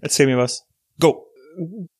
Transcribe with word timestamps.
Erzähl 0.00 0.26
mir 0.26 0.36
was. 0.38 0.66
Go. 1.00 1.26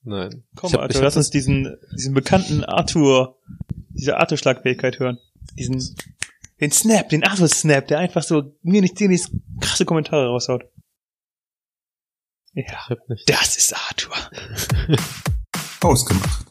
Nein. 0.02 0.44
Komm, 0.54 0.72
hab- 0.72 0.80
Arthur, 0.80 1.02
lass 1.02 1.16
uns 1.16 1.30
diesen, 1.30 1.76
diesen 1.96 2.14
bekannten 2.14 2.62
Arthur, 2.64 3.38
diese 3.90 4.16
Arthur-Schlagfähigkeit 4.18 4.98
hören. 4.98 5.18
Diesen, 5.58 5.96
den 6.60 6.70
Snap, 6.70 7.08
den 7.08 7.24
Arthur-Snap, 7.24 7.86
der 7.88 7.98
einfach 7.98 8.22
so 8.22 8.54
mir 8.62 8.82
nicht 8.82 8.98
dir 9.00 9.08
nicht 9.08 9.30
krasse 9.60 9.84
Kommentare 9.86 10.28
raushaut. 10.28 10.64
Ja, 12.52 12.88
das 13.26 13.56
ist 13.56 13.74
Arthur. 13.74 14.14
Ausgemacht. 15.82 16.46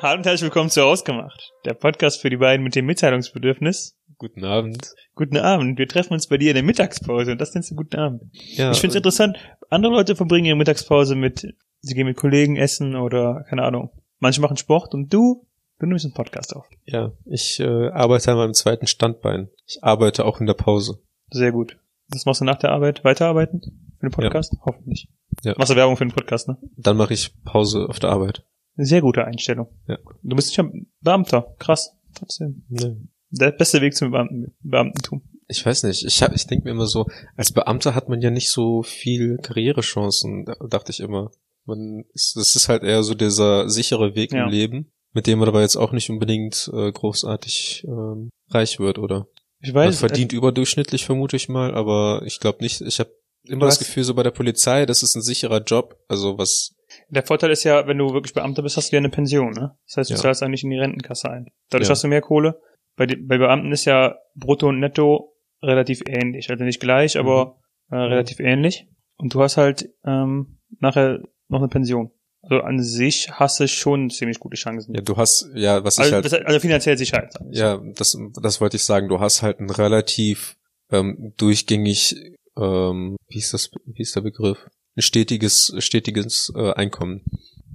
Hallo 0.00 0.18
und 0.18 0.26
herzlich 0.26 0.42
willkommen 0.42 0.70
zu 0.70 0.84
Ausgemacht, 0.84 1.52
der 1.64 1.74
Podcast 1.74 2.20
für 2.20 2.30
die 2.30 2.36
beiden 2.36 2.62
mit 2.64 2.74
dem 2.76 2.86
Mitteilungsbedürfnis. 2.86 3.96
Guten 4.18 4.44
Abend. 4.44 4.94
Guten 5.14 5.36
Abend, 5.36 5.78
wir 5.78 5.86
treffen 5.86 6.12
uns 6.12 6.26
bei 6.26 6.38
dir 6.38 6.50
in 6.50 6.54
der 6.54 6.64
Mittagspause 6.64 7.32
und 7.32 7.40
das 7.40 7.54
nennst 7.54 7.70
du 7.70 7.76
guten 7.76 7.96
Abend. 7.96 8.22
Ja, 8.32 8.72
ich 8.72 8.78
finde 8.78 8.92
es 8.92 8.96
interessant, 8.96 9.38
andere 9.70 9.92
Leute 9.92 10.16
verbringen 10.16 10.46
ihre 10.46 10.56
Mittagspause 10.56 11.14
mit, 11.14 11.54
sie 11.80 11.94
gehen 11.94 12.06
mit 12.06 12.16
Kollegen 12.16 12.56
essen 12.56 12.96
oder, 12.96 13.44
keine 13.48 13.62
Ahnung. 13.62 13.90
Manche 14.18 14.40
machen 14.40 14.56
Sport 14.56 14.92
und 14.94 15.12
du, 15.14 15.46
du 15.78 15.86
nimmst 15.86 16.04
einen 16.04 16.14
Podcast 16.14 16.54
auf. 16.56 16.66
ja, 16.84 17.12
ich 17.26 17.60
äh, 17.60 17.88
arbeite 17.90 18.32
an 18.32 18.38
meinem 18.38 18.54
zweiten 18.54 18.88
Standbein. 18.88 19.50
Ich 19.66 19.84
arbeite 19.84 20.24
auch 20.24 20.40
in 20.40 20.46
der 20.46 20.54
Pause. 20.54 20.98
Sehr 21.30 21.52
gut. 21.52 21.78
Das 22.08 22.26
machst 22.26 22.40
du 22.40 22.44
nach 22.44 22.58
der 22.58 22.70
Arbeit? 22.70 23.04
Weiterarbeiten? 23.04 23.60
Für 24.00 24.06
den 24.08 24.12
Podcast? 24.12 24.54
Hoffentlich. 24.64 25.08
Ja. 25.44 25.54
Machst 25.56 25.70
du 25.70 25.76
Werbung 25.76 25.96
für 25.96 26.04
den 26.04 26.12
Podcast, 26.12 26.48
ne? 26.48 26.56
Dann 26.76 26.96
mache 26.96 27.14
ich 27.14 27.32
Pause 27.44 27.86
auf 27.88 28.00
der 28.00 28.10
Arbeit. 28.10 28.42
Eine 28.76 28.86
sehr 28.86 29.00
gute 29.00 29.24
Einstellung. 29.24 29.68
Ja. 29.86 29.98
Du 30.22 30.34
bist 30.34 30.56
ja 30.56 30.64
Beamter. 31.00 31.54
Krass. 31.58 31.94
Trotzdem. 32.14 32.64
Nee. 32.68 32.96
Der 33.30 33.50
beste 33.52 33.80
Weg 33.80 33.94
zum 33.94 34.10
Beamten, 34.10 34.54
Beamtentum. 34.62 35.22
Ich 35.48 35.64
weiß 35.64 35.84
nicht. 35.84 36.04
Ich 36.04 36.22
hab, 36.22 36.34
ich 36.34 36.46
denke 36.46 36.64
mir 36.64 36.70
immer 36.72 36.86
so, 36.86 37.06
als 37.36 37.52
Beamter 37.52 37.94
hat 37.94 38.08
man 38.08 38.20
ja 38.20 38.30
nicht 38.30 38.50
so 38.50 38.82
viel 38.82 39.38
Karrierechancen, 39.38 40.44
da- 40.44 40.56
dachte 40.68 40.92
ich 40.92 41.00
immer. 41.00 41.30
Man 41.64 42.04
ist, 42.14 42.36
das 42.36 42.56
ist 42.56 42.68
halt 42.68 42.82
eher 42.82 43.02
so 43.02 43.14
dieser 43.14 43.68
sichere 43.68 44.14
Weg 44.14 44.32
Ja. 44.32 44.44
im 44.44 44.50
Leben, 44.50 44.92
mit 45.12 45.26
dem 45.26 45.38
man 45.38 45.48
aber 45.48 45.60
jetzt 45.60 45.76
auch 45.76 45.92
nicht 45.92 46.08
unbedingt 46.10 46.70
äh, 46.72 46.90
großartig 46.92 47.84
ähm, 47.86 48.30
reich 48.50 48.78
wird, 48.78 48.98
oder? 48.98 49.26
Ich 49.60 49.72
Man 49.74 49.86
weiß, 49.88 49.96
äh, 49.96 49.98
verdient 49.98 50.32
überdurchschnittlich, 50.32 51.04
vermute 51.04 51.36
ich 51.36 51.48
mal, 51.48 51.74
aber 51.74 52.22
ich 52.24 52.40
glaube 52.40 52.58
nicht, 52.62 52.80
ich 52.80 53.00
habe 53.00 53.10
immer 53.44 53.66
das 53.66 53.78
Gefühl, 53.78 54.04
so 54.04 54.14
bei 54.14 54.22
der 54.22 54.30
Polizei, 54.30 54.86
das 54.86 55.02
ist 55.02 55.14
ein 55.14 55.22
sicherer 55.22 55.62
Job, 55.62 55.96
also 56.08 56.38
was, 56.38 56.74
Der 57.10 57.22
Vorteil 57.22 57.50
ist 57.50 57.64
ja, 57.64 57.86
wenn 57.86 57.98
du 57.98 58.12
wirklich 58.14 58.32
Beamter 58.34 58.62
bist, 58.62 58.76
hast 58.78 58.90
du 58.92 58.96
ja 58.96 59.00
eine 59.00 59.10
Pension, 59.10 59.52
ne? 59.52 59.76
Das 59.86 59.96
heißt, 59.98 60.10
du 60.10 60.14
Ja. 60.14 60.20
zahlst 60.20 60.42
eigentlich 60.42 60.64
in 60.64 60.70
die 60.70 60.78
Rentenkasse 60.78 61.30
ein. 61.30 61.48
Dadurch 61.70 61.88
Ja. 61.88 61.92
hast 61.92 62.04
du 62.04 62.08
mehr 62.08 62.22
Kohle. 62.22 62.60
Bei, 62.98 63.06
bei 63.06 63.38
Beamten 63.38 63.72
ist 63.72 63.84
ja 63.86 64.16
Brutto 64.34 64.68
und 64.68 64.80
Netto 64.80 65.32
relativ 65.62 66.02
ähnlich. 66.06 66.50
Also 66.50 66.64
nicht 66.64 66.80
gleich, 66.80 67.14
Mhm. 67.14 67.20
aber 67.20 67.58
äh, 67.90 67.96
relativ 67.96 68.40
ähnlich. 68.40 68.86
Und 69.16 69.32
du 69.34 69.40
hast 69.40 69.56
halt 69.56 69.88
ähm, 70.04 70.58
nachher 70.80 71.20
noch 71.48 71.60
eine 71.60 71.68
Pension. 71.68 72.10
Also 72.42 72.62
an 72.62 72.82
sich 72.82 73.30
hast 73.32 73.58
du 73.60 73.66
schon 73.66 74.10
ziemlich 74.10 74.38
gute 74.38 74.56
Chancen. 74.56 74.94
ja, 74.94 75.00
du 75.00 75.16
hast, 75.16 75.48
ja, 75.54 75.82
was 75.82 75.94
ich 75.98 76.04
also, 76.04 76.14
halt, 76.16 76.24
das, 76.24 76.32
also 76.34 76.60
finanziell 76.60 76.96
Sicherheit. 76.96 77.34
ja, 77.50 77.80
das, 77.96 78.16
das 78.40 78.60
wollte 78.60 78.76
ich 78.76 78.84
sagen, 78.84 79.08
du 79.08 79.18
hast 79.18 79.42
halt 79.42 79.58
ein 79.60 79.70
relativ 79.70 80.56
ähm, 80.90 81.34
durchgängig, 81.36 82.14
ähm, 82.56 83.16
wie 83.28 83.38
ist 83.38 83.54
das, 83.54 83.70
wie 83.86 84.02
ist 84.02 84.14
der 84.14 84.20
Begriff? 84.20 84.58
Ein 84.96 85.02
stetiges, 85.02 85.74
stetiges 85.78 86.52
äh, 86.56 86.72
Einkommen 86.74 87.24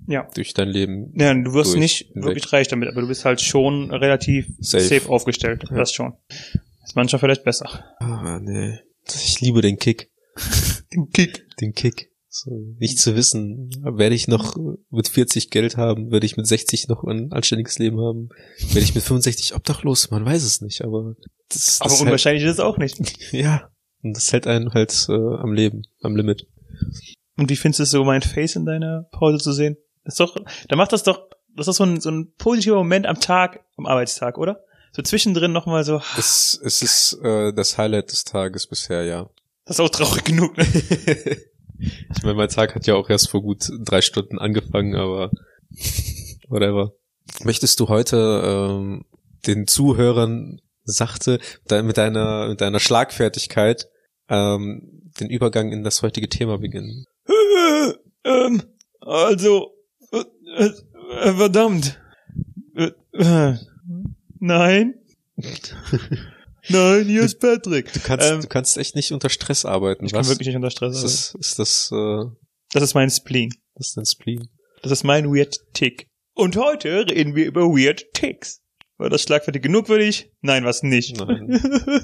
Ja. 0.07 0.27
durch 0.35 0.53
dein 0.53 0.69
Leben. 0.69 1.13
Ja, 1.15 1.33
du 1.33 1.53
wirst 1.53 1.75
nicht 1.77 2.07
hinweg. 2.13 2.35
wirklich 2.35 2.51
reich 2.53 2.67
damit, 2.67 2.89
aber 2.89 3.01
du 3.01 3.07
bist 3.07 3.25
halt 3.25 3.41
schon 3.41 3.91
relativ 3.91 4.47
safe, 4.59 4.83
Safe. 4.83 5.09
aufgestellt. 5.09 5.63
Ja. 5.69 5.77
Das 5.77 5.91
schon. 5.93 6.13
Ist 6.83 6.95
manchmal 6.95 7.19
vielleicht 7.19 7.43
besser. 7.43 7.85
Ah, 7.99 8.39
nee. 8.41 8.79
Ich 9.05 9.39
liebe 9.41 9.61
den 9.61 9.77
Kick. 9.77 10.09
Kick. 11.13 11.45
Den 11.59 11.73
Kick. 11.73 12.09
So, 12.35 12.49
nicht 12.79 12.97
zu 12.97 13.15
wissen, 13.15 13.69
werde 13.83 14.15
ich 14.15 14.27
noch 14.27 14.55
mit 14.89 15.07
40 15.07 15.51
Geld 15.51 15.77
haben, 15.77 16.09
werde 16.11 16.25
ich 16.25 16.35
mit 16.35 16.47
60 16.47 16.87
noch 16.87 17.03
ein 17.03 17.31
anständiges 17.31 17.77
Leben 17.77 17.99
haben, 17.99 18.29
werde 18.69 18.79
ich 18.79 18.95
mit 18.95 19.03
65 19.03 19.53
obdachlos, 19.53 20.09
man 20.09 20.25
weiß 20.25 20.41
es 20.41 20.59
nicht, 20.59 20.81
aber 20.83 21.13
das, 21.49 21.79
Aber 21.79 21.91
das 21.91 22.01
unwahrscheinlich 22.01 22.43
ist 22.43 22.53
es 22.53 22.59
auch 22.59 22.79
nicht. 22.79 22.97
Hält, 22.97 23.17
ja, 23.33 23.69
und 24.01 24.17
das 24.17 24.33
hält 24.33 24.47
einen 24.47 24.73
halt 24.73 25.05
äh, 25.09 25.13
am 25.13 25.53
Leben, 25.53 25.83
am 26.01 26.15
Limit. 26.15 26.47
Und 27.37 27.51
wie 27.51 27.55
findest 27.55 27.79
du 27.79 27.83
es 27.83 27.91
so, 27.91 28.03
mein 28.03 28.23
Face 28.23 28.55
in 28.55 28.65
deiner 28.65 29.03
Pause 29.11 29.37
zu 29.37 29.51
sehen? 29.53 29.77
Das 30.03 30.13
ist 30.13 30.19
doch, 30.19 30.35
da 30.67 30.75
macht 30.75 30.91
das 30.91 31.03
doch, 31.03 31.27
das 31.55 31.67
ist 31.67 31.77
so 31.77 31.83
ein, 31.83 32.01
so 32.01 32.09
ein 32.09 32.33
positiver 32.37 32.75
Moment 32.75 33.05
am 33.05 33.19
Tag, 33.19 33.63
am 33.77 33.85
Arbeitstag, 33.85 34.37
oder? 34.37 34.63
So 34.91 35.01
zwischendrin 35.01 35.51
nochmal 35.51 35.83
so, 35.83 36.01
Es, 36.17 36.59
es 36.63 36.81
ist 36.81 37.19
äh, 37.23 37.53
das 37.53 37.77
Highlight 37.77 38.11
des 38.11 38.23
Tages 38.25 38.67
bisher, 38.67 39.03
ja. 39.03 39.29
das 39.65 39.77
ist 39.77 39.79
auch 39.79 39.89
traurig 39.89 40.23
genug. 40.23 40.57
Ne? 40.57 40.65
Ich 42.15 42.23
meine, 42.23 42.35
mein 42.35 42.49
Tag 42.49 42.75
hat 42.75 42.87
ja 42.87 42.95
auch 42.95 43.09
erst 43.09 43.29
vor 43.29 43.41
gut 43.41 43.69
drei 43.83 44.01
Stunden 44.01 44.39
angefangen, 44.39 44.95
aber 44.95 45.31
whatever. 46.47 46.93
Möchtest 47.43 47.79
du 47.79 47.89
heute 47.89 48.41
ähm, 48.45 49.05
den 49.47 49.67
Zuhörern 49.67 50.61
sachte 50.85 51.39
mit 51.69 51.97
deiner 51.97 52.49
mit 52.49 52.61
deiner 52.61 52.79
Schlagfertigkeit 52.79 53.89
ähm, 54.29 55.11
den 55.19 55.29
Übergang 55.29 55.71
in 55.71 55.83
das 55.83 56.01
heutige 56.01 56.29
Thema 56.29 56.57
beginnen? 56.57 57.05
ähm, 58.23 58.63
also, 59.01 59.72
verdammt. 61.35 61.99
Äh, 62.75 62.91
äh, 63.13 63.57
nein. 64.39 64.95
Nein, 66.69 67.05
hier 67.07 67.23
ist 67.23 67.41
Patrick. 67.41 67.91
Du 67.91 67.99
kannst 67.99 68.31
Ähm, 68.31 68.39
du 68.41 68.47
kannst 68.47 68.77
echt 68.77 68.95
nicht 68.95 69.11
unter 69.11 69.27
Stress 69.29 69.65
arbeiten. 69.65 70.05
Ich 70.05 70.13
was? 70.13 70.27
kann 70.27 70.29
wirklich 70.33 70.47
nicht 70.47 70.55
unter 70.55 70.71
Stress 70.71 70.95
ist 71.03 71.31
sein. 71.31 71.39
das 71.41 71.49
ist 71.49 71.59
das 71.59 71.91
äh, 71.91 72.25
Das 72.71 72.83
ist 72.83 72.93
mein 72.93 73.09
Spleen. 73.09 73.49
das 73.75 73.87
ist 73.87 73.97
dein 73.97 74.05
Spleen? 74.05 74.47
Das 74.81 74.91
ist 74.93 75.03
mein 75.03 75.25
Weird 75.33 75.57
Tick. 75.73 76.07
Und 76.35 76.55
heute 76.55 77.05
reden 77.09 77.35
wir 77.35 77.45
über 77.47 77.63
Weird 77.63 78.05
Ticks. 78.13 78.61
War 78.97 79.09
das 79.09 79.23
schlagfertig 79.23 79.61
genug 79.61 79.87
für 79.87 79.99
dich? 79.99 80.31
Nein, 80.41 80.63
was 80.63 80.83
nicht. 80.83 81.17
Nein. 81.17 81.47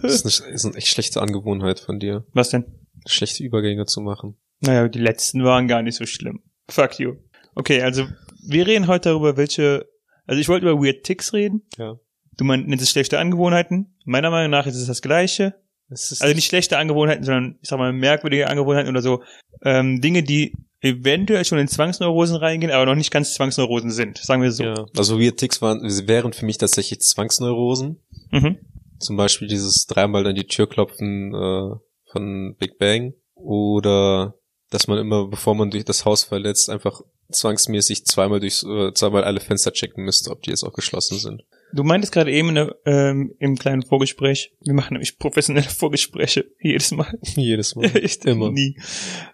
Das 0.01 0.25
ist 0.25 0.41
eine, 0.41 0.51
ist 0.53 0.65
eine 0.65 0.75
echt 0.75 0.87
schlechte 0.89 1.21
Angewohnheit 1.21 1.79
von 1.79 1.97
dir, 1.99 2.25
was 2.33 2.49
denn? 2.49 2.65
schlechte 3.07 3.43
Übergänge 3.43 3.85
zu 3.85 4.01
machen. 4.01 4.35
Naja, 4.59 4.89
die 4.89 4.99
letzten 4.99 5.41
waren 5.45 5.69
gar 5.69 5.81
nicht 5.83 5.95
so 5.95 6.05
schlimm. 6.05 6.43
Fuck 6.69 6.99
you. 6.99 7.13
Okay, 7.55 7.81
also 7.81 8.07
wir 8.43 8.67
reden 8.67 8.87
heute 8.87 9.09
darüber, 9.09 9.37
welche. 9.37 9.87
Also 10.25 10.39
ich 10.39 10.47
wollte 10.47 10.69
über 10.69 10.81
Weird 10.83 11.03
Ticks 11.03 11.33
reden. 11.33 11.63
Ja. 11.77 11.95
Du 12.37 12.43
mein- 12.43 12.65
nennst 12.65 12.83
es 12.83 12.91
schlechte 12.91 13.19
Angewohnheiten. 13.19 13.95
Meiner 14.05 14.29
Meinung 14.29 14.51
nach 14.51 14.65
ist 14.67 14.75
es 14.75 14.87
das 14.87 15.01
Gleiche. 15.01 15.55
Es 15.89 16.11
ist 16.11 16.21
Also 16.21 16.35
nicht 16.35 16.45
schlechte 16.47 16.77
Angewohnheiten, 16.77 17.23
sondern 17.23 17.57
ich 17.61 17.67
sag 17.69 17.79
mal 17.79 17.91
merkwürdige 17.91 18.47
Angewohnheiten 18.47 18.89
oder 18.89 19.01
so 19.01 19.23
ähm, 19.63 20.01
Dinge, 20.01 20.21
die 20.23 20.53
eventuell 20.81 21.43
schon 21.45 21.57
in 21.57 21.67
Zwangsneurosen 21.67 22.35
reingehen, 22.37 22.71
aber 22.71 22.85
noch 22.85 22.95
nicht 22.95 23.11
ganz 23.11 23.33
Zwangsneurosen 23.33 23.89
sind. 23.91 24.17
Sagen 24.19 24.41
wir 24.43 24.51
so. 24.51 24.63
Ja, 24.63 24.85
also 24.95 25.19
Weird 25.19 25.37
Ticks 25.37 25.61
waren, 25.61 25.81
wären 26.07 26.31
für 26.31 26.45
mich 26.45 26.57
tatsächlich 26.59 27.01
Zwangsneurosen. 27.01 27.99
Mhm. 28.31 28.57
Zum 28.99 29.17
Beispiel 29.17 29.47
dieses 29.47 29.87
dreimal 29.87 30.25
an 30.27 30.35
die 30.35 30.45
Tür 30.47 30.69
klopfen 30.69 31.33
äh, 31.33 31.75
von 32.11 32.55
Big 32.59 32.77
Bang. 32.77 33.13
Oder 33.33 34.35
dass 34.69 34.87
man 34.87 34.99
immer, 34.99 35.27
bevor 35.27 35.55
man 35.55 35.71
durch 35.71 35.85
das 35.85 36.05
Haus 36.05 36.23
verletzt, 36.23 36.69
einfach 36.69 37.01
zwangsmäßig 37.31 38.05
zweimal 38.05 38.39
durch 38.39 38.63
äh, 38.63 38.93
zweimal 38.93 39.23
alle 39.23 39.39
Fenster 39.39 39.71
checken 39.71 40.03
müsste, 40.03 40.31
ob 40.31 40.41
die 40.41 40.49
jetzt 40.49 40.63
auch 40.63 40.73
geschlossen 40.73 41.17
sind. 41.19 41.43
Du 41.73 41.83
meintest 41.83 42.11
gerade 42.11 42.31
eben 42.31 42.55
der, 42.55 42.75
ähm, 42.85 43.35
im 43.39 43.57
kleinen 43.57 43.83
Vorgespräch, 43.83 44.53
wir 44.61 44.73
machen 44.73 44.93
nämlich 44.93 45.19
professionelle 45.19 45.69
Vorgespräche 45.69 46.45
jedes 46.61 46.91
Mal. 46.91 47.17
Jedes 47.35 47.75
Mal. 47.75 47.95
ich 48.03 48.23
Immer. 48.25 48.51
nie. 48.51 48.79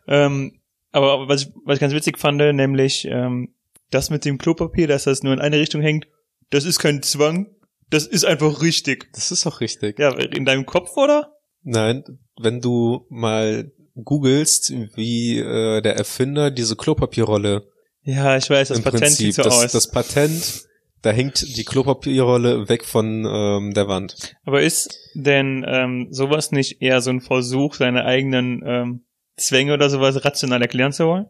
Ähm, 0.07 0.59
aber, 0.91 1.13
aber 1.13 1.27
was, 1.27 1.43
ich, 1.43 1.51
was 1.63 1.75
ich 1.75 1.81
ganz 1.81 1.93
witzig 1.93 2.17
fand, 2.17 2.37
nämlich 2.37 3.05
ähm, 3.05 3.53
das 3.91 4.09
mit 4.09 4.25
dem 4.25 4.37
Klopapier, 4.37 4.87
dass 4.87 5.03
das 5.03 5.23
nur 5.23 5.33
in 5.33 5.39
eine 5.39 5.59
Richtung 5.59 5.81
hängt, 5.81 6.07
das 6.49 6.65
ist 6.65 6.79
kein 6.79 7.01
Zwang, 7.01 7.47
das 7.89 8.07
ist 8.07 8.25
einfach 8.25 8.61
richtig. 8.61 9.11
Das 9.13 9.31
ist 9.31 9.45
auch 9.45 9.61
richtig. 9.61 9.99
Ja, 9.99 10.13
in 10.17 10.45
deinem 10.45 10.65
Kopf, 10.65 10.95
oder? 10.97 11.33
Nein, 11.63 12.03
wenn 12.39 12.61
du 12.61 13.05
mal 13.09 13.71
googelst, 13.95 14.73
wie 14.95 15.39
äh, 15.39 15.81
der 15.81 15.95
Erfinder 15.95 16.51
diese 16.51 16.75
Klopapierrolle 16.75 17.67
Ja, 18.05 18.37
ich 18.37 18.49
weiß, 18.49 18.69
das 18.69 18.77
im 18.77 18.83
Patent 18.83 19.01
Prinzip, 19.01 19.25
sieht 19.25 19.35
so 19.35 19.41
das, 19.43 19.65
aus. 19.65 19.71
das 19.71 19.91
Patent, 19.91 20.65
da 21.01 21.11
hängt 21.11 21.57
die 21.57 21.65
Klopapierrolle 21.65 22.69
weg 22.69 22.85
von 22.85 23.25
ähm, 23.25 23.73
der 23.73 23.87
Wand. 23.87 24.35
aber 24.45 24.61
ist 24.61 24.97
denn 25.15 25.65
ähm, 25.67 26.07
sowas 26.11 26.51
nicht 26.51 26.81
eher 26.81 27.01
so 27.01 27.09
ein 27.09 27.21
Versuch, 27.21 27.73
seine 27.73 28.05
eigenen 28.05 28.63
ähm, 28.65 29.01
Zwänge 29.37 29.73
oder 29.73 29.89
sowas 29.89 30.23
rational 30.23 30.61
erklären 30.61 30.93
zu 30.93 31.05
wollen? 31.07 31.25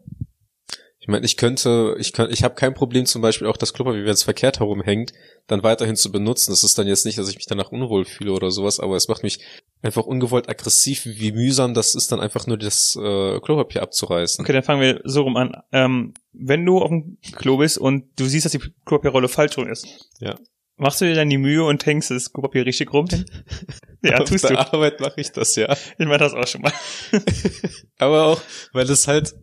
Ich 1.06 1.08
meine, 1.08 1.24
ich 1.24 1.36
könnte, 1.36 1.94
ich 2.00 2.12
kann, 2.12 2.32
ich 2.32 2.42
habe 2.42 2.56
kein 2.56 2.74
Problem 2.74 3.06
zum 3.06 3.22
Beispiel 3.22 3.46
auch 3.46 3.56
das 3.56 3.72
Klopapier, 3.72 4.02
wenn 4.04 4.10
es 4.12 4.24
verkehrt 4.24 4.58
herumhängt, 4.58 5.12
dann 5.46 5.62
weiterhin 5.62 5.94
zu 5.94 6.10
benutzen. 6.10 6.50
Das 6.50 6.64
ist 6.64 6.76
dann 6.78 6.88
jetzt 6.88 7.04
nicht, 7.06 7.16
dass 7.16 7.28
ich 7.28 7.36
mich 7.36 7.46
danach 7.46 7.70
unwohl 7.70 8.04
fühle 8.04 8.32
oder 8.32 8.50
sowas, 8.50 8.80
aber 8.80 8.96
es 8.96 9.06
macht 9.06 9.22
mich 9.22 9.38
einfach 9.82 10.04
ungewollt 10.04 10.48
aggressiv, 10.48 11.02
wie 11.06 11.30
mühsam 11.30 11.74
das 11.74 11.94
ist, 11.94 12.10
dann 12.10 12.18
einfach 12.18 12.48
nur 12.48 12.58
das 12.58 12.96
äh, 12.96 13.38
Klopapier 13.38 13.82
abzureißen. 13.82 14.44
Okay, 14.44 14.52
dann 14.52 14.64
fangen 14.64 14.80
wir 14.80 15.00
so 15.04 15.22
rum 15.22 15.36
an. 15.36 15.52
Ähm, 15.70 16.12
wenn 16.32 16.66
du 16.66 16.78
auf 16.80 16.88
dem 16.88 17.18
Klo 17.36 17.58
bist 17.58 17.78
und 17.78 18.06
du 18.18 18.24
siehst, 18.24 18.44
dass 18.44 18.50
die 18.52 18.62
Klopapierrolle 18.84 19.28
falsch 19.28 19.56
rum 19.58 19.68
ist, 19.68 19.86
Ja. 20.18 20.34
Machst 20.78 21.00
du 21.00 21.06
dir 21.06 21.14
dann 21.14 21.30
die 21.30 21.38
Mühe 21.38 21.64
und 21.64 21.86
hängst 21.86 22.10
das 22.10 22.32
Klopapier 22.32 22.66
richtig 22.66 22.92
rum? 22.92 23.06
Ja, 24.02 24.18
Auf 24.18 24.28
tust 24.28 24.44
der 24.44 24.50
du. 24.50 24.58
Arbeit 24.58 25.00
mache 25.00 25.20
ich 25.20 25.32
das, 25.32 25.56
ja. 25.56 25.72
Ich 25.98 26.06
mach 26.06 26.18
das 26.18 26.34
auch 26.34 26.46
schon 26.46 26.60
mal. 26.60 26.72
Aber 27.98 28.26
auch, 28.26 28.40
weil 28.72 28.88
es 28.90 29.08
halt, 29.08 29.34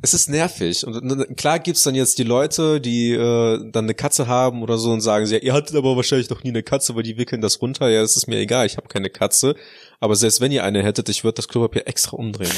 es 0.00 0.14
ist 0.14 0.28
nervig. 0.28 0.86
Und 0.86 1.36
klar 1.36 1.58
gibt's 1.58 1.82
dann 1.82 1.94
jetzt 1.94 2.18
die 2.18 2.24
Leute, 2.24 2.80
die 2.80 3.12
äh, 3.12 3.58
dann 3.72 3.84
eine 3.84 3.94
Katze 3.94 4.28
haben 4.28 4.62
oder 4.62 4.78
so 4.78 4.92
und 4.92 5.00
sagen, 5.00 5.26
ja, 5.26 5.38
ihr 5.38 5.52
hattet 5.52 5.76
aber 5.76 5.96
wahrscheinlich 5.96 6.30
noch 6.30 6.44
nie 6.44 6.50
eine 6.50 6.62
Katze, 6.62 6.94
weil 6.94 7.02
die 7.02 7.18
wickeln 7.18 7.40
das 7.40 7.60
runter. 7.60 7.88
Ja, 7.88 8.02
es 8.02 8.16
ist 8.16 8.28
mir 8.28 8.38
egal, 8.38 8.66
ich 8.66 8.76
habe 8.76 8.88
keine 8.88 9.10
Katze. 9.10 9.56
Aber 10.00 10.14
selbst 10.14 10.40
wenn 10.40 10.52
ihr 10.52 10.64
eine 10.64 10.84
hättet, 10.84 11.08
ich 11.08 11.24
würde 11.24 11.36
das 11.36 11.48
Klopapier 11.48 11.86
extra 11.86 12.16
umdrehen. 12.16 12.52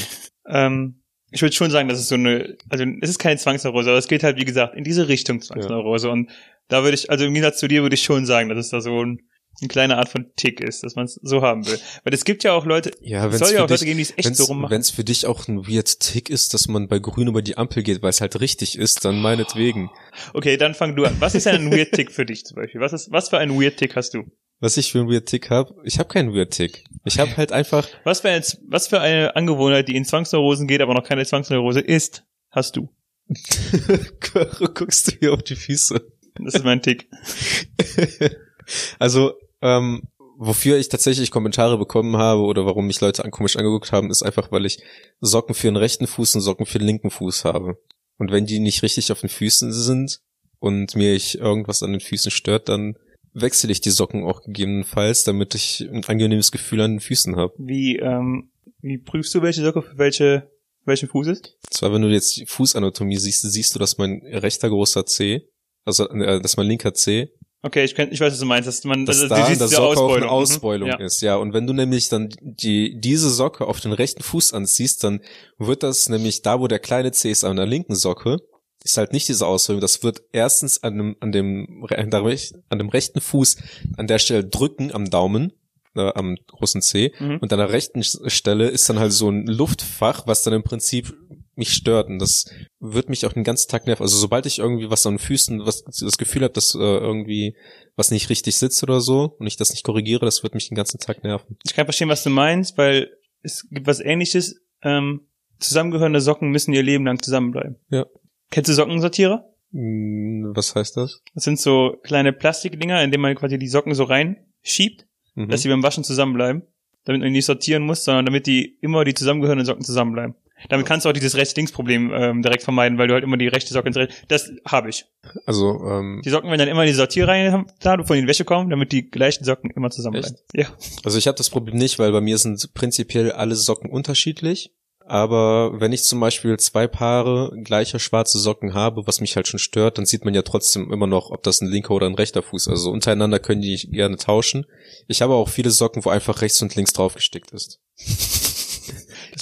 Ähm, 0.47 1.01
ich 1.31 1.41
würde 1.41 1.55
schon 1.55 1.71
sagen, 1.71 1.87
dass 1.87 1.99
es 1.99 2.09
so 2.09 2.15
eine, 2.15 2.57
also 2.69 2.85
es 3.01 3.09
ist 3.09 3.19
keine 3.19 3.37
Zwangsneurose, 3.37 3.89
aber 3.89 3.97
es 3.97 4.07
geht 4.07 4.23
halt, 4.23 4.37
wie 4.37 4.45
gesagt, 4.45 4.75
in 4.75 4.83
diese 4.83 5.07
Richtung 5.07 5.41
Zwangsneurose. 5.41 6.09
Und 6.09 6.29
da 6.67 6.83
würde 6.83 6.95
ich, 6.95 7.09
also 7.09 7.25
im 7.25 7.33
Gegensatz 7.33 7.59
zu 7.59 7.67
dir 7.67 7.81
würde 7.81 7.95
ich 7.95 8.03
schon 8.03 8.25
sagen, 8.25 8.49
dass 8.49 8.57
es 8.57 8.69
da 8.69 8.81
so 8.81 9.03
ein, 9.03 9.21
eine 9.59 9.67
kleine 9.67 9.97
Art 9.97 10.09
von 10.09 10.31
Tick 10.35 10.59
ist, 10.59 10.83
dass 10.83 10.95
man 10.95 11.05
es 11.05 11.19
so 11.21 11.41
haben 11.41 11.65
will. 11.67 11.77
Weil 12.03 12.13
es 12.13 12.23
gibt 12.25 12.43
ja 12.43 12.53
auch 12.53 12.65
Leute, 12.65 12.91
Ja, 13.01 13.27
es 13.27 13.39
soll 13.39 13.49
ja 13.51 13.57
auch 13.57 13.69
Leute 13.69 13.75
dich- 13.75 13.85
geben, 13.85 13.97
die 13.97 14.03
es 14.03 14.11
echt 14.17 14.25
Wenn's, 14.25 14.37
so 14.37 14.45
rummachen. 14.45 14.71
wenn's 14.71 14.89
für 14.89 15.03
dich 15.03 15.25
auch 15.27 15.47
ein 15.47 15.67
weird 15.67 15.99
Tick 15.99 16.29
ist, 16.29 16.53
dass 16.53 16.67
man 16.67 16.87
bei 16.87 16.99
Grün 16.99 17.27
über 17.27 17.41
die 17.41 17.57
Ampel 17.57 17.83
geht, 17.83 18.01
weil 18.01 18.09
es 18.09 18.21
halt 18.21 18.39
richtig 18.39 18.77
ist, 18.77 19.05
dann 19.05 19.21
meinetwegen. 19.21 19.89
Okay, 20.33 20.57
dann 20.57 20.73
fang 20.73 20.95
du 20.95 21.05
an. 21.05 21.15
Was 21.19 21.35
ist 21.35 21.45
denn 21.45 21.55
ein 21.67 21.71
Weird 21.71 21.91
Tick 21.91 22.11
für 22.11 22.25
dich 22.25 22.45
zum 22.45 22.55
Beispiel? 22.55 22.81
Was 22.81 22.93
ist, 22.93 23.11
was 23.11 23.29
für 23.29 23.37
ein 23.37 23.59
Weird 23.59 23.77
Tick 23.77 23.95
hast 23.95 24.13
du? 24.13 24.23
Was 24.63 24.77
ich 24.77 24.91
für 24.91 24.99
einen 24.99 25.09
weird 25.09 25.25
Tick 25.27 25.49
hab, 25.49 25.71
ich 25.83 25.97
habe 25.97 26.07
keinen 26.07 26.35
weird 26.35 26.51
Tick. 26.51 26.83
Ich 27.03 27.17
habe 27.17 27.35
halt 27.35 27.51
einfach, 27.51 27.87
Was 28.03 28.21
für, 28.21 28.29
ein, 28.29 28.43
was 28.67 28.87
für 28.87 28.99
eine 29.01 29.35
Angewohnheit, 29.35 29.87
die 29.87 29.95
in 29.95 30.05
Zwangsneurosen 30.05 30.67
geht, 30.67 30.81
aber 30.81 30.93
noch 30.93 31.03
keine 31.03 31.25
Zwangsneurose 31.25 31.79
ist, 31.79 32.25
hast 32.51 32.75
du? 32.77 32.89
guckst 34.75 35.07
du 35.07 35.11
hier 35.19 35.33
auf 35.33 35.41
die 35.41 35.55
Füße. 35.55 35.99
Das 36.43 36.53
ist 36.55 36.63
mein 36.63 36.81
Tick. 36.81 37.09
also, 38.99 39.33
ähm, 39.61 40.03
wofür 40.37 40.77
ich 40.77 40.89
tatsächlich 40.89 41.29
Kommentare 41.29 41.77
bekommen 41.77 42.17
habe 42.17 42.41
oder 42.41 42.65
warum 42.65 42.87
mich 42.87 42.99
Leute 42.99 43.23
an, 43.23 43.29
komisch 43.29 43.57
angeguckt 43.57 43.91
haben, 43.91 44.09
ist 44.09 44.23
einfach, 44.23 44.51
weil 44.51 44.65
ich 44.65 44.81
Socken 45.19 45.53
für 45.53 45.67
den 45.67 45.75
rechten 45.75 46.07
Fuß 46.07 46.35
und 46.35 46.41
Socken 46.41 46.65
für 46.65 46.79
den 46.79 46.87
linken 46.87 47.11
Fuß 47.11 47.45
habe. 47.45 47.77
Und 48.17 48.31
wenn 48.31 48.47
die 48.47 48.59
nicht 48.59 48.81
richtig 48.81 49.11
auf 49.11 49.21
den 49.21 49.29
Füßen 49.29 49.71
sind 49.71 50.19
und 50.59 50.95
mir 50.95 51.13
ich 51.13 51.37
irgendwas 51.37 51.83
an 51.83 51.91
den 51.91 52.01
Füßen 52.01 52.31
stört, 52.31 52.69
dann 52.69 52.95
wechsle 53.33 53.71
ich 53.71 53.81
die 53.81 53.91
Socken 53.91 54.23
auch 54.23 54.41
gegebenenfalls, 54.41 55.23
damit 55.23 55.55
ich 55.55 55.87
ein 55.91 56.03
angenehmes 56.05 56.51
Gefühl 56.51 56.81
an 56.81 56.93
den 56.93 56.99
Füßen 57.01 57.35
habe. 57.35 57.53
Wie, 57.57 57.97
ähm, 57.97 58.49
wie 58.81 58.97
prüfst 58.97 59.33
du, 59.35 59.41
welche 59.41 59.61
Socke 59.61 59.81
für 59.83 59.97
welche, 59.97 60.49
welchen 60.85 61.07
Fuß 61.07 61.27
ist? 61.27 61.57
Zwar, 61.69 61.93
wenn 61.93 62.01
du 62.01 62.09
jetzt 62.09 62.35
die 62.37 62.45
Fußanatomie 62.45 63.17
siehst, 63.17 63.41
siehst 63.41 63.75
du, 63.75 63.79
dass 63.79 63.97
mein 63.97 64.21
rechter 64.25 64.69
großer 64.69 65.05
C, 65.05 65.47
also 65.85 66.09
äh, 66.09 66.41
dass 66.41 66.57
mein 66.57 66.67
linker 66.67 66.93
C 66.93 67.31
Okay, 67.63 67.83
ich, 67.83 67.93
kenn, 67.93 68.11
ich 68.11 68.19
weiß, 68.19 68.33
was 68.33 68.39
du 68.39 68.45
meinst, 68.45 68.67
dass 68.67 68.83
man, 68.85 69.05
dass 69.05 69.17
also, 69.17 69.27
da 69.29 69.35
der 69.41 69.49
diese 69.49 69.67
Socke 69.67 69.99
auch 69.99 70.15
eine 70.15 70.25
Mhm. 70.25 70.31
Ausbeulung 70.31 70.89
Ja. 70.89 70.97
ist, 70.97 71.21
ja. 71.21 71.35
Und 71.35 71.53
wenn 71.53 71.67
du 71.67 71.73
nämlich 71.73 72.09
dann 72.09 72.29
die, 72.41 72.99
diese 72.99 73.29
Socke 73.29 73.67
auf 73.67 73.79
den 73.79 73.91
rechten 73.93 74.23
Fuß 74.23 74.53
anziehst, 74.53 75.03
dann 75.03 75.21
wird 75.59 75.83
das 75.83 76.09
nämlich 76.09 76.41
da, 76.41 76.59
wo 76.59 76.67
der 76.67 76.79
kleine 76.79 77.11
C 77.11 77.29
ist, 77.29 77.43
an 77.43 77.57
der 77.57 77.67
linken 77.67 77.95
Socke, 77.95 78.37
ist 78.83 78.97
halt 78.97 79.13
nicht 79.13 79.27
diese 79.27 79.45
Ausbeulung. 79.45 79.79
Das 79.79 80.01
wird 80.01 80.23
erstens 80.31 80.81
an 80.81 80.97
dem, 80.97 81.15
an 81.19 81.31
dem, 81.31 81.85
an 81.87 82.79
dem 82.79 82.89
rechten 82.89 83.21
Fuß 83.21 83.57
an 83.95 84.07
der 84.07 84.17
Stelle 84.17 84.43
drücken 84.43 84.91
am 84.91 85.11
Daumen, 85.11 85.53
äh, 85.95 86.11
am 86.15 86.37
großen 86.47 86.81
C. 86.81 87.13
Mhm. 87.19 87.37
Und 87.41 87.53
an 87.53 87.59
der 87.59 87.69
rechten 87.71 88.01
Stelle 88.03 88.69
ist 88.69 88.89
dann 88.89 88.97
halt 88.97 89.13
so 89.13 89.29
ein 89.29 89.45
Luftfach, 89.45 90.25
was 90.25 90.41
dann 90.41 90.55
im 90.55 90.63
Prinzip 90.63 91.13
mich 91.55 91.73
stört. 91.73 92.07
Und 92.09 92.19
das 92.19 92.45
wird 92.79 93.09
mich 93.09 93.25
auch 93.25 93.33
den 93.33 93.43
ganzen 93.43 93.69
Tag 93.69 93.85
nerven. 93.85 94.03
Also 94.03 94.17
sobald 94.17 94.45
ich 94.45 94.59
irgendwie 94.59 94.89
was 94.89 95.05
an 95.05 95.13
den 95.13 95.19
Füßen, 95.19 95.65
was 95.65 95.83
das 95.83 96.17
Gefühl 96.17 96.43
habe, 96.43 96.53
dass 96.53 96.73
äh, 96.75 96.77
irgendwie 96.79 97.55
was 97.95 98.11
nicht 98.11 98.29
richtig 98.29 98.55
sitzt 98.57 98.81
oder 98.83 99.01
so 99.01 99.35
und 99.39 99.47
ich 99.47 99.57
das 99.57 99.71
nicht 99.71 99.83
korrigiere, 99.83 100.25
das 100.25 100.43
wird 100.43 100.53
mich 100.55 100.69
den 100.69 100.75
ganzen 100.75 100.99
Tag 100.99 101.23
nerven. 101.23 101.57
Ich 101.63 101.73
kann 101.73 101.85
verstehen, 101.85 102.09
was 102.09 102.23
du 102.23 102.29
meinst, 102.29 102.77
weil 102.77 103.09
es 103.41 103.67
gibt 103.69 103.87
was 103.87 103.99
ähnliches. 103.99 104.61
Ähm, 104.83 105.27
zusammengehörende 105.59 106.21
Socken 106.21 106.49
müssen 106.49 106.73
ihr 106.73 106.81
Leben 106.83 107.05
lang 107.05 107.21
zusammenbleiben. 107.21 107.75
Ja. 107.89 108.05
Kennst 108.49 108.69
du 108.69 108.73
Sockensortierer? 108.73 109.45
Hm, 109.73 110.51
Was 110.55 110.75
heißt 110.75 110.97
das? 110.97 111.21
Das 111.35 111.43
sind 111.43 111.59
so 111.59 111.97
kleine 112.03 112.33
Plastikdinger, 112.33 113.03
in 113.03 113.11
denen 113.11 113.21
man 113.21 113.35
quasi 113.35 113.57
die 113.57 113.67
Socken 113.67 113.93
so 113.93 114.03
reinschiebt, 114.03 115.05
Mhm. 115.35 115.47
dass 115.49 115.61
sie 115.61 115.69
beim 115.69 115.81
Waschen 115.83 116.03
zusammenbleiben. 116.03 116.63
Damit 117.05 117.21
man 117.21 117.31
nicht 117.31 117.45
sortieren 117.45 117.83
muss, 117.83 118.03
sondern 118.03 118.25
damit 118.25 118.47
die 118.47 118.77
immer 118.81 119.05
die 119.05 119.13
zusammengehörenden 119.13 119.65
Socken 119.65 119.83
zusammenbleiben. 119.83 120.35
Damit 120.69 120.85
kannst 120.85 121.05
du 121.05 121.09
auch 121.09 121.13
dieses 121.13 121.35
Rechts-Links-Problem 121.35 122.11
ähm, 122.13 122.41
direkt 122.41 122.63
vermeiden, 122.63 122.97
weil 122.97 123.07
du 123.07 123.13
halt 123.13 123.23
immer 123.23 123.37
die 123.37 123.47
rechte 123.47 123.73
Socke 123.73 123.87
ins 123.87 123.97
rechte. 123.97 124.13
Das 124.27 124.51
habe 124.65 124.89
ich. 124.89 125.05
Also, 125.45 125.81
ähm, 125.85 126.21
Die 126.23 126.29
Socken 126.29 126.49
werden 126.49 126.59
dann 126.59 126.67
immer 126.67 126.83
in 126.83 126.87
die 126.87 126.93
Sortierreihe 126.93 127.65
da 127.81 128.03
von 128.03 128.15
den 128.15 128.27
Wäsche 128.27 128.45
kommen, 128.45 128.69
damit 128.69 128.91
die 128.91 129.09
gleichen 129.09 129.43
Socken 129.43 129.71
immer 129.71 129.89
zusammenbleiben. 129.89 130.37
Ja. 130.53 130.67
also 131.03 131.17
ich 131.17 131.27
habe 131.27 131.37
das 131.37 131.49
Problem 131.49 131.77
nicht, 131.77 131.99
weil 131.99 132.11
bei 132.11 132.21
mir 132.21 132.37
sind 132.37 132.73
prinzipiell 132.73 133.31
alle 133.31 133.55
Socken 133.55 133.89
unterschiedlich. 133.89 134.71
Aber 135.11 135.81
wenn 135.81 135.91
ich 135.91 136.05
zum 136.05 136.21
Beispiel 136.21 136.57
zwei 136.57 136.87
Paare 136.87 137.51
gleicher 137.65 137.99
schwarze 137.99 138.39
Socken 138.39 138.73
habe, 138.73 139.07
was 139.07 139.19
mich 139.19 139.35
halt 139.35 139.45
schon 139.45 139.59
stört, 139.59 139.97
dann 139.97 140.05
sieht 140.05 140.23
man 140.23 140.33
ja 140.33 140.41
trotzdem 140.41 140.89
immer 140.89 141.05
noch, 141.05 141.31
ob 141.31 141.43
das 141.43 141.59
ein 141.59 141.67
linker 141.67 141.93
oder 141.93 142.07
ein 142.07 142.15
rechter 142.15 142.41
Fuß 142.41 142.67
ist. 142.67 142.71
Also 142.71 142.91
untereinander 142.91 143.39
können 143.39 143.61
die 143.61 143.75
gerne 143.75 144.15
tauschen. 144.15 144.65
Ich 145.07 145.21
habe 145.21 145.33
auch 145.33 145.49
viele 145.49 145.71
Socken, 145.71 146.05
wo 146.05 146.09
einfach 146.09 146.41
rechts 146.41 146.61
und 146.61 146.75
links 146.75 146.93
draufgestickt 146.93 147.51
ist. 147.51 147.81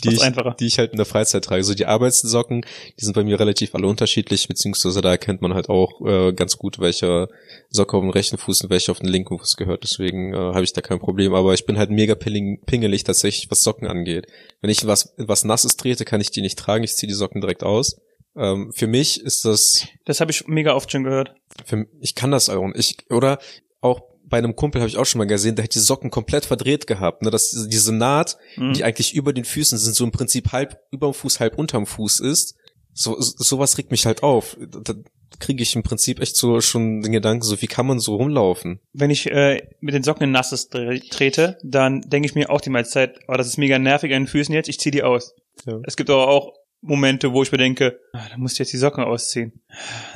Die 0.04 0.14
ich, 0.14 0.22
die 0.60 0.66
ich 0.66 0.78
halt 0.78 0.92
in 0.92 0.98
der 0.98 1.06
Freizeit 1.06 1.46
trage. 1.46 1.64
So 1.64 1.74
die 1.74 1.86
Arbeitssocken, 1.86 2.66
die 3.00 3.06
sind 3.06 3.14
bei 3.14 3.24
mir 3.24 3.40
relativ 3.40 3.76
alle 3.76 3.88
unterschiedlich, 3.88 4.48
beziehungsweise 4.48 5.02
da 5.02 5.12
erkennt 5.12 5.42
man 5.42 5.54
halt 5.54 5.70
auch 5.70 6.02
äh, 6.06 6.34
ganz 6.34 6.58
gut, 6.58 6.80
welcher 6.80 7.28
Socke 7.70 7.98
auf 7.98 8.04
dem 8.04 8.10
rechten 8.10 8.38
Fuß 8.38 8.62
und 8.64 8.70
welcher 8.70 8.92
auf 8.92 9.00
den 9.00 9.10
linken 9.10 9.38
Fuß 9.38 9.58
gehört. 9.58 9.84
Deswegen 9.84 10.34
äh, 10.34 10.38
habe 10.38 10.64
ich 10.64 10.74
da 10.74 10.82
kein 10.82 11.00
Problem. 11.00 11.34
Aber 11.34 11.54
ich 11.54 11.66
bin 11.66 11.78
halt 11.78 11.90
mega 11.90 12.16
pingelig 12.16 13.04
tatsächlich, 13.04 13.50
was 13.50 13.62
Socken 13.62 13.88
angeht. 13.88 14.28
Wenn 14.62 14.70
ich 14.70 14.86
was, 14.86 15.14
was 15.18 15.44
Nasses 15.44 15.76
trete, 15.76 16.06
kann 16.06 16.22
ich 16.22 16.32
die 16.32 16.42
nicht 16.42 16.60
tragen. 16.60 16.84
Ich 16.84 16.96
ziehe 16.96 17.08
die 17.08 17.16
Socken 17.16 17.42
direkt 17.42 17.64
aus. 17.64 17.98
Ähm, 18.36 18.72
für 18.74 18.88
mich 18.88 19.22
ist 19.22 19.46
das 19.46 19.88
Das 20.06 20.22
habe 20.22 20.32
ich 20.32 20.48
mega 20.48 20.74
oft 20.74 20.92
schon 20.92 21.04
gehört. 21.04 21.34
für, 21.66 21.86
ich 22.00 22.16
kann 22.16 22.32
das 22.32 22.50
auch 22.50 22.68
nicht. 22.68 22.78
Ich, 23.02 23.12
oder 23.12 23.40
auch 23.82 24.02
bei 24.30 24.38
einem 24.38 24.56
Kumpel 24.56 24.82
habe 24.82 24.90
ich 24.90 24.98
auch 24.98 25.06
schon 25.06 25.20
mal 25.20 25.26
gesehen, 25.28 25.56
der 25.56 25.64
hat 25.66 25.76
die 25.76 25.80
Socken 25.80 26.12
komplett 26.12 26.46
verdreht 26.46 26.88
gehabt. 26.88 27.22
Ne? 27.24 27.32
Dass 27.32 27.52
diese- 27.68 27.94
Naht, 27.94 28.38
Mhm. 28.56 28.74
die 28.74 28.84
eigentlich 28.84 29.14
über 29.16 29.34
den 29.34 29.46
Füßen 29.46 29.78
sind, 29.78 29.96
so 29.96 30.04
im 30.06 30.12
Prinzip 30.12 30.52
halb 30.52 30.80
über 30.92 31.08
dem 31.08 31.14
Fuß, 31.14 31.40
halb 31.40 31.58
unterm 31.58 31.86
Fuß 31.86 32.20
ist. 32.20 32.56
So, 32.94 33.20
so 33.20 33.34
sowas 33.44 33.78
regt 33.78 33.92
mich 33.92 34.06
halt 34.06 34.24
auf. 34.24 34.58
Da 34.84 34.94
kriege 35.40 35.64
ich 35.64 35.76
im 35.76 35.84
Prinzip 35.84 36.20
echt 36.20 36.36
so 36.36 36.60
schon 36.62 37.02
den 37.02 37.12
Gedanken, 37.12 37.44
so 37.44 37.62
wie 37.62 37.68
kann 37.68 37.86
man 37.88 38.00
so 38.00 38.16
rumlaufen? 38.16 38.80
Wenn 38.94 39.10
ich 39.10 39.30
äh, 39.32 39.62
mit 39.80 39.94
den 39.94 40.04
Socken 40.04 40.24
in 40.24 40.32
Nasses 40.32 40.70
tre- 40.70 41.00
trete, 41.10 41.58
dann 41.64 42.02
denke 42.02 42.28
ich 42.28 42.36
mir 42.36 42.50
auch 42.50 42.62
die 42.62 42.70
meiste 42.72 42.94
Zeit, 42.94 43.20
oh, 43.28 43.34
das 43.34 43.48
ist 43.48 43.58
mega 43.58 43.80
nervig 43.80 44.14
an 44.14 44.24
den 44.24 44.28
Füßen 44.28 44.54
jetzt, 44.54 44.68
ich 44.70 44.80
ziehe 44.80 44.92
die 44.92 45.04
aus. 45.04 45.34
Ja. 45.66 45.80
Es 45.86 45.96
gibt 45.96 46.10
aber 46.10 46.28
auch 46.28 46.54
Momente, 46.82 47.34
wo 47.34 47.44
ich 47.44 47.52
mir 47.52 47.58
denke, 47.58 48.00
ah, 48.14 48.26
dann 48.30 48.40
musst 48.40 48.58
du 48.58 48.64
jetzt 48.64 48.72
die 48.72 48.78
Socken 48.78 49.04
ausziehen. 49.04 49.62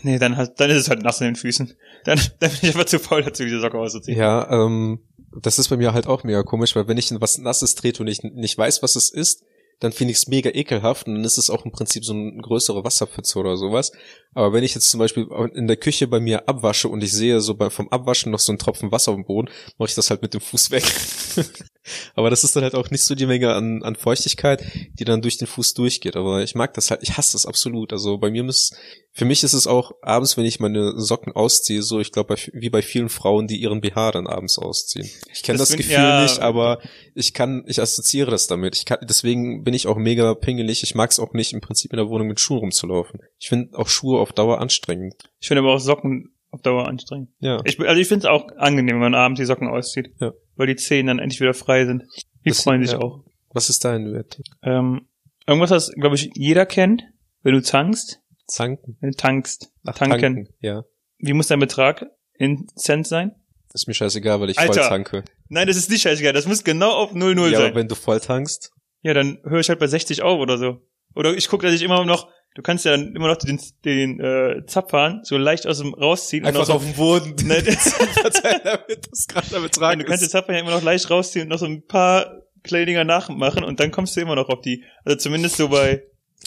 Nee, 0.01 0.17
dann, 0.17 0.38
halt, 0.38 0.60
dann 0.60 0.70
ist 0.70 0.77
es 0.77 0.89
halt 0.89 1.03
nass 1.03 1.20
in 1.22 1.27
den 1.27 1.36
Füßen. 1.36 1.74
Dann, 2.05 2.20
dann 2.39 2.51
bin 2.51 2.60
ich 2.62 2.70
einfach 2.70 2.86
zu 2.86 3.00
faul 3.00 3.24
dazu, 3.24 3.43
diese 3.43 3.60
Socke 3.60 3.77
auszuziehen. 3.77 4.17
Ja, 4.17 4.50
ähm, 4.50 5.00
das 5.41 5.60
ist 5.60 5.70
bei 5.70 5.77
mir 5.77 5.93
halt 5.93 6.08
auch 6.08 6.24
mega 6.24 6.43
komisch, 6.43 6.75
weil 6.75 6.88
wenn 6.88 6.98
ich 6.98 7.12
in 7.12 7.20
was 7.22 7.38
Nasses 7.38 7.75
trete 7.75 8.01
und 8.01 8.08
ich 8.08 8.24
nicht 8.24 8.58
weiß, 8.58 8.82
was 8.84 8.96
es 8.96 9.10
ist, 9.10 9.43
dann 9.79 9.91
finde 9.91 10.12
ich 10.12 10.17
es 10.17 10.27
mega 10.27 10.50
ekelhaft 10.51 11.08
und 11.08 11.15
dann 11.15 11.24
ist 11.25 11.38
es 11.38 11.50
auch 11.50 11.65
im 11.65 11.72
Prinzip 11.72 12.05
so 12.05 12.13
eine 12.13 12.41
größere 12.41 12.86
Wasserpfütze 12.86 13.38
oder 13.38 13.58
sowas. 13.58 13.91
Aber 14.34 14.53
wenn 14.53 14.63
ich 14.63 14.75
jetzt 14.75 14.89
zum 14.89 15.00
Beispiel 15.00 15.27
in 15.55 15.67
der 15.67 15.77
Küche 15.77 16.08
bei 16.08 16.20
mir 16.20 16.48
abwasche 16.48 16.88
und 16.88 17.03
ich 17.03 17.12
sehe 17.12 17.41
so 17.41 17.55
beim, 17.55 17.72
vom 17.72 17.89
Abwaschen 17.89 18.32
noch 18.32 18.39
so 18.39 18.51
einen 18.51 18.60
Tropfen 18.60 18.91
Wasser 18.91 19.12
auf 19.12 19.17
dem 19.17 19.25
Boden, 19.25 19.50
mache 19.77 19.89
ich 19.89 19.96
das 19.96 20.10
halt 20.10 20.22
mit 20.22 20.34
dem 20.34 20.41
Fuß 20.41 20.72
weg. 20.72 20.84
Aber 22.15 22.29
das 22.29 22.43
ist 22.43 22.55
dann 22.55 22.63
halt 22.63 22.75
auch 22.75 22.89
nicht 22.89 23.03
so 23.03 23.15
die 23.15 23.25
Menge 23.25 23.53
an, 23.53 23.83
an 23.83 23.95
Feuchtigkeit, 23.95 24.63
die 24.93 25.05
dann 25.05 25.21
durch 25.21 25.37
den 25.37 25.47
Fuß 25.47 25.73
durchgeht. 25.73 26.15
Aber 26.15 26.41
ich 26.43 26.55
mag 26.55 26.73
das 26.73 26.91
halt, 26.91 27.03
ich 27.03 27.17
hasse 27.17 27.33
das 27.33 27.45
absolut. 27.45 27.91
Also 27.91 28.17
bei 28.17 28.31
mir 28.31 28.43
muss, 28.43 28.71
für 29.11 29.25
mich 29.25 29.43
ist 29.43 29.53
es 29.53 29.67
auch 29.67 29.91
abends, 30.01 30.37
wenn 30.37 30.45
ich 30.45 30.59
meine 30.59 30.99
Socken 30.99 31.33
ausziehe, 31.33 31.81
so 31.81 31.99
ich 31.99 32.11
glaube, 32.11 32.35
wie 32.53 32.69
bei 32.69 32.81
vielen 32.81 33.09
Frauen, 33.09 33.47
die 33.47 33.57
ihren 33.57 33.81
BH 33.81 34.11
dann 34.11 34.27
abends 34.27 34.57
ausziehen. 34.57 35.09
Ich 35.31 35.43
kenne 35.43 35.57
Das 35.57 35.69
das, 35.69 35.77
Gefühl 35.77 35.93
ja. 35.93 36.23
nicht, 36.23 36.39
aber 36.39 36.79
ich 37.15 37.33
kann, 37.33 37.63
ich 37.67 37.81
assoziiere 37.81 38.31
das 38.31 38.47
damit. 38.47 38.75
Ich 38.77 38.85
kann, 38.85 38.99
deswegen 39.01 39.63
bin 39.63 39.73
ich 39.73 39.87
auch 39.87 39.97
mega 39.97 40.33
pingelig. 40.35 40.83
Ich 40.83 40.95
mag 40.95 41.11
es 41.11 41.19
auch 41.19 41.33
nicht, 41.33 41.53
im 41.53 41.61
Prinzip 41.61 41.91
in 41.91 41.97
der 41.97 42.09
Wohnung 42.09 42.27
mit 42.27 42.39
Schuhen 42.39 42.59
rumzulaufen. 42.59 43.19
Ich 43.39 43.49
finde 43.49 43.77
auch 43.77 43.89
Schuhe 43.89 44.19
auf 44.19 44.31
Dauer 44.31 44.61
anstrengend. 44.61 45.15
Ich 45.39 45.47
finde 45.47 45.61
aber 45.61 45.73
auch 45.73 45.79
Socken 45.79 46.33
auf 46.51 46.61
Dauer 46.61 46.87
anstrengend. 46.87 47.29
Ja. 47.39 47.61
Ich, 47.65 47.79
also 47.79 47.99
ich 47.99 48.07
finde 48.07 48.27
es 48.27 48.31
auch 48.31 48.47
angenehm, 48.57 48.95
wenn 48.95 49.11
man 49.11 49.15
abends 49.15 49.39
die 49.39 49.45
Socken 49.45 49.67
auszieht. 49.67 50.11
Ja. 50.19 50.31
Weil 50.55 50.67
die 50.67 50.75
Zehen 50.75 51.07
dann 51.07 51.19
endlich 51.19 51.39
wieder 51.41 51.53
frei 51.53 51.86
sind. 51.86 52.03
Die 52.45 52.50
Das- 52.50 52.62
freuen 52.63 52.81
sich 52.83 52.91
ja. 52.93 53.00
auch. 53.00 53.24
Was 53.53 53.69
ist 53.69 53.86
dein 53.86 54.12
Wert? 54.13 54.41
Ähm, 54.63 55.07
irgendwas, 55.45 55.72
was, 55.72 55.91
glaube 55.91 56.15
ich, 56.15 56.29
jeder 56.36 56.65
kennt, 56.65 57.03
wenn 57.43 57.53
du 57.53 57.62
tankst, 57.62 58.19
Zanken. 58.48 58.98
wenn 59.00 59.12
du 59.12 59.15
tankst, 59.17 59.72
Ach, 59.86 59.93
tanken. 59.95 60.50
Ja. 60.60 60.83
Wie 61.19 61.33
muss 61.33 61.48
dein 61.48 61.60
Betrag 61.60 62.05
in 62.38 62.67
Cent 62.75 63.07
sein? 63.07 63.31
Ist 63.74 63.88
mir 63.88 63.93
scheißegal, 63.95 64.39
weil 64.39 64.50
ich 64.51 64.60
Alter. 64.60 64.74
voll 64.81 64.89
tanke. 64.89 65.24
Nein, 65.50 65.67
das 65.67 65.77
ist 65.77 65.89
nicht 65.89 66.01
scheißegal. 66.03 66.33
Das 66.33 66.45
muss 66.48 66.63
genau 66.63 66.91
auf 66.91 67.13
00 67.13 67.51
Ja, 67.51 67.57
aber 67.57 67.67
sein. 67.67 67.75
wenn 67.75 67.88
du 67.88 67.95
voll 67.95 68.19
tankst, 68.19 68.72
Ja, 69.01 69.13
dann 69.13 69.39
höre 69.43 69.60
ich 69.60 69.69
halt 69.69 69.79
bei 69.79 69.88
60 69.88 70.22
auf 70.22 70.39
oder 70.39 70.57
so. 70.57 70.77
Oder 71.15 71.33
ich 71.36 71.48
gucke, 71.50 71.65
dass 71.65 71.75
ich 71.75 71.81
immer 71.81 72.05
noch 72.05 72.29
Du 72.55 72.62
kannst 72.62 72.86
ja 72.86 72.91
dann 72.91 73.15
immer 73.15 73.29
noch 73.29 73.38
den, 73.38 73.60
den 73.83 74.19
äh, 74.19 74.65
Zapfhahn 74.67 75.22
so 75.24 75.38
leicht 75.38 75.65
aus 75.65 75.79
dem 75.79 75.93
rausziehen. 75.93 76.45
Einfach 76.45 76.62
und 76.62 76.67
noch 76.67 76.75
auf 76.75 76.83
dem 76.83 76.93
Boden. 76.93 77.36
so, 77.38 77.45
ne, 77.48 77.63
damit 78.63 79.07
das 79.12 79.27
gerade 79.27 79.60
betragen 79.62 80.00
du 80.00 80.05
kannst 80.05 80.24
den 80.24 80.29
Zapfhahn 80.29 80.55
ja 80.55 80.62
immer 80.62 80.72
noch 80.72 80.83
leicht 80.83 81.10
rausziehen 81.10 81.43
und 81.43 81.50
noch 81.50 81.57
so 81.57 81.65
ein 81.65 81.86
paar 81.88 82.43
kleine 82.63 82.86
Dinger 82.86 83.03
nachmachen 83.03 83.63
und 83.63 83.79
dann 83.79 83.91
kommst 83.91 84.15
du 84.15 84.22
immer 84.22 84.36
noch 84.36 84.50
auf 84.50 84.62
die. 84.62 84.83
Also 85.03 85.17
zumindest 85.17 85.57
so 85.57 85.69
bei, 85.69 86.03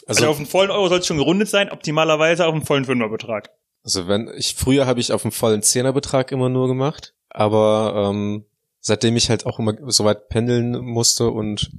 also, 0.07 0.21
Also, 0.23 0.29
auf 0.29 0.37
einen 0.37 0.47
vollen 0.47 0.71
Euro 0.71 0.89
soll 0.89 0.99
es 1.01 1.07
schon 1.07 1.19
gerundet 1.19 1.49
sein, 1.49 1.71
optimalerweise 1.71 2.47
auf 2.47 2.55
einen 2.55 2.65
vollen 2.65 2.85
Fünferbetrag. 2.85 3.51
also 3.83 4.09
wenn 4.09 4.31
ich 4.37 4.55
früher 4.55 4.87
habe 4.87 5.01
ich 5.01 5.13
auf 5.13 5.25
einen 5.25 5.33
vollen 5.33 5.63
Zehnerbetrag 5.63 6.33
immer 6.33 6.49
nur 6.49 6.69
gemacht, 6.69 7.15
aber 7.31 8.11
ähm, 8.11 8.45
seitdem 8.81 9.17
ich 9.17 9.31
halt 9.31 9.47
auch 9.47 9.59
immer 9.59 9.75
so 9.89 10.05
weit 10.05 10.29
pendeln 10.29 10.79
musste 10.85 11.31
und 11.31 11.71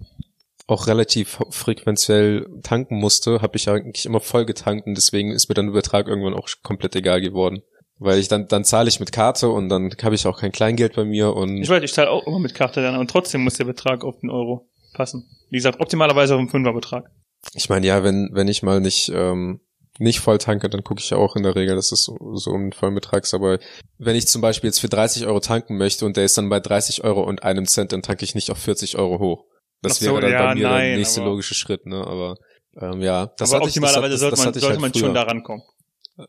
auch 0.68 0.88
relativ 0.88 1.40
frequenziell 1.50 2.46
tanken 2.62 2.98
musste, 2.98 3.42
habe 3.42 3.56
ich 3.56 3.70
eigentlich 3.70 4.06
immer 4.06 4.20
voll 4.20 4.46
getankt 4.46 4.86
und 4.86 4.96
deswegen 4.96 5.32
ist 5.32 5.48
mir 5.48 5.56
dann 5.56 5.68
der 5.68 5.74
Betrag 5.74 6.08
irgendwann 6.08 6.34
auch 6.34 6.50
komplett 6.62 6.96
egal 6.96 7.22
geworden. 7.22 7.64
Weil 8.00 8.20
ich 8.20 8.28
dann, 8.28 8.48
dann 8.48 8.64
zahle 8.64 8.90
ich 8.90 9.00
mit 9.00 9.12
Karte 9.12 9.50
und 9.50 9.70
dann 9.70 9.92
habe 10.04 10.14
ich 10.14 10.28
auch 10.28 10.40
kein 10.40 10.52
Kleingeld 10.52 10.94
bei 10.94 11.06
mir 11.06 11.34
und 11.34 11.58
Ich 11.58 11.70
weiß, 11.70 11.82
ich 11.82 11.94
zahle 11.94 12.12
auch 12.12 12.28
immer 12.28 12.40
mit 12.40 12.54
Karte 12.54 12.82
dann, 12.82 12.98
und 12.98 13.10
trotzdem 13.10 13.42
muss 13.42 13.56
der 13.56 13.64
Betrag 13.64 14.04
auf 14.04 14.20
den 14.20 14.30
Euro 14.30 14.70
passen. 14.94 15.26
Wie 15.50 15.56
gesagt, 15.56 15.80
optimalerweise 15.80 16.36
auf 16.36 16.40
einen 16.40 16.50
Fünferbetrag. 16.50 17.10
Ich 17.54 17.70
meine, 17.70 17.88
ja, 17.88 18.04
wenn, 18.04 18.30
wenn 18.34 18.50
ich 18.50 18.62
mal 18.62 18.82
nicht, 18.82 19.10
ähm, 19.16 19.62
nicht 20.00 20.20
voll 20.20 20.38
tanke, 20.38 20.70
dann 20.70 20.84
gucke 20.84 21.00
ich 21.00 21.10
ja 21.10 21.18
auch 21.18 21.36
in 21.36 21.44
der 21.44 21.56
Regel, 21.56 21.76
dass 21.76 21.92
es 21.92 22.04
so, 22.04 22.18
so 22.36 22.52
um 22.52 22.66
den 22.66 22.74
vollen 22.74 22.94
Betrag 22.94 23.24
ist. 23.24 23.34
Aber 23.34 23.58
wenn 23.98 24.16
ich 24.16 24.28
zum 24.28 24.42
Beispiel 24.42 24.68
jetzt 24.68 24.80
für 24.80 24.90
30 24.90 25.26
Euro 25.26 25.40
tanken 25.40 25.78
möchte 25.78 26.06
und 26.06 26.18
der 26.18 26.26
ist 26.26 26.38
dann 26.38 26.50
bei 26.50 26.60
30 26.60 27.04
Euro 27.04 27.24
und 27.24 27.44
einem 27.44 27.66
Cent, 27.66 27.94
dann 27.94 28.02
tanke 28.02 28.26
ich 28.26 28.36
nicht 28.36 28.52
auf 28.52 28.58
40 28.58 28.98
Euro 28.98 29.20
hoch. 29.20 29.46
Das 29.82 30.00
so, 30.00 30.06
wäre 30.08 30.22
dann 30.22 30.32
ja, 30.32 30.46
bei 30.48 30.56
mir 30.56 30.64
nein, 30.64 30.88
der 30.90 30.98
nächste 30.98 31.22
aber- 31.22 31.30
logische 31.32 31.54
Schritt, 31.56 31.86
ne? 31.86 31.98
Aber 32.06 32.36
ähm, 32.80 33.02
ja, 33.02 33.28
das 33.38 33.52
Aber 33.52 33.62
hatte 33.62 33.70
ich, 33.70 33.76
das, 33.76 33.84
optimalerweise 33.84 34.12
das, 34.14 34.20
sollte 34.22 34.38
man, 34.38 34.54
sollte 34.54 34.68
halt 34.70 34.80
man 34.82 34.92
früher. 34.92 35.02
schon 35.02 35.14
da 35.14 35.24
rankommen. 35.24 35.64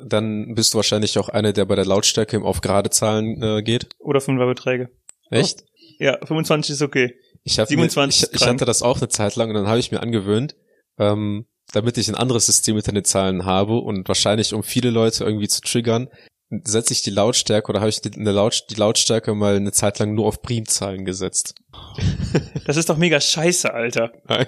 Dann 0.04 0.54
bist 0.54 0.74
du 0.74 0.76
wahrscheinlich 0.76 1.18
auch 1.18 1.28
einer, 1.30 1.52
der 1.52 1.64
bei 1.64 1.74
der 1.74 1.86
Lautstärke 1.86 2.36
im 2.36 2.44
auf 2.44 2.60
gerade 2.60 2.90
Zahlen 2.90 3.42
äh, 3.42 3.62
geht. 3.62 3.88
Oder 3.98 4.20
Fünferbeträge. 4.20 4.90
Echt? 5.30 5.64
Ja, 5.98 6.18
25 6.24 6.74
ist 6.74 6.82
okay. 6.82 7.14
Ich, 7.44 7.58
hab 7.58 7.68
27 7.68 8.22
mir, 8.22 8.28
ich, 8.34 8.40
ich 8.42 8.46
hatte 8.46 8.64
das 8.66 8.82
auch 8.82 8.98
eine 8.98 9.08
Zeit 9.08 9.36
lang 9.36 9.48
und 9.48 9.54
dann 9.54 9.66
habe 9.66 9.78
ich 9.78 9.90
mir 9.90 10.00
angewöhnt, 10.00 10.56
ähm, 10.98 11.46
damit 11.72 11.96
ich 11.96 12.08
ein 12.08 12.14
anderes 12.14 12.46
System 12.46 12.76
mit 12.76 12.86
den 12.86 13.02
Zahlen 13.04 13.46
habe 13.46 13.78
und 13.78 14.08
wahrscheinlich 14.08 14.52
um 14.52 14.62
viele 14.62 14.90
Leute 14.90 15.24
irgendwie 15.24 15.48
zu 15.48 15.62
triggern, 15.62 16.08
setze 16.50 16.92
ich 16.92 17.02
die 17.02 17.10
Lautstärke 17.10 17.68
oder 17.68 17.80
habe 17.80 17.90
ich 17.90 18.00
die, 18.00 18.10
Laut, 18.18 18.64
die 18.70 18.74
Lautstärke 18.74 19.34
mal 19.34 19.56
eine 19.56 19.72
Zeit 19.72 19.98
lang 19.98 20.14
nur 20.14 20.26
auf 20.26 20.42
Primzahlen 20.42 21.04
gesetzt. 21.04 21.54
Das 22.66 22.76
ist 22.76 22.90
doch 22.90 22.98
mega 22.98 23.18
scheiße, 23.20 23.72
Alter. 23.72 24.12
Nein. 24.28 24.46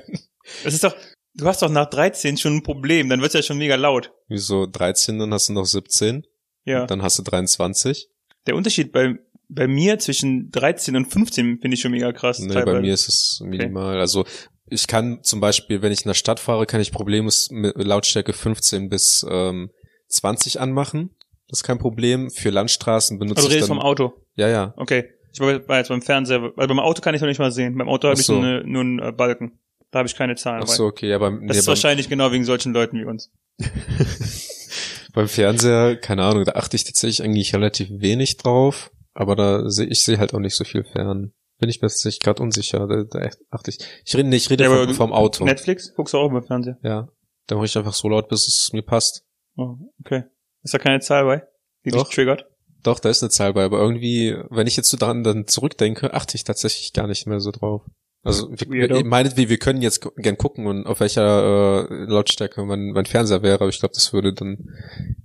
Das 0.62 0.74
ist 0.74 0.84
doch, 0.84 0.94
du 1.34 1.46
hast 1.46 1.62
doch 1.62 1.70
nach 1.70 1.88
13 1.88 2.36
schon 2.36 2.56
ein 2.56 2.62
Problem, 2.62 3.08
dann 3.08 3.22
wird's 3.22 3.32
ja 3.34 3.42
schon 3.42 3.56
mega 3.56 3.76
laut. 3.76 4.12
Wieso 4.28 4.66
13, 4.66 5.18
dann 5.18 5.32
hast 5.32 5.48
du 5.48 5.54
noch 5.54 5.64
17, 5.64 6.26
Ja. 6.66 6.84
dann 6.86 7.02
hast 7.02 7.18
du 7.18 7.22
23. 7.22 8.08
Der 8.46 8.56
Unterschied 8.56 8.92
bei, 8.92 9.14
bei 9.48 9.66
mir 9.66 9.98
zwischen 9.98 10.50
13 10.50 10.96
und 10.96 11.06
15 11.06 11.60
finde 11.60 11.74
ich 11.74 11.80
schon 11.80 11.92
mega 11.92 12.12
krass. 12.12 12.38
Nee, 12.40 12.52
teilweise. 12.52 12.76
bei 12.76 12.80
mir 12.82 12.92
ist 12.92 13.08
es 13.08 13.40
minimal. 13.42 13.98
Also 13.98 14.26
ich 14.68 14.86
kann 14.86 15.22
zum 15.22 15.40
Beispiel, 15.40 15.80
wenn 15.80 15.92
ich 15.92 16.02
in 16.04 16.08
der 16.08 16.14
Stadt 16.14 16.40
fahre, 16.40 16.66
kann 16.66 16.80
ich 16.82 16.92
problemlos 16.92 17.48
mit 17.50 17.74
Lautstärke 17.76 18.34
15 18.34 18.88
bis 18.90 19.24
ähm, 19.28 19.70
20 20.08 20.60
anmachen. 20.60 21.16
Das 21.50 21.58
ist 21.58 21.64
kein 21.64 21.78
Problem. 21.78 22.30
Für 22.30 22.50
Landstraßen 22.50 23.18
benutze 23.18 23.38
Also 23.38 23.48
du 23.48 23.52
ich 23.52 23.56
redest 23.56 23.70
dann. 23.70 23.78
vom 23.78 23.84
Auto. 23.84 24.12
ja, 24.36 24.48
ja. 24.48 24.72
Okay. 24.76 25.10
Ich 25.32 25.40
war 25.40 25.78
jetzt 25.78 25.88
beim 25.88 26.02
Fernseher, 26.02 26.42
weil 26.56 26.66
beim 26.66 26.80
Auto 26.80 27.02
kann 27.02 27.14
ich 27.14 27.20
noch 27.20 27.28
nicht 27.28 27.38
mal 27.38 27.52
sehen. 27.52 27.76
Beim 27.76 27.88
Auto 27.88 28.08
habe 28.08 28.18
ich 28.18 28.26
so. 28.26 28.34
nur, 28.34 28.42
eine, 28.44 28.64
nur 28.64 28.80
einen 28.82 28.98
äh, 28.98 29.12
Balken. 29.12 29.60
Da 29.92 30.00
habe 30.00 30.08
ich 30.08 30.16
keine 30.16 30.34
Zahlen 30.36 30.62
Ach 30.64 30.68
so, 30.68 30.86
okay. 30.86 31.08
Ja, 31.08 31.18
beim, 31.18 31.46
Das 31.46 31.56
nee, 31.56 31.60
ist 31.60 31.66
wahrscheinlich 31.68 32.08
genau 32.08 32.32
wegen 32.32 32.44
solchen 32.44 32.72
Leuten 32.72 32.98
wie 32.98 33.04
uns. 33.04 33.30
beim 35.14 35.28
Fernseher, 35.28 35.96
keine 35.96 36.24
Ahnung, 36.24 36.44
da 36.44 36.52
achte 36.52 36.76
ich 36.76 36.84
tatsächlich 36.84 37.22
eigentlich 37.22 37.54
relativ 37.54 37.88
wenig 37.90 38.36
drauf. 38.36 38.90
Aber 39.14 39.36
da 39.36 39.68
sehe 39.68 39.86
ich 39.86 40.04
sehe 40.04 40.18
halt 40.18 40.34
auch 40.34 40.38
nicht 40.38 40.56
so 40.56 40.64
viel 40.64 40.84
fern. 40.84 41.32
Bin 41.58 41.68
ich 41.68 41.82
mir 41.82 41.88
tatsächlich 41.88 42.22
gerade 42.22 42.42
unsicher. 42.42 42.86
Da, 42.86 43.02
da 43.04 43.28
achte 43.50 43.70
ich. 43.70 43.78
Ich 44.04 44.16
rede 44.16 44.28
nicht, 44.28 44.44
ich 44.44 44.50
rede 44.50 44.64
Ja, 44.64 44.70
aber 44.70 44.84
vom, 44.86 44.94
vom 44.94 45.12
Auto. 45.12 45.44
Netflix 45.44 45.94
guckst 45.94 46.14
du 46.14 46.18
auch 46.18 46.30
beim 46.30 46.44
Fernseher. 46.44 46.78
Ja. 46.82 47.08
Da 47.46 47.56
mache 47.56 47.66
ich 47.66 47.76
einfach 47.76 47.94
so 47.94 48.08
laut, 48.08 48.28
bis 48.28 48.46
es 48.46 48.72
mir 48.72 48.82
passt. 48.82 49.24
Oh, 49.56 49.76
okay. 50.04 50.24
Ist 50.62 50.74
da 50.74 50.78
keine 50.78 51.00
Zahl 51.00 51.24
bei, 51.24 51.42
die 51.84 51.90
Doch. 51.90 52.04
dich 52.04 52.14
triggert? 52.14 52.46
Doch, 52.82 52.98
da 52.98 53.10
ist 53.10 53.22
eine 53.22 53.30
Zahl 53.30 53.52
bei, 53.52 53.64
aber 53.64 53.78
irgendwie, 53.78 54.36
wenn 54.48 54.66
ich 54.66 54.76
jetzt 54.76 54.88
so 54.88 54.96
dran 54.96 55.22
dann 55.22 55.46
zurückdenke, 55.46 56.14
achte 56.14 56.36
ich 56.36 56.44
tatsächlich 56.44 56.92
gar 56.92 57.06
nicht 57.06 57.26
mehr 57.26 57.40
so 57.40 57.50
drauf. 57.50 57.82
Also 58.22 58.50
wir, 58.50 58.90
wir, 58.90 59.04
meinetwegen, 59.04 59.48
wir 59.48 59.58
können 59.58 59.80
jetzt 59.80 60.06
gern 60.16 60.36
gucken 60.36 60.66
und 60.66 60.86
auf 60.86 61.00
welcher 61.00 61.88
äh, 61.90 62.04
Lautstärke 62.04 62.62
mein, 62.64 62.90
mein 62.90 63.06
Fernseher 63.06 63.42
wäre, 63.42 63.54
aber 63.54 63.68
ich 63.68 63.78
glaube, 63.78 63.94
das 63.94 64.12
würde 64.12 64.34
dann 64.34 64.58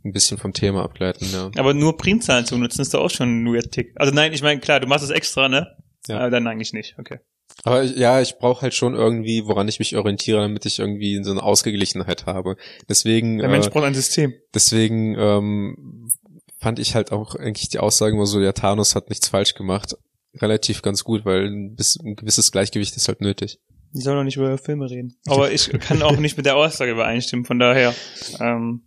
ein 0.05 0.13
bisschen 0.13 0.37
vom 0.37 0.53
Thema 0.53 0.83
ableiten, 0.83 1.27
ja. 1.33 1.51
Aber 1.57 1.73
nur 1.73 1.97
Primzahlen 1.97 2.45
zu 2.45 2.57
nutzen 2.57 2.81
ist 2.81 2.93
doch 2.93 3.01
auch 3.01 3.09
schon 3.09 3.43
ein 3.43 3.53
weird 3.53 3.71
Tick. 3.71 3.91
Also 3.95 4.13
nein, 4.13 4.31
ich 4.31 4.41
meine, 4.41 4.61
klar, 4.61 4.79
du 4.79 4.87
machst 4.87 5.03
es 5.03 5.09
extra, 5.09 5.49
ne? 5.49 5.75
Ja. 6.07 6.19
Aber 6.19 6.29
dann 6.29 6.47
eigentlich 6.47 6.71
nicht, 6.71 6.95
okay. 6.97 7.19
Aber 7.63 7.83
ich- 7.83 7.95
ja, 7.95 8.21
ich 8.21 8.37
brauche 8.37 8.61
halt 8.61 8.73
schon 8.73 8.93
irgendwie, 8.95 9.45
woran 9.45 9.67
ich 9.67 9.79
mich 9.79 9.95
orientiere, 9.95 10.41
damit 10.41 10.65
ich 10.65 10.79
irgendwie 10.79 11.23
so 11.23 11.31
eine 11.31 11.41
Ausgeglichenheit 11.43 12.25
habe. 12.25 12.57
Deswegen, 12.89 13.39
Der 13.39 13.49
Mensch 13.49 13.67
äh, 13.67 13.69
braucht 13.69 13.85
ein 13.85 13.93
System. 13.95 14.33
deswegen 14.53 15.15
ähm, 15.17 16.09
fand 16.59 16.79
ich 16.79 16.95
halt 16.95 17.11
auch 17.11 17.35
eigentlich 17.35 17.69
die 17.69 17.79
Aussage 17.79 18.13
immer 18.15 18.25
so, 18.25 18.39
ja, 18.41 18.51
Thanos 18.51 18.95
hat 18.95 19.09
nichts 19.09 19.27
falsch 19.29 19.53
gemacht, 19.55 19.95
relativ 20.35 20.81
ganz 20.81 21.03
gut, 21.03 21.25
weil 21.25 21.45
ein, 21.47 21.75
bis, 21.75 21.97
ein 22.03 22.15
gewisses 22.15 22.51
Gleichgewicht 22.51 22.95
ist 22.95 23.07
halt 23.07 23.21
nötig. 23.21 23.59
Die 23.93 24.01
soll 24.01 24.15
doch 24.15 24.23
nicht 24.23 24.37
über 24.37 24.57
Filme 24.57 24.89
reden. 24.89 25.15
Aber 25.27 25.51
ich 25.51 25.69
kann 25.79 26.01
auch 26.03 26.17
nicht 26.17 26.37
mit 26.37 26.45
der 26.45 26.57
Aussage 26.57 26.91
übereinstimmen, 26.91 27.45
von 27.45 27.59
daher. 27.59 27.95
Ähm, 28.39 28.85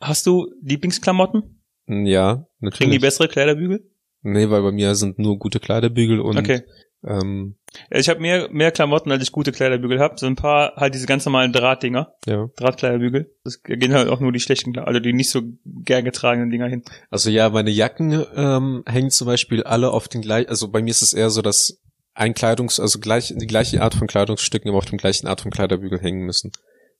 hast 0.00 0.26
du 0.26 0.46
Lieblingsklamotten? 0.62 1.62
Ja, 1.88 2.34
Kriegen 2.36 2.46
die 2.60 2.64
natürlich. 2.66 3.00
bessere 3.00 3.28
Kleiderbügel? 3.28 3.90
Nee, 4.22 4.48
weil 4.50 4.62
bei 4.62 4.70
mir 4.72 4.94
sind 4.94 5.18
nur 5.18 5.38
gute 5.38 5.58
Kleiderbügel 5.60 6.20
und 6.20 6.38
Okay. 6.38 6.62
Ähm, 7.06 7.56
Ich 7.90 8.08
habe 8.08 8.20
mehr, 8.20 8.48
mehr 8.50 8.72
Klamotten, 8.72 9.10
als 9.10 9.22
ich 9.22 9.32
gute 9.32 9.52
Kleiderbügel 9.52 10.00
habe. 10.00 10.18
So 10.18 10.26
ein 10.26 10.36
paar 10.36 10.74
halt 10.76 10.94
diese 10.94 11.06
ganz 11.06 11.24
normalen 11.24 11.52
Drahtdinger. 11.52 12.14
ja. 12.26 12.48
Drahtkleiderbügel. 12.56 13.34
Das 13.44 13.62
gehen 13.62 13.92
halt 13.92 14.08
auch 14.08 14.20
nur 14.20 14.32
die 14.32 14.40
schlechten, 14.40 14.78
also 14.78 15.00
die 15.00 15.12
nicht 15.12 15.30
so 15.30 15.42
gern 15.64 16.04
getragenen 16.04 16.50
Dinger 16.50 16.68
hin. 16.68 16.82
Also 17.10 17.30
ja, 17.30 17.48
meine 17.50 17.70
Jacken 17.70 18.24
ähm, 18.34 18.82
hängen 18.86 19.10
zum 19.10 19.26
Beispiel 19.26 19.62
alle 19.62 19.90
auf 19.90 20.08
den 20.08 20.22
gleichen, 20.22 20.48
also 20.48 20.68
bei 20.68 20.82
mir 20.82 20.90
ist 20.90 21.02
es 21.02 21.12
eher 21.12 21.30
so, 21.30 21.42
dass 21.42 21.80
ein 22.14 22.34
Kleidungs-, 22.34 22.80
also 22.80 22.98
gleich, 22.98 23.32
die 23.36 23.46
gleiche 23.46 23.82
Art 23.82 23.94
von 23.94 24.06
Kleidungsstücken 24.06 24.68
immer 24.68 24.78
auf 24.78 24.84
dem 24.84 24.98
gleichen 24.98 25.26
Art 25.26 25.40
von 25.40 25.50
Kleiderbügel 25.50 26.00
hängen 26.00 26.26
müssen. 26.26 26.52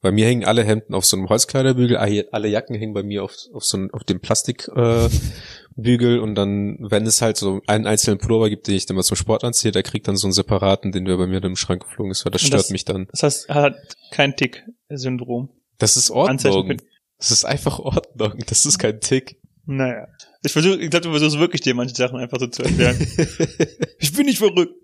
Bei 0.03 0.13
mir 0.13 0.27
hängen 0.27 0.45
alle 0.45 0.65
Hemden 0.65 0.95
auf 0.95 1.05
so 1.05 1.17
einem 1.17 1.29
Holzkleiderbügel, 1.29 1.97
alle 1.99 2.49
Jacken 2.49 2.75
hängen 2.75 2.95
bei 2.95 3.03
mir 3.03 3.23
auf, 3.23 3.35
auf 3.53 3.65
so 3.65 3.77
einem, 3.77 3.91
auf 3.93 4.03
dem 4.05 4.21
Plastikbügel 4.21 5.07
äh, 5.07 5.11
Bügel 5.77 6.19
und 6.21 6.35
dann, 6.35 6.77
wenn 6.81 7.07
es 7.07 7.23
halt 7.23 7.37
so 7.37 7.61
einen 7.67 7.87
einzelnen 7.87 8.19
Pullover 8.19 8.49
gibt, 8.51 8.67
den 8.67 8.75
ich 8.75 8.87
dann 8.87 8.97
mal 8.97 9.03
zum 9.03 9.17
Sport 9.17 9.45
anziehe, 9.45 9.73
der 9.73 9.83
kriegt 9.83 10.09
dann 10.09 10.17
so 10.17 10.27
einen 10.27 10.33
separaten, 10.33 10.91
den 10.93 11.05
der 11.05 11.17
bei 11.17 11.27
mir 11.27 11.41
dann 11.41 11.53
im 11.53 11.57
Schrank 11.57 11.83
geflogen 11.85 12.11
ist, 12.11 12.25
weil 12.25 12.33
das 12.33 12.43
Und 12.43 12.49
stört 12.49 12.63
das- 12.65 12.71
mich 12.71 12.85
dann. 12.85 13.07
Das 13.11 13.23
heißt, 13.23 13.49
er 13.51 13.55
hat 13.57 13.77
kein 14.11 14.37
Tick-Syndrom. 14.37 15.51
Das 15.79 15.97
ist 15.97 16.11
Ordnung. 16.11 16.77
Das 17.19 17.31
ist 17.31 17.45
einfach 17.45 17.79
Ordnung. 17.79 18.35
Das 18.47 18.65
ist 18.67 18.79
kein 18.79 19.01
Tick. 19.01 19.39
Naja. 19.67 20.09
Ich 20.43 20.53
versuche, 20.53 20.77
ich 20.81 20.91
glaube, 20.91 21.05
du 21.05 21.11
versuchst 21.11 21.39
wirklich 21.39 21.61
dir 21.61 21.75
manche 21.75 21.95
Sachen 21.95 22.19
einfach 22.19 22.41
so 22.41 22.47
zu 22.47 22.63
erklären. 22.63 22.99
ich 23.99 24.13
bin 24.15 24.27
nicht 24.27 24.39
verrückt. 24.39 24.75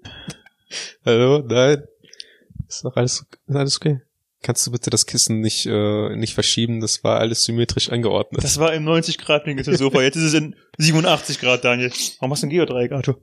Hallo? 1.04 1.42
Nein. 1.46 1.85
Ist 2.68 2.85
doch 2.85 2.94
alles, 2.96 3.25
ist 3.46 3.56
alles 3.56 3.76
okay. 3.76 4.00
Kannst 4.46 4.64
du 4.64 4.70
bitte 4.70 4.90
das 4.90 5.06
Kissen 5.06 5.40
nicht, 5.40 5.66
äh, 5.66 6.14
nicht 6.14 6.34
verschieben? 6.34 6.78
Das 6.78 7.02
war 7.02 7.18
alles 7.18 7.42
symmetrisch 7.42 7.90
angeordnet. 7.90 8.44
Das 8.44 8.58
war 8.60 8.72
im 8.74 8.84
90 8.84 9.18
Grad 9.18 9.44
Winkel 9.44 9.64
zum 9.64 9.74
Sofa. 9.74 10.02
Jetzt 10.02 10.14
ist 10.14 10.22
es 10.22 10.34
in 10.34 10.54
87 10.78 11.40
Grad, 11.40 11.64
Daniel. 11.64 11.90
Warum 12.20 12.30
hast 12.30 12.44
du 12.44 12.46
ein 12.46 12.50
Geodreieck, 12.50 12.92
Arthur? 12.92 13.18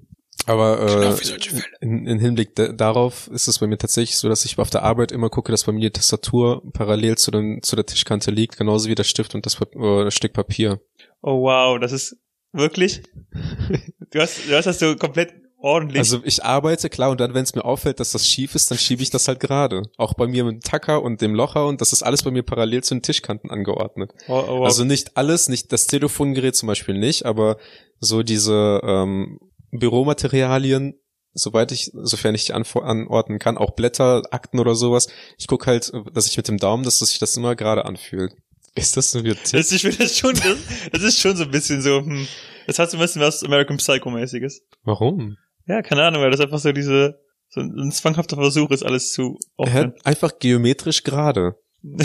Aber 0.47 0.85
Genau 0.85 1.01
äh, 1.11 1.15
Fälle. 1.15 1.63
in, 1.79 2.05
in 2.07 2.19
Hinblick 2.19 2.55
da- 2.55 2.73
darauf 2.73 3.29
ist 3.29 3.47
es 3.47 3.59
bei 3.59 3.67
mir 3.67 3.77
tatsächlich 3.77 4.17
so, 4.17 4.27
dass 4.27 4.43
ich 4.43 4.57
auf 4.57 4.69
der 4.69 4.83
Arbeit 4.83 5.13
immer 5.13 5.29
gucke, 5.29 5.53
dass 5.53 5.63
bei 5.63 5.71
mir 5.71 5.79
die 5.79 5.91
Tastatur 5.91 6.61
parallel 6.73 7.17
zu, 7.17 7.31
dem, 7.31 7.61
zu 7.63 7.77
der 7.77 7.85
Tischkante 7.85 8.29
liegt, 8.29 8.57
genauso 8.57 8.89
wie 8.89 8.95
der 8.95 9.05
Stift 9.05 9.33
und 9.33 9.45
das, 9.45 9.55
äh, 9.61 10.03
das 10.03 10.13
Stück 10.13 10.33
Papier. 10.33 10.81
Oh 11.21 11.43
wow, 11.43 11.79
das 11.79 11.93
ist 11.93 12.17
wirklich. 12.51 13.01
Du 14.11 14.19
hast, 14.19 14.41
du 14.49 14.55
hast 14.57 14.65
das 14.65 14.79
so 14.79 14.95
komplett 14.97 15.33
ordentlich. 15.63 15.99
Also 15.99 16.21
ich 16.23 16.43
arbeite, 16.43 16.89
klar, 16.89 17.09
und 17.11 17.19
dann, 17.19 17.33
wenn 17.33 17.43
es 17.43 17.55
mir 17.55 17.65
auffällt, 17.65 17.99
dass 17.99 18.11
das 18.11 18.27
schief 18.27 18.53
ist, 18.55 18.69
dann 18.69 18.77
schiebe 18.77 19.01
ich 19.01 19.09
das 19.09 19.27
halt 19.27 19.39
gerade. 19.39 19.83
Auch 19.97 20.13
bei 20.13 20.27
mir 20.27 20.43
mit 20.43 20.53
dem 20.53 20.61
Tacker 20.61 21.01
und 21.01 21.21
dem 21.21 21.33
Locher 21.33 21.65
und 21.65 21.81
das 21.81 21.93
ist 21.93 22.03
alles 22.03 22.23
bei 22.23 22.31
mir 22.31 22.43
parallel 22.43 22.83
zu 22.83 22.95
den 22.95 23.01
Tischkanten 23.01 23.49
angeordnet. 23.49 24.11
oh, 24.27 24.43
oh, 24.47 24.59
wow. 24.59 24.65
Also 24.65 24.83
nicht 24.83 25.17
alles, 25.17 25.49
nicht 25.49 25.71
das 25.71 25.87
Telefongerät 25.87 26.55
zum 26.55 26.67
Beispiel 26.67 26.97
nicht, 26.97 27.25
aber 27.25 27.57
so 27.99 28.23
diese 28.23 28.81
ähm, 28.83 29.39
Büromaterialien, 29.71 30.99
soweit 31.33 31.71
ich, 31.71 31.91
sofern 31.93 32.35
ich 32.35 32.45
die 32.45 32.53
anordnen 32.53 33.39
kann, 33.39 33.57
auch 33.57 33.71
Blätter, 33.71 34.21
Akten 34.31 34.59
oder 34.59 34.75
sowas. 34.75 35.07
Ich 35.37 35.47
gucke 35.47 35.65
halt, 35.67 35.91
dass 36.13 36.27
ich 36.27 36.37
mit 36.37 36.47
dem 36.47 36.57
Daumen, 36.57 36.83
dass 36.83 36.99
sich 36.99 37.19
das 37.19 37.35
immer 37.37 37.55
gerade 37.55 37.85
anfühlt. 37.85 38.33
Ist 38.75 38.97
das 38.97 39.11
so 39.11 39.23
wie 39.23 39.33
Tipp? 39.35 39.59
das, 39.59 39.69
finde 39.69 39.97
das 39.97 40.17
schon, 40.17 40.33
das, 40.33 40.57
das 40.91 41.03
ist 41.03 41.19
schon 41.19 41.35
so 41.35 41.43
ein 41.43 41.51
bisschen 41.51 41.81
so, 41.81 41.99
hm, 41.99 42.27
das 42.65 42.79
hat 42.79 42.89
so 42.89 42.97
ein 42.97 43.01
bisschen 43.01 43.21
was 43.21 43.43
American 43.43 43.77
Psycho-mäßiges. 43.77 44.61
Warum? 44.83 45.37
Ja, 45.67 45.81
keine 45.81 46.03
Ahnung, 46.03 46.21
weil 46.21 46.31
das 46.31 46.39
einfach 46.41 46.59
so 46.59 46.71
diese, 46.71 47.19
so 47.49 47.61
ein, 47.61 47.91
zwanghafter 47.91 48.35
Versuch 48.35 48.71
ist, 48.71 48.83
alles 48.83 49.11
zu 49.13 49.37
ordnen. 49.55 49.93
hat 49.95 50.05
einfach 50.05 50.39
geometrisch 50.39 51.03
gerade. 51.03 51.55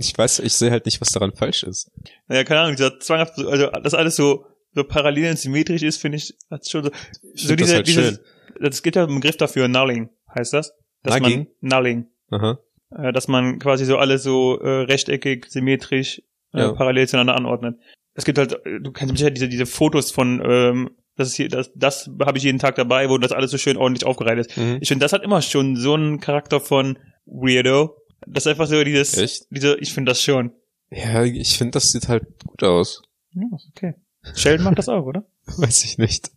Ich 0.00 0.16
weiß, 0.16 0.38
ich 0.40 0.52
sehe 0.52 0.70
halt 0.70 0.84
nicht, 0.86 1.00
was 1.00 1.10
daran 1.10 1.32
falsch 1.34 1.64
ist. 1.64 1.90
Naja, 2.28 2.44
keine 2.44 2.60
Ahnung, 2.60 2.76
dieser 2.76 3.00
zwanghaft, 3.00 3.36
also 3.38 3.66
das 3.66 3.94
alles 3.94 4.14
so, 4.14 4.44
so 4.72 4.84
parallel 4.84 5.30
und 5.30 5.38
symmetrisch 5.40 5.82
ist, 5.82 6.00
finde 6.00 6.18
ich, 6.18 6.36
hat 6.52 6.68
schon 6.68 6.84
so, 6.84 6.90
Ich 7.34 7.42
so 7.42 7.48
find 7.48 7.62
das 7.62 7.74
halt 7.74 7.88
schön. 7.88 8.18
das 8.60 8.80
gibt 8.84 8.94
ja 8.94 9.02
einen 9.04 9.16
Begriff 9.16 9.36
dafür, 9.36 9.66
Nulling 9.66 10.08
heißt 10.32 10.52
das. 10.52 10.72
Dass 11.02 11.18
Nugging? 11.18 11.48
man, 11.60 11.80
Nulling, 11.82 12.06
Aha. 12.30 12.60
äh, 12.96 13.12
dass 13.12 13.26
man 13.26 13.58
quasi 13.58 13.86
so 13.86 13.96
alles 13.98 14.22
so 14.22 14.60
äh, 14.60 14.82
rechteckig, 14.82 15.46
symmetrisch, 15.48 16.22
äh, 16.54 16.60
Ja. 16.60 16.72
parallel 16.74 17.08
zueinander 17.08 17.34
anordnet. 17.34 17.76
Es 18.14 18.24
gibt 18.24 18.38
halt, 18.38 18.52
äh, 18.66 18.78
du 18.80 18.92
kennst 18.92 19.16
sicher 19.16 19.30
diese, 19.32 19.48
diese 19.48 19.66
Fotos 19.66 20.12
von, 20.12 20.40
ähm, 20.44 20.90
das 21.18 21.28
ist 21.28 21.34
hier, 21.34 21.48
das, 21.48 21.72
das 21.74 22.08
habe 22.24 22.38
ich 22.38 22.44
jeden 22.44 22.60
Tag 22.60 22.76
dabei, 22.76 23.10
wo 23.10 23.18
das 23.18 23.32
alles 23.32 23.50
so 23.50 23.58
schön 23.58 23.76
ordentlich 23.76 24.06
aufgereiht 24.06 24.38
ist. 24.38 24.56
Mhm. 24.56 24.78
Ich 24.80 24.88
finde, 24.88 25.04
das 25.04 25.12
hat 25.12 25.24
immer 25.24 25.42
schon 25.42 25.74
so 25.74 25.94
einen 25.94 26.20
Charakter 26.20 26.60
von 26.60 26.96
Weirdo. 27.26 27.96
Das 28.26 28.46
ist 28.46 28.52
einfach 28.52 28.68
so 28.68 28.82
dieses, 28.84 29.18
Echt? 29.18 29.46
diese, 29.50 29.76
ich 29.80 29.92
finde 29.92 30.10
das 30.10 30.22
schon. 30.22 30.52
Ja, 30.90 31.24
ich 31.24 31.58
finde, 31.58 31.72
das 31.72 31.90
sieht 31.90 32.08
halt 32.08 32.24
gut 32.46 32.62
aus. 32.62 33.02
Ja, 33.32 33.42
okay. 33.70 33.94
Sheldon 34.34 34.64
macht 34.64 34.78
das 34.78 34.88
auch, 34.88 35.04
oder? 35.04 35.24
Weiß 35.56 35.84
ich 35.84 35.98
nicht. 35.98 36.30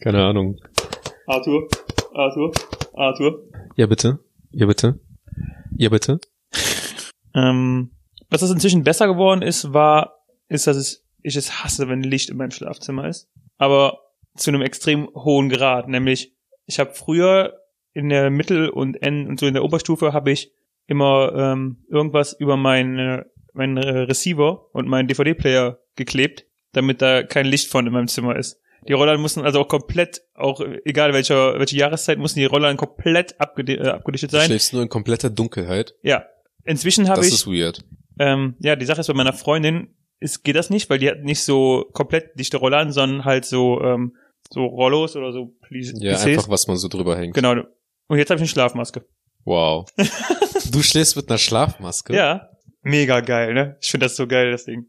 Keine 0.00 0.24
Ahnung. 0.24 0.60
Arthur, 1.26 1.68
Arthur, 2.12 2.52
Arthur. 2.94 3.44
Ja, 3.76 3.86
bitte. 3.86 4.18
Ja, 4.50 4.66
bitte. 4.66 4.98
Ja, 5.76 5.88
bitte. 5.88 6.18
Ähm, 7.32 7.92
was 8.28 8.40
das 8.40 8.50
inzwischen 8.50 8.82
besser 8.82 9.06
geworden 9.06 9.42
ist, 9.42 9.72
war, 9.72 10.24
ist, 10.48 10.66
dass 10.66 10.76
es, 10.76 11.04
ich 11.22 11.36
es 11.36 11.62
hasse, 11.62 11.88
wenn 11.88 12.02
Licht 12.02 12.28
in 12.28 12.36
meinem 12.36 12.50
Schlafzimmer 12.50 13.08
ist. 13.08 13.28
Aber 13.56 14.00
zu 14.36 14.50
einem 14.50 14.62
extrem 14.62 15.08
hohen 15.14 15.48
Grad. 15.48 15.88
Nämlich, 15.88 16.32
ich 16.66 16.78
habe 16.78 16.92
früher 16.94 17.60
in 17.92 18.08
der 18.08 18.30
Mittel- 18.30 18.68
und 18.68 19.00
N 19.02 19.26
und 19.28 19.40
so 19.40 19.46
in 19.46 19.54
der 19.54 19.64
Oberstufe 19.64 20.12
habe 20.12 20.30
ich 20.30 20.52
immer 20.86 21.32
ähm, 21.34 21.78
irgendwas 21.90 22.32
über 22.38 22.56
meinen 22.56 23.24
meinen 23.52 23.78
äh, 23.78 23.98
Receiver 24.00 24.66
und 24.74 24.86
meinen 24.86 25.08
DVD-Player 25.08 25.78
geklebt, 25.96 26.44
damit 26.72 27.00
da 27.00 27.22
kein 27.22 27.46
Licht 27.46 27.70
von 27.70 27.86
in 27.86 27.92
meinem 27.92 28.08
Zimmer 28.08 28.36
ist. 28.36 28.60
Die 28.86 28.92
Rollern 28.92 29.20
mussten 29.20 29.40
also 29.40 29.60
auch 29.60 29.68
komplett, 29.68 30.20
auch 30.34 30.60
äh, 30.60 30.80
egal 30.84 31.12
welcher 31.14 31.58
welche 31.58 31.76
Jahreszeit, 31.76 32.18
mussten 32.18 32.38
die 32.40 32.44
Rollern 32.44 32.76
komplett 32.76 33.40
abgedi 33.40 33.74
äh, 33.76 33.88
abgedichtet 33.88 34.32
Du 34.32 34.36
sein. 34.36 34.46
schläfst 34.46 34.74
nur 34.74 34.82
in 34.82 34.88
kompletter 34.90 35.30
Dunkelheit. 35.30 35.94
Ja. 36.02 36.26
Inzwischen 36.64 37.08
habe 37.08 37.20
Das 37.20 37.28
ich 37.28 37.34
ist 37.34 37.46
weird. 37.46 37.82
ähm, 38.18 38.56
ja, 38.58 38.76
die 38.76 38.84
Sache 38.84 39.00
ist 39.00 39.06
bei 39.06 39.14
meiner 39.14 39.32
Freundin, 39.32 39.88
ist, 40.20 40.44
geht 40.44 40.56
das 40.56 40.68
nicht, 40.70 40.90
weil 40.90 40.98
die 40.98 41.08
hat 41.08 41.22
nicht 41.22 41.42
so 41.42 41.86
komplett 41.92 42.38
dichte 42.38 42.58
Rollern, 42.58 42.92
sondern 42.92 43.24
halt 43.24 43.44
so, 43.46 43.80
ähm, 43.82 44.16
so 44.52 44.64
Rollos 44.64 45.16
oder 45.16 45.32
so 45.32 45.54
Plis 45.62 45.92
Ja, 45.96 46.14
Plissés. 46.16 46.26
einfach, 46.32 46.48
was 46.48 46.66
man 46.66 46.76
so 46.76 46.88
drüber 46.88 47.16
hängt. 47.16 47.34
Genau. 47.34 47.54
Und 48.08 48.18
jetzt 48.18 48.30
habe 48.30 48.36
ich 48.38 48.42
eine 48.42 48.48
Schlafmaske. 48.48 49.04
Wow. 49.44 49.86
du 50.72 50.82
schläfst 50.82 51.16
mit 51.16 51.28
einer 51.28 51.38
Schlafmaske? 51.38 52.14
Ja. 52.14 52.48
Mega 52.82 53.20
geil, 53.20 53.54
ne? 53.54 53.76
Ich 53.80 53.90
finde 53.90 54.06
das 54.06 54.16
so 54.16 54.26
geil, 54.26 54.50
das 54.52 54.64
Ding. 54.64 54.86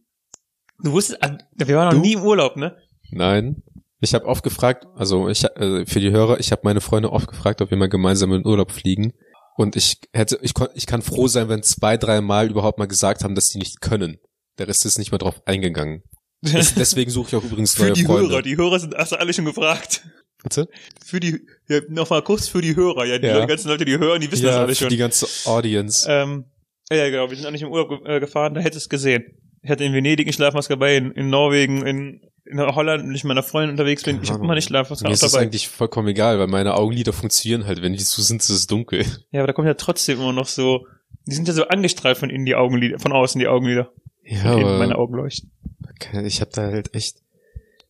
Du 0.84 0.92
wusstest, 0.92 1.24
ah, 1.24 1.38
wir 1.56 1.76
waren 1.76 1.86
noch 1.88 1.94
Du? 1.94 2.00
nie 2.02 2.14
im 2.14 2.22
Urlaub, 2.22 2.56
ne? 2.56 2.78
Nein. 3.12 3.64
Ich 4.00 4.14
habe 4.14 4.26
oft 4.26 4.44
gefragt, 4.44 4.86
also 4.96 5.28
ich 5.28 5.44
äh, 5.44 5.86
für 5.88 6.00
die 6.00 6.12
Hörer, 6.12 6.40
ich 6.40 6.52
habe 6.52 6.62
meine 6.64 6.82
Freunde 6.82 7.12
oft 7.12 7.28
gefragt, 7.28 7.62
ob 7.62 7.72
wir 7.72 7.78
mal 7.78 7.90
gemeinsam 7.90 8.32
in 8.32 8.42
den 8.44 8.48
Urlaub 8.48 8.72
fliegen. 8.72 9.14
Und 9.56 9.76
ich 9.76 9.98
hätte, 10.14 10.38
ich, 10.44 10.54
kon, 10.54 10.68
ich 10.76 10.86
kann 10.86 11.02
froh 11.02 11.28
sein, 11.28 11.50
wenn 11.50 11.64
zwei, 11.64 11.98
drei 11.98 12.22
Mal 12.22 12.52
überhaupt 12.52 12.78
mal 12.78 12.88
gesagt 12.88 13.24
haben, 13.24 13.34
dass 13.34 13.50
sie 13.50 13.58
nicht 13.58 13.82
können. 13.82 14.20
Der 14.60 14.68
Rest 14.68 14.86
ist 14.86 15.00
nicht 15.00 15.12
mehr 15.12 15.18
drauf 15.18 15.42
eingegangen. 15.48 16.04
Des, 16.54 16.74
deswegen 16.76 17.12
suche 17.12 17.28
ich 17.30 17.36
auch 17.36 17.44
übrigens 17.44 17.74
für 17.76 17.84
neue 17.84 17.94
die 17.94 18.04
Freunde. 18.04 18.30
Hörer, 18.30 18.42
die 18.42 18.58
Hörer 18.58 18.80
sind, 18.80 18.96
hast 18.96 19.12
du 19.12 19.20
alle 19.20 19.34
schon 19.34 19.46
gefragt. 19.46 20.04
Bitte? 20.44 20.68
Für 21.06 21.20
die, 21.20 21.42
ja, 21.68 21.80
nochmal 21.90 22.22
kurz 22.22 22.48
für 22.48 22.62
die 22.62 22.76
Hörer, 22.76 23.06
ja, 23.06 23.18
die 23.18 23.28
Ja. 23.28 23.46
ganzen 23.46 23.68
Leute, 23.70 23.86
die 23.86 23.98
hören, 23.98 24.22
die 24.22 24.32
wissen 24.32 24.46
das 24.46 24.56
Ja, 24.56 24.62
alle 24.62 24.70
für 24.76 24.76
schon. 24.84 24.90
die 24.90 24.98
ganze 24.98 25.28
Audience. 25.50 26.08
Ähm, 26.10 26.46
ja, 26.92 27.10
genau, 27.10 27.30
wir 27.30 27.36
sind 27.36 27.46
auch 27.48 27.52
nicht 27.52 27.64
im 27.64 27.70
Urlaub 27.72 27.90
ge- 27.90 28.16
äh, 28.16 28.20
gefahren, 28.20 28.54
da 28.54 28.62
hättest 28.62 28.86
du 28.86 28.88
es 28.88 28.90
gesehen. 28.90 29.24
Ich 29.64 29.70
hatte 29.72 29.84
in 29.84 29.94
Venedig 29.94 30.26
eine 30.28 30.34
Schlafmaske 30.34 30.74
dabei, 30.74 30.96
in, 30.98 31.12
in 31.12 31.30
Norwegen, 31.30 31.86
in, 31.86 32.22
in 32.46 32.60
Holland, 32.62 33.04
wenn 33.04 33.16
ich 33.16 33.24
mit 33.24 33.30
meiner 33.30 33.44
Freundin 33.44 33.72
unterwegs 33.72 34.04
bin. 34.04 34.20
Ich 34.22 34.30
habe 34.32 34.42
immer 34.44 34.54
eine 34.54 34.62
Schlafmaske 34.62 35.04
Mir 35.04 35.10
auch 35.10 35.14
ist 35.14 35.24
das 35.24 35.32
dabei. 35.34 35.44
eigentlich 35.46 35.68
vollkommen 35.68 36.08
egal, 36.08 36.40
weil 36.40 36.48
meine 36.48 36.76
Augenlider 36.76 37.12
funktionieren 37.12 37.66
halt. 37.66 37.82
Wenn 37.82 37.92
die 37.94 38.00
zu 38.00 38.22
sind, 38.22 38.42
ist 38.42 38.50
es 38.50 38.68
dunkel. 38.68 39.06
Ja, 39.32 39.42
aber 39.42 39.48
da 39.48 39.54
kommt 39.54 39.68
ja 39.68 39.74
trotzdem 39.74 40.20
immer 40.22 40.32
noch 40.34 40.48
so, 40.48 40.86
die 41.26 41.34
sind 41.36 41.48
ja 41.48 41.54
so 41.54 41.68
angestrahlt 41.68 42.18
von 42.18 42.30
innen 42.30 42.46
die 42.46 42.56
Augenlider, 42.56 43.00
von 43.00 43.12
außen 43.12 43.40
die 43.40 43.48
Augenlider. 43.48 43.92
Ja, 44.24 44.54
innen 44.54 44.78
meine 44.78 44.94
aber 44.94 45.02
Augen 45.02 45.16
leuchten. 45.16 45.52
Ich 46.26 46.42
habe 46.42 46.52
da 46.54 46.64
halt 46.64 46.94
echt. 46.94 47.18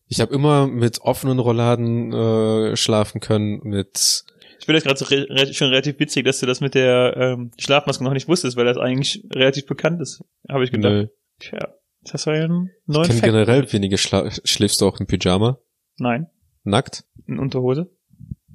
Ich 0.10 0.22
habe 0.22 0.34
immer 0.34 0.68
mit 0.68 1.02
offenen 1.02 1.40
Rollladen 1.40 2.14
äh, 2.14 2.78
schlafen 2.78 3.20
können, 3.20 3.60
mit 3.64 4.24
Ich 4.60 4.66
finde 4.66 4.80
das 4.82 4.84
gerade 4.86 5.00
so 5.00 5.06
re 5.06 5.54
schon 5.54 5.68
relativ 5.70 6.00
witzig, 6.00 6.24
dass 6.26 6.40
du 6.40 6.46
das 6.46 6.62
mit 6.62 6.76
der 6.76 7.16
ähm, 7.18 7.52
Schlafmaske 7.58 8.04
noch 8.04 8.14
nicht 8.14 8.28
wusstest, 8.30 8.56
weil 8.56 8.66
das 8.66 8.78
eigentlich 8.78 9.26
relativ 9.34 9.66
bekannt 9.66 10.00
ist, 10.02 10.24
habe 10.50 10.64
ich 10.64 10.72
gedacht. 10.72 10.92
Nö. 10.94 11.08
Tja, 11.40 11.74
das 12.10 12.26
war 12.26 12.36
ja 12.38 12.46
ein 12.46 12.70
Ich 12.84 12.88
neuer 12.88 13.04
kenne 13.04 13.20
Fact. 13.20 13.26
generell 13.34 13.74
wenige 13.74 13.98
Schla 13.98 14.32
schläfst 14.46 14.80
du 14.80 14.88
auch 14.88 15.00
im 15.02 15.08
Pyjama? 15.08 15.60
Nein, 15.98 16.28
Nackt? 16.64 17.04
in 17.28 17.38
Unterhose. 17.40 17.90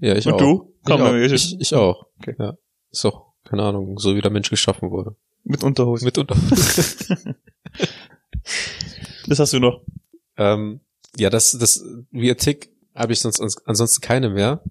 Ja, 0.00 0.16
ich 0.16 0.26
Und 0.26 0.32
auch. 0.34 0.38
du? 0.38 0.74
Ich 0.86 0.92
auch. 0.92 1.12
wir- 1.12 1.32
Ich, 1.32 1.60
ich 1.60 1.74
auch. 1.74 2.06
Okay. 2.18 2.34
Ja. 2.38 2.56
Ist 2.90 3.04
auch, 3.04 3.26
keine 3.44 3.62
Ahnung, 3.64 3.98
so 3.98 4.16
wie 4.16 4.22
der 4.22 4.30
Mensch 4.30 4.48
geschaffen 4.48 4.90
wurde. 4.90 5.16
Mit 5.44 5.62
Unterhose. 5.62 6.04
Mit 6.06 6.16
unter. 6.16 6.34
Das 9.26 9.38
hast 9.38 9.52
du 9.52 9.60
noch. 9.60 9.82
ähm, 10.36 10.80
ja, 11.18 11.28
das, 11.30 11.52
das, 11.52 11.84
wie 12.10 12.34
Tick 12.34 12.70
habe 12.94 13.12
ich 13.12 13.20
sonst 13.20 13.40
ans- 13.40 13.62
ansonsten 13.66 14.00
keine 14.00 14.30
mehr. 14.30 14.62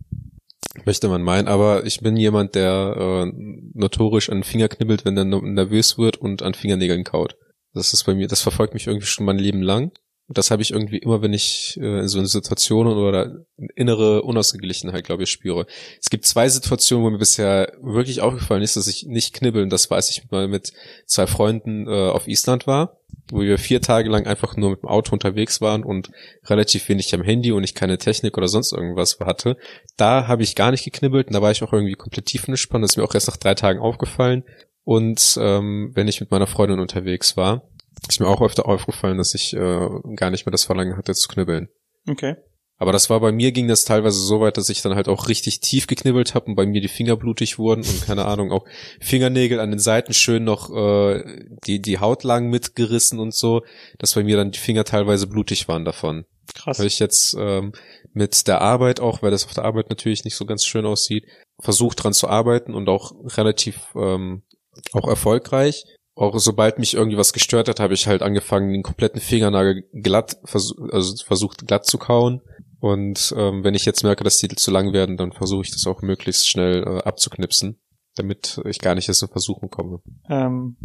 Möchte 0.86 1.10
man 1.10 1.22
meinen, 1.22 1.48
aber 1.50 1.86
ich 1.86 2.00
bin 2.00 2.16
jemand, 2.16 2.56
der 2.56 2.96
äh, 3.28 3.32
notorisch 3.74 4.30
an 4.30 4.38
den 4.38 4.44
Finger 4.44 4.70
knibbelt, 4.70 5.04
wenn 5.06 5.18
er 5.18 5.26
nervös 5.26 5.98
wird 5.98 6.18
und 6.18 6.42
an 6.44 6.54
Fingernägeln 6.54 7.04
kaut. 7.04 7.36
Das 7.74 7.94
ist 7.94 8.06
bei 8.06 8.16
mir, 8.16 8.28
das 8.28 8.42
verfolgt 8.42 8.74
mich 8.74 8.88
irgendwie 8.88 9.06
schon 9.06 9.26
mein 9.26 9.38
Leben 9.38 9.62
lang. 9.62 9.92
Und 10.32 10.38
das 10.38 10.50
habe 10.50 10.62
ich 10.62 10.72
irgendwie 10.72 11.00
immer, 11.00 11.22
wenn 11.22 11.34
ich 11.34 11.78
äh, 11.78 12.00
in 12.00 12.08
so 12.08 12.18
eine 12.18 12.26
Situationen 12.26 12.94
oder 12.94 13.44
innere 13.76 14.22
Unausgeglichenheit, 14.22 15.04
glaube 15.04 15.24
ich, 15.24 15.30
spüre. 15.30 15.66
Es 16.00 16.10
gibt 16.10 16.26
zwei 16.26 16.48
Situationen, 16.48 17.06
wo 17.06 17.10
mir 17.10 17.18
bisher 17.18 17.74
wirklich 17.82 18.22
aufgefallen 18.22 18.62
ist, 18.62 18.78
dass 18.78 18.88
ich 18.88 19.04
nicht 19.06 19.34
knibbeln. 19.34 19.70
Das 19.70 19.92
weiß 19.92 20.10
ich 20.10 20.32
mal 20.32 20.48
mit 20.48 20.72
zwei 21.06 21.28
Freunden 21.28 21.86
äh, 21.86 22.08
auf 22.08 22.30
Island 22.30 22.66
war, 22.66 23.02
wo 23.30 23.42
wir 23.42 23.58
vier 23.58 23.82
Tage 23.82 24.10
lang 24.10 24.26
einfach 24.26 24.56
nur 24.56 24.70
mit 24.70 24.84
dem 24.84 24.88
Auto 24.88 25.12
unterwegs 25.12 25.60
waren 25.60 25.84
und 25.84 26.12
relativ 26.46 26.88
wenig 26.88 27.14
am 27.14 27.24
Handy 27.24 27.52
und 27.52 27.66
ich 27.66 27.76
keine 27.76 27.98
Technik 27.98 28.38
oder 28.38 28.48
sonst 28.48 28.72
irgendwas 28.72 29.20
hatte. 29.20 29.58
Da 29.98 30.30
habe 30.30 30.44
ich 30.44 30.56
gar 30.56 30.72
nicht 30.72 30.86
geknibbelt 30.86 31.28
und 31.28 31.34
da 31.34 31.42
war 31.42 31.52
ich 31.52 31.62
auch 31.62 31.74
irgendwie 31.74 31.96
komplett 31.96 32.28
tiefenentspannt. 32.28 32.86
Das 32.86 32.92
ist 32.92 32.96
mir 32.96 33.04
auch 33.04 33.14
erst 33.14 33.28
nach 33.28 33.36
drei 33.36 33.56
Tagen 33.56 33.82
aufgefallen. 33.82 34.46
Und 34.84 35.38
ähm, 35.40 35.92
wenn 35.94 36.08
ich 36.08 36.22
mit 36.22 36.32
meiner 36.32 36.48
Freundin 36.48 36.80
unterwegs 36.80 37.38
war, 37.38 37.70
ist 38.08 38.20
mir 38.20 38.28
auch 38.28 38.42
öfter 38.42 38.68
aufgefallen, 38.68 39.18
dass 39.18 39.34
ich 39.36 39.54
äh, 39.54 39.90
gar 40.16 40.32
nicht 40.32 40.46
mehr 40.46 40.52
das 40.52 40.64
Verlangen 40.64 40.98
hatte 40.98 41.14
zu 41.14 41.28
knibbeln. 41.28 41.70
Okay. 42.08 42.36
Aber 42.82 42.92
das 42.92 43.12
war 43.12 43.20
bei 43.20 43.32
mir 43.32 43.52
ging 43.52 43.68
das 43.68 43.86
teilweise 43.86 44.20
so 44.20 44.42
weit, 44.42 44.58
dass 44.58 44.70
ich 44.70 44.82
dann 44.82 44.96
halt 44.96 45.08
auch 45.08 45.28
richtig 45.28 45.60
tief 45.60 45.86
geknibbelt 45.86 46.34
habe 46.34 46.48
und 46.48 46.56
bei 46.56 46.66
mir 46.66 46.82
die 46.82 46.88
Finger 46.88 47.16
blutig 47.16 47.60
wurden 47.60 47.84
und 47.84 48.02
keine 48.08 48.26
Ahnung 48.26 48.52
auch 48.52 48.66
Fingernägel 49.00 49.60
an 49.60 49.70
den 49.70 49.78
Seiten 49.78 50.16
schön 50.16 50.44
noch 50.44 50.76
äh, 50.76 51.24
die 51.68 51.80
die 51.80 52.00
Haut 52.00 52.24
lang 52.24 52.50
mitgerissen 52.50 53.20
und 53.20 53.36
so, 53.36 53.62
dass 54.00 54.16
bei 54.16 54.24
mir 54.24 54.36
dann 54.36 54.50
die 54.50 54.58
Finger 54.58 54.84
teilweise 54.84 55.28
blutig 55.28 55.68
waren 55.68 55.86
davon. 55.86 56.26
Krass. 56.56 56.80
Habe 56.80 56.88
ich 56.88 56.98
jetzt 56.98 57.36
ähm, 57.38 57.74
mit 58.14 58.48
der 58.48 58.62
Arbeit 58.62 59.00
auch, 59.00 59.22
weil 59.22 59.30
das 59.30 59.46
auf 59.46 59.54
der 59.54 59.66
Arbeit 59.66 59.92
natürlich 59.92 60.26
nicht 60.26 60.36
so 60.36 60.46
ganz 60.46 60.66
schön 60.66 60.88
aussieht, 60.88 61.28
versucht 61.62 62.04
dran 62.04 62.14
zu 62.14 62.30
arbeiten 62.30 62.74
und 62.74 62.90
auch 62.90 63.12
relativ 63.38 63.80
ähm, 63.96 64.42
auch 64.92 65.08
erfolgreich. 65.08 65.84
Auch 66.22 66.38
sobald 66.38 66.78
mich 66.78 66.94
irgendwie 66.94 67.18
was 67.18 67.34
gestört 67.34 67.68
hat, 67.68 67.80
habe 67.80 67.96
ich 67.96 68.06
halt 68.06 68.22
angefangen, 68.22 68.72
den 68.72 68.84
kompletten 68.84 69.20
Fingernagel 69.20 69.90
glatt, 69.92 70.38
versuch, 70.44 70.78
also 70.92 71.16
versucht 71.26 71.66
glatt 71.66 71.88
zu 71.88 71.98
kauen. 71.98 72.42
Und 72.80 73.34
ähm, 73.36 73.64
wenn 73.64 73.74
ich 73.74 73.86
jetzt 73.86 74.04
merke, 74.04 74.24
dass 74.24 74.38
die 74.38 74.48
zu 74.50 74.70
lang 74.70 74.94
werden, 74.94 75.18
dann 75.18 75.32
versuche 75.32 75.64
ich 75.64 75.72
das 75.72 75.88
auch 75.88 76.04
möglichst 76.04 76.48
schnell 76.48 76.84
äh, 76.84 77.02
abzuknipsen, 77.02 77.82
damit 78.18 78.62
ich 78.66 78.78
gar 78.78 78.94
nicht 78.94 79.08
erst 79.08 79.24
in 79.24 79.30
Versuchen 79.30 79.72
komme. 79.72 80.02
Ähm, 80.30 80.78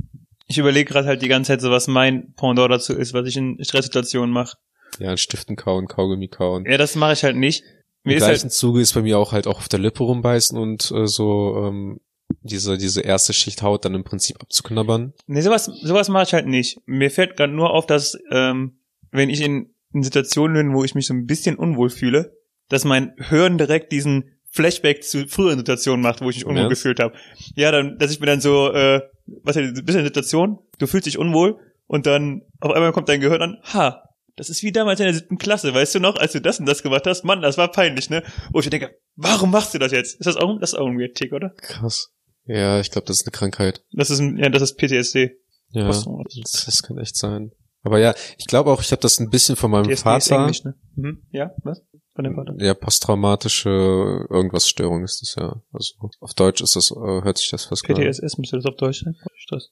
ich 0.47 0.57
überlege 0.57 0.91
gerade 0.91 1.07
halt 1.07 1.21
die 1.21 1.29
ganze 1.29 1.53
Zeit 1.53 1.61
so, 1.61 1.71
was 1.71 1.87
mein 1.87 2.33
Pendant 2.37 2.73
dazu 2.73 2.95
ist, 2.95 3.13
was 3.13 3.29
ich 3.29 3.37
in 3.37 3.63
Stresssituationen 3.63 4.33
mache. 4.33 4.57
Ja, 5.01 5.11
an 5.11 5.19
Stiften 5.19 5.57
kauen, 5.57 5.87
Kaugummi 5.87 6.29
kauen. 6.29 6.65
Ja, 6.65 6.79
das 6.79 6.97
mache 6.97 7.13
ich 7.13 7.25
halt 7.25 7.37
nicht. 7.37 7.63
Mir 8.05 8.13
Im 8.13 8.17
ist 8.17 8.25
gleichen 8.25 8.43
halt, 8.45 8.53
Zuge 8.55 8.81
ist 8.81 8.95
bei 8.95 9.03
mir 9.03 9.19
auch 9.19 9.33
halt 9.33 9.47
auch 9.47 9.59
auf 9.59 9.69
der 9.69 9.81
Lippe 9.81 10.03
rumbeißen 10.03 10.59
und 10.59 10.91
äh, 10.93 11.07
so 11.07 11.63
ähm, 11.67 12.01
diese 12.43 12.77
diese 12.79 13.01
erste 13.01 13.33
Schicht 13.33 13.63
Haut 13.63 13.85
dann 13.85 13.95
im 13.95 14.05
Prinzip 14.05 14.41
abzuknabbern. 14.41 15.13
nee, 15.27 15.41
sowas, 15.41 15.67
sowas 15.83 16.09
mache 16.09 16.25
ich 16.25 16.33
halt 16.35 16.47
nicht. 16.47 16.79
Mir 16.87 17.11
fällt 17.11 17.37
gerade 17.37 17.53
nur 17.53 17.71
auf, 17.71 17.87
dass 17.87 18.19
ähm, 18.31 18.79
wenn 19.11 19.31
ich 19.31 19.41
in, 19.41 19.75
in 19.93 20.03
Situationen 20.03 20.57
bin, 20.57 20.75
wo 20.75 20.85
ich 20.85 20.95
mich 20.95 21.07
so 21.07 21.15
ein 21.15 21.27
bisschen 21.27 21.57
unwohl 21.57 21.91
fühle, 21.91 22.37
dass 22.69 22.85
mein 22.85 23.15
Hören 23.19 23.59
direkt 23.59 23.93
diesen 23.93 24.33
Flashback 24.51 25.05
zu 25.05 25.27
früheren 25.29 25.59
Situationen 25.59 26.03
macht, 26.03 26.21
wo 26.23 26.31
ich 26.31 26.37
mich 26.37 26.47
unwohl 26.47 26.63
Ja. 26.63 26.69
gefühlt 26.69 26.99
habe. 27.01 27.15
Ja, 27.57 27.71
dann, 27.71 27.99
dass 27.99 28.11
ich 28.11 28.21
mir 28.21 28.27
dann 28.27 28.41
so, 28.41 28.73
äh, 28.73 29.03
was 29.43 29.57
ja, 29.57 29.63
du 29.63 29.83
bist 29.83 29.99
in 29.99 30.05
Situation, 30.05 30.59
du 30.79 30.87
fühlst 30.87 31.07
dich 31.07 31.19
unwohl 31.19 31.59
und 31.87 32.07
dann 32.07 32.43
auf 32.61 32.73
einmal 32.73 32.93
kommt 32.93 33.09
dein 33.09 33.21
Gehirn 33.21 33.43
an, 33.43 33.59
ha, 33.73 34.03
das 34.35 34.51
ist 34.51 34.63
wie 34.63 34.73
damals 34.73 35.01
in 35.01 35.05
der 35.07 35.15
siebten 35.15 35.39
Klasse, 35.39 35.73
weißt 35.75 35.95
du 35.95 36.01
noch, 36.01 36.17
als 36.17 36.33
du 36.33 36.41
das 36.41 36.59
und 36.61 36.67
das 36.67 36.83
gemacht 36.83 37.07
hast, 37.07 37.25
Mann, 37.25 37.41
das 37.43 37.57
war 37.59 37.71
peinlich, 37.71 38.11
ne? 38.11 38.23
Wo 38.53 38.61
ich 38.61 38.67
mir 38.67 38.71
denke, 38.71 38.99
warum 39.15 39.51
machst 39.51 39.73
du 39.75 39.79
das 39.79 39.93
jetzt? 39.93 40.19
Ist 40.21 40.27
das 40.27 40.37
auch, 40.37 40.59
das 40.61 40.73
ist 40.73 40.79
auch 40.79 40.87
ein 40.87 40.99
Weird 40.99 41.15
Tick, 41.17 41.33
oder? 41.33 41.51
Krass. 41.51 42.11
Ja, 42.47 42.81
ich 42.81 42.91
glaube, 42.91 43.07
das 43.07 43.19
ist 43.19 43.27
eine 43.27 43.33
Krankheit. 43.33 43.85
Das 43.93 44.11
ist, 44.11 44.21
ein, 44.21 44.39
ja, 44.39 44.49
das 44.49 44.63
ist 44.63 44.77
PTSD. 44.79 45.37
Ja, 45.71 45.87
Posttraumatisch. 45.87 46.41
das, 46.43 46.65
das 46.65 46.83
kann 46.83 46.99
echt 46.99 47.17
sein. 47.17 47.53
Aber 47.83 47.99
ja, 47.99 48.15
ich 48.39 48.47
glaube 48.47 48.71
auch, 48.71 48.81
ich 48.81 48.93
habe 48.93 49.03
das 49.03 49.21
ein 49.21 49.31
bisschen 49.31 49.57
von 49.57 49.71
meinem 49.71 49.91
ist 49.91 50.03
Vater. 50.03 50.37
Englisch, 50.37 50.65
ne? 50.65 50.75
Mhm. 50.95 51.23
Ja, 51.31 51.53
was? 51.63 51.83
Von 52.15 52.25
dem 52.25 52.35
Vater. 52.35 52.55
Ja, 52.59 52.75
posttraumatische 52.75 54.27
irgendwas 54.31 54.69
Störung 54.69 55.05
ist 55.05 55.23
das 55.23 55.35
ja. 55.37 55.63
Also 55.73 55.95
auf 56.21 56.35
Deutsch 56.35 56.63
ist 56.63 56.77
das, 56.77 56.91
äh, 56.91 56.95
hört 57.23 57.39
sich 57.39 57.51
das 57.51 57.67
fast 57.67 57.85
PTSS 57.85 58.39
müsste 58.39 58.57
das 58.57 58.67
auf 58.67 58.77
Deutsch 58.77 59.05
sein. 59.05 59.17
Stress. 59.37 59.71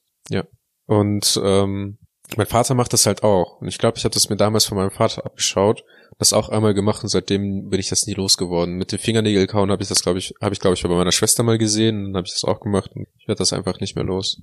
Und 0.85 1.41
ähm, 1.43 1.97
mein 2.37 2.47
Vater 2.47 2.73
macht 2.73 2.93
das 2.93 3.05
halt 3.05 3.23
auch. 3.23 3.61
Und 3.61 3.67
ich 3.67 3.77
glaube, 3.77 3.97
ich 3.97 4.03
habe 4.03 4.13
das 4.13 4.29
mir 4.29 4.35
damals 4.35 4.65
von 4.65 4.77
meinem 4.77 4.91
Vater 4.91 5.25
abgeschaut, 5.25 5.83
das 6.17 6.33
auch 6.33 6.49
einmal 6.49 6.73
gemacht 6.73 7.03
und 7.03 7.09
seitdem 7.09 7.69
bin 7.69 7.79
ich 7.79 7.89
das 7.89 8.07
nie 8.07 8.13
losgeworden. 8.13 8.75
Mit 8.75 8.91
dem 8.91 8.99
Fingernägel 8.99 9.47
kauen 9.47 9.69
habe 9.71 9.83
ich 9.83 9.89
das, 9.89 10.01
glaube 10.01 10.19
ich, 10.19 10.33
habe 10.41 10.53
ich, 10.53 10.59
glaube 10.59 10.75
ich, 10.75 10.83
bei 10.83 10.89
meiner 10.89 11.11
Schwester 11.11 11.43
mal 11.43 11.57
gesehen, 11.57 11.97
und 11.97 12.05
dann 12.13 12.17
habe 12.17 12.27
ich 12.27 12.33
das 12.33 12.45
auch 12.45 12.59
gemacht 12.59 12.91
und 12.95 13.07
ich 13.17 13.27
werde 13.27 13.39
das 13.39 13.53
einfach 13.53 13.79
nicht 13.79 13.95
mehr 13.95 14.05
los. 14.05 14.41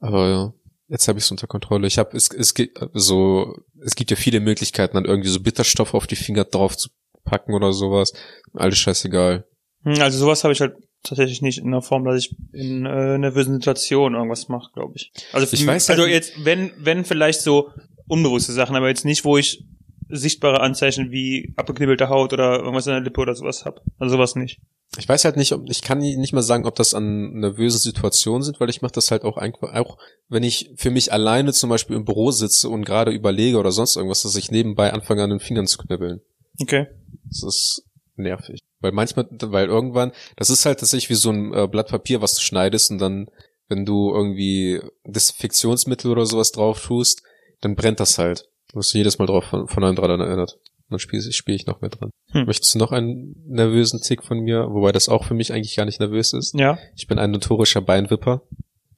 Aber 0.00 0.28
ja, 0.28 0.52
jetzt 0.88 1.08
habe 1.08 1.18
ich 1.18 1.24
es 1.24 1.30
unter 1.30 1.46
Kontrolle. 1.46 1.86
Ich 1.86 1.98
habe 1.98 2.16
es, 2.16 2.30
es 2.30 2.54
gibt 2.54 2.78
so, 2.94 3.56
es 3.84 3.94
gibt 3.94 4.10
ja 4.10 4.16
viele 4.16 4.40
Möglichkeiten, 4.40 4.94
dann 4.94 5.04
irgendwie 5.04 5.28
so 5.28 5.40
Bitterstoff 5.40 5.94
auf 5.94 6.06
die 6.06 6.16
Finger 6.16 6.44
drauf 6.44 6.76
zu 6.76 6.88
packen 7.24 7.52
oder 7.52 7.72
sowas. 7.72 8.12
Alles 8.54 8.78
scheißegal. 8.78 9.44
Hm, 9.82 10.00
Also 10.00 10.18
sowas 10.18 10.44
habe 10.44 10.52
ich 10.52 10.60
halt 10.60 10.76
tatsächlich 11.02 11.42
nicht 11.42 11.58
in 11.58 11.70
der 11.70 11.82
Form, 11.82 12.04
dass 12.04 12.18
ich 12.24 12.36
in 12.52 12.84
äh, 12.86 13.18
nervösen 13.18 13.54
Situationen 13.54 14.16
irgendwas 14.16 14.48
mache, 14.48 14.70
glaube 14.72 14.94
ich. 14.96 15.12
Also 15.32 15.46
Ich 15.52 15.66
weiß 15.66 15.90
also 15.90 16.02
halt- 16.02 16.12
jetzt, 16.12 16.44
wenn, 16.44 16.72
wenn 16.78 17.04
vielleicht 17.04 17.40
so 17.40 17.70
unbewusste 18.06 18.52
Sachen, 18.52 18.76
aber 18.76 18.88
jetzt 18.88 19.04
nicht, 19.04 19.24
wo 19.24 19.36
ich 19.38 19.64
sichtbare 20.10 20.60
Anzeichen 20.60 21.10
wie 21.10 21.52
abgeknibbelte 21.56 22.08
Haut 22.08 22.32
oder 22.32 22.58
irgendwas 22.60 22.86
in 22.86 22.92
der 22.92 23.02
Lippe 23.02 23.20
oder 23.20 23.34
sowas 23.34 23.64
hab. 23.64 23.82
Also 23.98 24.16
sowas 24.16 24.34
nicht. 24.36 24.60
Ich 24.96 25.06
weiß 25.06 25.26
halt 25.26 25.36
nicht, 25.36 25.52
ob 25.52 25.68
ich 25.68 25.82
kann 25.82 25.98
nicht 25.98 26.32
mal 26.32 26.42
sagen, 26.42 26.64
ob 26.64 26.74
das 26.74 26.94
an 26.94 27.40
nervösen 27.40 27.78
Situationen 27.78 28.42
sind, 28.42 28.58
weil 28.58 28.70
ich 28.70 28.80
mache 28.80 28.92
das 28.92 29.10
halt 29.10 29.22
auch 29.22 29.36
einfach, 29.36 29.74
auch 29.74 29.98
wenn 30.30 30.42
ich 30.42 30.70
für 30.76 30.90
mich 30.90 31.12
alleine 31.12 31.52
zum 31.52 31.68
Beispiel 31.68 31.94
im 31.94 32.06
Büro 32.06 32.30
sitze 32.30 32.70
und 32.70 32.86
gerade 32.86 33.10
überlege 33.10 33.58
oder 33.58 33.70
sonst 33.70 33.96
irgendwas, 33.96 34.22
dass 34.22 34.34
ich 34.34 34.50
nebenbei 34.50 34.94
anfange 34.94 35.22
an 35.22 35.30
den 35.30 35.40
Fingern 35.40 35.66
zu 35.66 35.76
knibbeln. 35.76 36.22
Okay. 36.60 36.86
Das 37.24 37.42
ist 37.42 37.84
nervig. 38.18 38.60
Weil 38.80 38.92
manchmal, 38.92 39.26
weil 39.30 39.66
irgendwann, 39.66 40.12
das 40.36 40.50
ist 40.50 40.64
halt 40.66 40.80
tatsächlich 40.80 41.10
wie 41.10 41.14
so 41.14 41.30
ein 41.30 41.52
äh, 41.52 41.66
Blatt 41.66 41.88
Papier, 41.88 42.22
was 42.22 42.34
du 42.34 42.40
schneidest 42.40 42.90
und 42.90 42.98
dann, 42.98 43.28
wenn 43.68 43.84
du 43.84 44.12
irgendwie 44.14 44.80
Desinfektionsmittel 45.04 46.10
oder 46.10 46.26
sowas 46.26 46.52
drauf 46.52 46.82
tust, 46.84 47.22
dann 47.60 47.74
brennt 47.74 48.00
das 48.00 48.18
halt. 48.18 48.48
Du 48.70 48.78
wirst 48.78 48.94
jedes 48.94 49.18
Mal 49.18 49.26
drauf 49.26 49.44
von, 49.44 49.68
von 49.68 49.84
einem 49.84 49.96
dran 49.96 50.20
erinnert. 50.20 50.58
Dann 50.90 50.98
spiele 50.98 51.22
ich, 51.26 51.36
spiel 51.36 51.54
ich 51.54 51.66
noch 51.66 51.80
mehr 51.80 51.90
dran. 51.90 52.10
Hm. 52.30 52.46
Möchtest 52.46 52.74
du 52.74 52.78
noch 52.78 52.92
einen 52.92 53.34
nervösen 53.46 54.00
Tick 54.00 54.22
von 54.22 54.40
mir? 54.40 54.68
Wobei 54.70 54.92
das 54.92 55.08
auch 55.08 55.24
für 55.24 55.34
mich 55.34 55.52
eigentlich 55.52 55.76
gar 55.76 55.84
nicht 55.84 56.00
nervös 56.00 56.32
ist. 56.32 56.54
Ja. 56.54 56.78
Ich 56.96 57.06
bin 57.06 57.18
ein 57.18 57.30
notorischer 57.30 57.82
Beinwipper. 57.82 58.42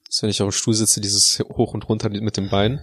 Das 0.05 0.17
ist, 0.17 0.23
wenn 0.23 0.29
ich 0.29 0.41
auf 0.41 0.49
dem 0.49 0.57
Stuhl 0.57 0.73
sitze, 0.73 1.01
dieses 1.01 1.39
hoch 1.39 1.73
und 1.73 1.87
runter 1.89 2.09
mit 2.09 2.37
dem 2.37 2.49
Bein. 2.49 2.79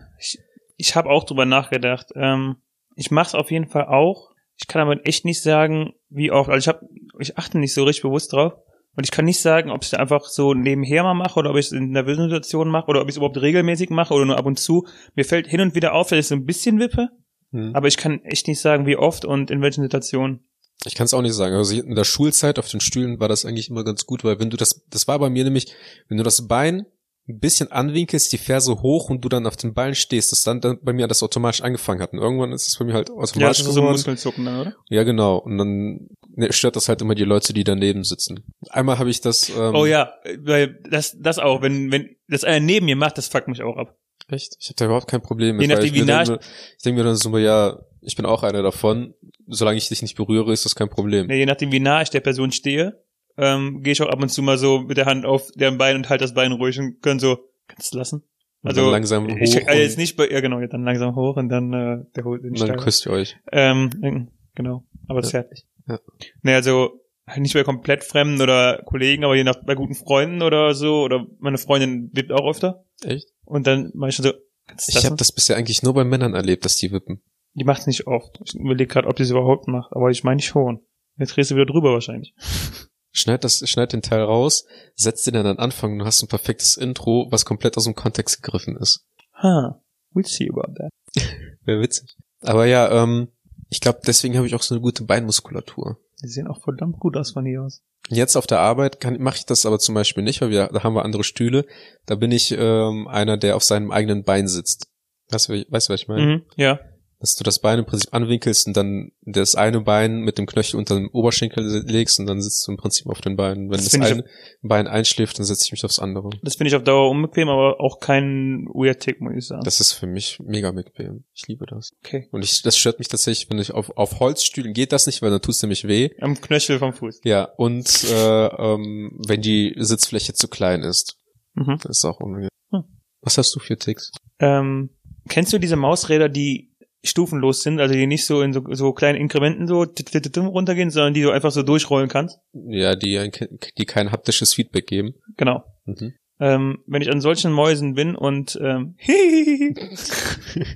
Ich 0.76 0.94
habe 0.94 1.10
auch 1.10 1.24
drüber 1.24 1.46
nachgedacht. 1.46 2.08
Ähm, 2.14 2.56
ich 2.96 3.10
mache 3.10 3.28
es 3.28 3.34
auf 3.34 3.50
jeden 3.50 3.68
Fall 3.68 3.86
auch. 3.86 4.27
Ich 4.58 4.66
kann 4.66 4.82
aber 4.82 5.06
echt 5.06 5.24
nicht 5.24 5.40
sagen, 5.42 5.94
wie 6.10 6.30
oft. 6.30 6.50
Also 6.50 6.58
ich 6.58 6.68
habe, 6.68 6.86
ich 7.18 7.38
achte 7.38 7.58
nicht 7.58 7.74
so 7.74 7.84
richtig 7.84 8.02
bewusst 8.02 8.32
drauf. 8.32 8.54
Und 8.96 9.04
ich 9.04 9.12
kann 9.12 9.26
nicht 9.26 9.40
sagen, 9.40 9.70
ob 9.70 9.84
ich 9.84 9.92
es 9.92 9.98
einfach 9.98 10.24
so 10.24 10.54
nebenher 10.54 11.04
mal 11.04 11.14
mache 11.14 11.38
oder 11.38 11.50
ob 11.50 11.56
ich 11.56 11.66
es 11.66 11.72
in 11.72 11.90
nervösen 11.90 12.24
Situationen 12.24 12.72
mache 12.72 12.88
oder 12.88 13.00
ob 13.00 13.06
ich 13.06 13.12
es 13.12 13.16
überhaupt 13.18 13.40
regelmäßig 13.40 13.90
mache 13.90 14.12
oder 14.12 14.24
nur 14.24 14.36
ab 14.36 14.46
und 14.46 14.58
zu. 14.58 14.88
Mir 15.14 15.24
fällt 15.24 15.46
hin 15.46 15.60
und 15.60 15.76
wieder 15.76 15.94
auf, 15.94 16.08
dass 16.08 16.18
ich 16.18 16.26
so 16.26 16.34
ein 16.34 16.44
bisschen 16.44 16.80
wippe, 16.80 17.08
Hm. 17.52 17.74
aber 17.74 17.86
ich 17.88 17.96
kann 17.96 18.22
echt 18.24 18.48
nicht 18.48 18.60
sagen, 18.60 18.86
wie 18.86 18.96
oft 18.96 19.24
und 19.24 19.50
in 19.50 19.62
welchen 19.62 19.82
Situationen. 19.82 20.40
Ich 20.84 20.94
kann 20.94 21.06
es 21.06 21.14
auch 21.14 21.22
nicht 21.22 21.34
sagen. 21.34 21.54
Also 21.54 21.80
in 21.80 21.94
der 21.94 22.04
Schulzeit 22.04 22.58
auf 22.58 22.68
den 22.68 22.80
Stühlen 22.80 23.20
war 23.20 23.28
das 23.28 23.44
eigentlich 23.44 23.70
immer 23.70 23.84
ganz 23.84 24.04
gut, 24.04 24.22
weil 24.22 24.38
wenn 24.38 24.50
du 24.50 24.56
das, 24.56 24.84
das 24.90 25.08
war 25.08 25.18
bei 25.18 25.30
mir 25.30 25.44
nämlich, 25.44 25.72
wenn 26.08 26.18
du 26.18 26.24
das 26.24 26.46
Bein 26.46 26.86
ein 27.28 27.38
bisschen 27.40 27.70
anwinkelst, 27.70 28.32
die 28.32 28.38
Ferse 28.38 28.80
hoch 28.80 29.10
und 29.10 29.22
du 29.22 29.28
dann 29.28 29.46
auf 29.46 29.56
den 29.56 29.74
Beinen 29.74 29.94
stehst, 29.94 30.32
dass 30.32 30.44
dann, 30.44 30.60
dann 30.60 30.78
bei 30.82 30.92
mir 30.92 31.06
das 31.06 31.22
automatisch 31.22 31.60
angefangen 31.60 32.00
hat. 32.00 32.12
Und 32.12 32.20
irgendwann 32.20 32.52
ist 32.52 32.66
es 32.66 32.76
bei 32.78 32.86
mir 32.86 32.94
halt 32.94 33.10
Ja, 33.10 33.16
automatisch 33.16 33.60
ist 33.60 33.66
so. 33.66 33.82
Muskelzucken 33.82 34.44
dann, 34.46 34.60
oder? 34.60 34.76
Ja, 34.88 35.02
genau. 35.04 35.36
Und 35.36 35.58
dann 35.58 36.08
ne, 36.34 36.52
stört 36.52 36.76
das 36.76 36.88
halt 36.88 37.02
immer 37.02 37.14
die 37.14 37.24
Leute, 37.24 37.52
die 37.52 37.64
daneben 37.64 38.02
sitzen. 38.04 38.44
Einmal 38.70 38.98
habe 38.98 39.10
ich 39.10 39.20
das. 39.20 39.50
Ähm, 39.50 39.74
Oh 39.74 39.84
ja, 39.84 40.14
weil 40.38 40.80
das, 40.90 41.16
das 41.20 41.38
auch, 41.38 41.60
wenn, 41.60 41.92
wenn 41.92 42.16
das 42.28 42.44
einer 42.44 42.60
neben 42.60 42.86
mir 42.86 42.96
macht, 42.96 43.18
das 43.18 43.28
fuckt 43.28 43.48
mich 43.48 43.62
auch 43.62 43.76
ab. 43.76 43.94
Echt? 44.28 44.56
Ich 44.60 44.68
habe 44.68 44.76
da 44.76 44.84
überhaupt 44.86 45.08
kein 45.08 45.22
Problem 45.22 45.56
mit. 45.56 45.66
Je 45.66 45.74
nachdem, 45.74 45.94
ich 45.94 46.00
wie 46.00 46.04
nah 46.04 46.24
denke, 46.24 46.40
ich 46.76 46.82
denke 46.82 47.00
mir 47.00 47.04
dann 47.04 47.16
so, 47.16 47.36
ja, 47.36 47.78
ich 48.00 48.16
bin 48.16 48.26
auch 48.26 48.42
einer 48.42 48.62
davon. 48.62 49.14
Solange 49.46 49.78
ich 49.78 49.88
dich 49.88 50.02
nicht 50.02 50.16
berühre, 50.16 50.52
ist 50.52 50.64
das 50.64 50.74
kein 50.74 50.90
Problem. 50.90 51.28
Ja, 51.30 51.36
je 51.36 51.46
nachdem, 51.46 51.72
wie 51.72 51.80
nah 51.80 52.02
ich 52.02 52.10
der 52.10 52.20
Person 52.20 52.52
stehe, 52.52 53.02
ähm, 53.38 53.82
gehe 53.82 53.92
ich 53.92 54.02
auch 54.02 54.08
ab 54.08 54.20
und 54.20 54.28
zu 54.28 54.42
mal 54.42 54.58
so 54.58 54.80
mit 54.80 54.96
der 54.96 55.06
Hand 55.06 55.24
auf 55.24 55.50
deren 55.52 55.78
Bein 55.78 55.96
und 55.96 56.10
halte 56.10 56.24
das 56.24 56.34
Bein 56.34 56.52
ruhig 56.52 56.78
und 56.78 57.00
kann 57.00 57.18
so, 57.18 57.38
kannst 57.68 57.94
du 57.94 57.98
lassen? 57.98 58.24
Also 58.62 58.90
langsam 58.90 59.28
hoch 59.28 59.36
ich, 59.40 59.68
also 59.68 59.80
jetzt 59.80 59.98
nicht 59.98 60.18
ja 60.18 60.40
genau, 60.40 60.60
dann 60.66 60.82
langsam 60.82 61.14
hoch 61.14 61.36
und 61.36 61.48
dann 61.48 61.72
äh, 61.72 62.04
der 62.16 62.24
holt 62.24 62.42
den 62.42 62.50
und 62.50 62.60
dann 62.60 62.76
küsst 62.76 63.06
ihr 63.06 63.12
euch. 63.12 63.36
Ähm, 63.52 64.28
genau, 64.54 64.84
aber 65.06 65.20
Ja. 65.22 65.28
zärtlich. 65.28 65.66
Ja. 65.86 66.00
Nee, 66.42 66.54
also 66.54 67.00
halt 67.26 67.40
nicht 67.40 67.54
bei 67.54 67.62
komplett 67.62 68.02
Fremden 68.02 68.42
oder 68.42 68.82
Kollegen, 68.84 69.24
aber 69.24 69.36
je 69.36 69.44
nach 69.44 69.62
bei 69.64 69.74
guten 69.74 69.94
Freunden 69.94 70.42
oder 70.42 70.74
so, 70.74 71.02
oder 71.02 71.26
meine 71.38 71.58
Freundin 71.58 72.10
lebt 72.12 72.32
auch 72.32 72.50
öfter. 72.50 72.84
Echt? 73.04 73.28
Und 73.44 73.66
dann 73.66 73.92
mach 73.94 74.08
ich 74.08 74.16
schon 74.16 74.24
so, 74.24 74.32
kannst 74.66 74.88
du 74.88 74.98
Ich 74.98 75.04
habe 75.04 75.16
das 75.16 75.30
bisher 75.30 75.56
eigentlich 75.56 75.82
nur 75.82 75.94
bei 75.94 76.04
Männern 76.04 76.34
erlebt, 76.34 76.64
dass 76.64 76.76
die 76.76 76.90
wippen. 76.90 77.22
Die 77.54 77.64
macht's 77.64 77.86
nicht 77.86 78.06
oft. 78.06 78.40
Ich 78.44 78.54
überlege 78.54 78.92
gerade, 78.92 79.08
ob 79.08 79.16
die 79.16 79.22
es 79.22 79.30
überhaupt 79.30 79.68
macht, 79.68 79.92
aber 79.92 80.10
ich 80.10 80.24
meine 80.24 80.42
schon. 80.42 80.80
Jetzt 81.16 81.36
drehst 81.36 81.50
du 81.50 81.54
wieder 81.54 81.66
drüber 81.66 81.92
wahrscheinlich. 81.92 82.34
Schneid 83.10 83.44
das, 83.44 83.68
schneid 83.68 83.92
den 83.92 84.02
Teil 84.02 84.22
raus, 84.22 84.66
setz 84.94 85.24
den 85.24 85.34
dann 85.34 85.46
an 85.46 85.58
Anfang 85.58 85.92
und 85.92 85.98
du 86.00 86.04
hast 86.04 86.22
ein 86.22 86.28
perfektes 86.28 86.76
Intro, 86.76 87.28
was 87.30 87.44
komplett 87.44 87.76
aus 87.76 87.84
dem 87.84 87.94
Kontext 87.94 88.42
gegriffen 88.42 88.76
ist. 88.76 89.06
Ha, 89.34 89.82
we'll 90.14 90.26
see 90.26 90.48
about 90.50 90.74
that. 90.74 90.90
Wäre 91.64 91.80
witzig. 91.80 92.16
Aber 92.40 92.66
ja, 92.66 92.90
ähm, 93.02 93.28
ich 93.70 93.80
glaube, 93.80 94.00
deswegen 94.06 94.36
habe 94.36 94.46
ich 94.46 94.54
auch 94.54 94.62
so 94.62 94.74
eine 94.74 94.82
gute 94.82 95.04
Beinmuskulatur. 95.04 95.98
Die 96.22 96.28
sehen 96.28 96.48
auch 96.48 96.62
verdammt 96.62 96.98
gut 96.98 97.16
aus 97.16 97.32
von 97.32 97.44
hier 97.46 97.62
aus. 97.62 97.82
Jetzt 98.08 98.36
auf 98.36 98.46
der 98.46 98.60
Arbeit 98.60 99.00
kann 99.00 99.20
mache 99.20 99.36
ich 99.36 99.46
das 99.46 99.66
aber 99.66 99.78
zum 99.78 99.94
Beispiel 99.94 100.24
nicht, 100.24 100.40
weil 100.40 100.50
wir, 100.50 100.68
da 100.68 100.82
haben 100.82 100.94
wir 100.94 101.04
andere 101.04 101.24
Stühle. 101.24 101.66
Da 102.06 102.14
bin 102.14 102.32
ich 102.32 102.52
ähm, 102.52 103.06
einer, 103.06 103.36
der 103.36 103.56
auf 103.56 103.64
seinem 103.64 103.90
eigenen 103.90 104.24
Bein 104.24 104.48
sitzt. 104.48 104.88
Weißt 105.30 105.48
du, 105.48 105.64
weißt 105.68 105.88
du, 105.88 105.92
was 105.92 106.00
ich 106.00 106.08
meine? 106.08 106.26
Mhm, 106.26 106.42
ja. 106.56 106.80
Dass 107.20 107.34
du 107.34 107.42
das 107.42 107.58
Bein 107.58 107.80
im 107.80 107.84
Prinzip 107.84 108.14
anwinkelst 108.14 108.68
und 108.68 108.76
dann 108.76 109.10
das 109.22 109.56
eine 109.56 109.80
Bein 109.80 110.20
mit 110.20 110.38
dem 110.38 110.46
Knöchel 110.46 110.78
unter 110.78 110.94
dem 110.94 111.08
Oberschenkel 111.10 111.82
legst 111.84 112.20
und 112.20 112.26
dann 112.26 112.40
sitzt 112.40 112.66
du 112.66 112.72
im 112.72 112.78
Prinzip 112.78 113.06
auf 113.08 113.20
den 113.20 113.34
Beinen. 113.34 113.70
Wenn 113.70 113.78
Das 113.78 113.90
das, 113.90 114.00
eine 114.00 114.24
Bein 114.62 114.86
einschläft, 114.86 115.38
dann 115.38 115.44
setze 115.44 115.64
ich 115.66 115.72
mich 115.72 115.84
aufs 115.84 115.98
andere. 115.98 116.30
Das 116.42 116.54
finde 116.54 116.68
ich 116.68 116.76
auf 116.76 116.84
Dauer 116.84 117.10
unbequem, 117.10 117.48
aber 117.48 117.80
auch 117.80 117.98
kein 117.98 118.66
weird 118.72 119.00
Tick, 119.00 119.20
muss 119.20 119.32
ich 119.36 119.46
sagen. 119.46 119.62
Das 119.64 119.80
ist 119.80 119.94
für 119.94 120.06
mich 120.06 120.38
mega 120.44 120.70
bequem. 120.70 121.24
Ich 121.34 121.48
liebe 121.48 121.66
das. 121.66 121.90
okay. 122.04 122.28
Und 122.30 122.44
ich, 122.44 122.62
das 122.62 122.78
stört 122.78 123.00
mich 123.00 123.08
tatsächlich, 123.08 123.50
wenn 123.50 123.58
ich 123.58 123.72
auf, 123.72 123.90
auf 123.96 124.20
Holzstühlen 124.20 124.72
geht 124.72 124.92
das 124.92 125.06
nicht, 125.06 125.20
weil 125.20 125.30
dann 125.30 125.42
tut's 125.42 125.60
nämlich 125.62 125.88
weh. 125.88 126.10
Am 126.20 126.40
Knöchel 126.40 126.78
vom 126.78 126.92
Fuß. 126.92 127.20
Ja, 127.24 127.48
und 127.56 128.04
äh, 128.04 128.46
ähm, 128.46 129.20
wenn 129.26 129.42
die 129.42 129.74
Sitzfläche 129.76 130.34
zu 130.34 130.46
klein 130.46 130.82
ist. 130.82 131.16
Mhm. 131.54 131.78
Das 131.82 131.98
ist 131.98 132.04
auch 132.04 132.20
unangenehm. 132.20 132.50
Hm. 132.70 132.84
Was 133.22 133.38
hast 133.38 133.52
du 133.56 133.58
für 133.58 133.76
Ticks? 133.76 134.12
Ähm, 134.38 134.90
kennst 135.28 135.52
du 135.52 135.58
diese 135.58 135.76
Mausräder, 135.76 136.28
die 136.28 136.67
stufenlos 137.08 137.62
sind, 137.62 137.80
also 137.80 137.94
die 137.94 138.06
nicht 138.06 138.26
so 138.26 138.42
in 138.42 138.52
so, 138.52 138.62
so 138.70 138.92
kleinen 138.92 139.18
Inkrementen 139.18 139.66
so 139.66 139.84
runtergehen, 139.84 140.90
sondern 140.90 141.14
die 141.14 141.22
du 141.22 141.30
einfach 141.30 141.50
so 141.50 141.62
durchrollen 141.62 142.08
kannst? 142.08 142.38
Ja, 142.52 142.94
die, 142.94 143.30
die 143.76 143.84
kein 143.84 144.12
haptisches 144.12 144.54
Feedback 144.54 144.86
geben. 144.86 145.14
Genau. 145.36 145.64
Mhm. 145.86 146.14
Ähm, 146.40 146.78
wenn 146.86 147.02
ich 147.02 147.10
an 147.10 147.20
solchen 147.20 147.52
Mäusen 147.52 147.94
bin 147.94 148.14
und 148.14 148.58
ähm, 148.62 148.94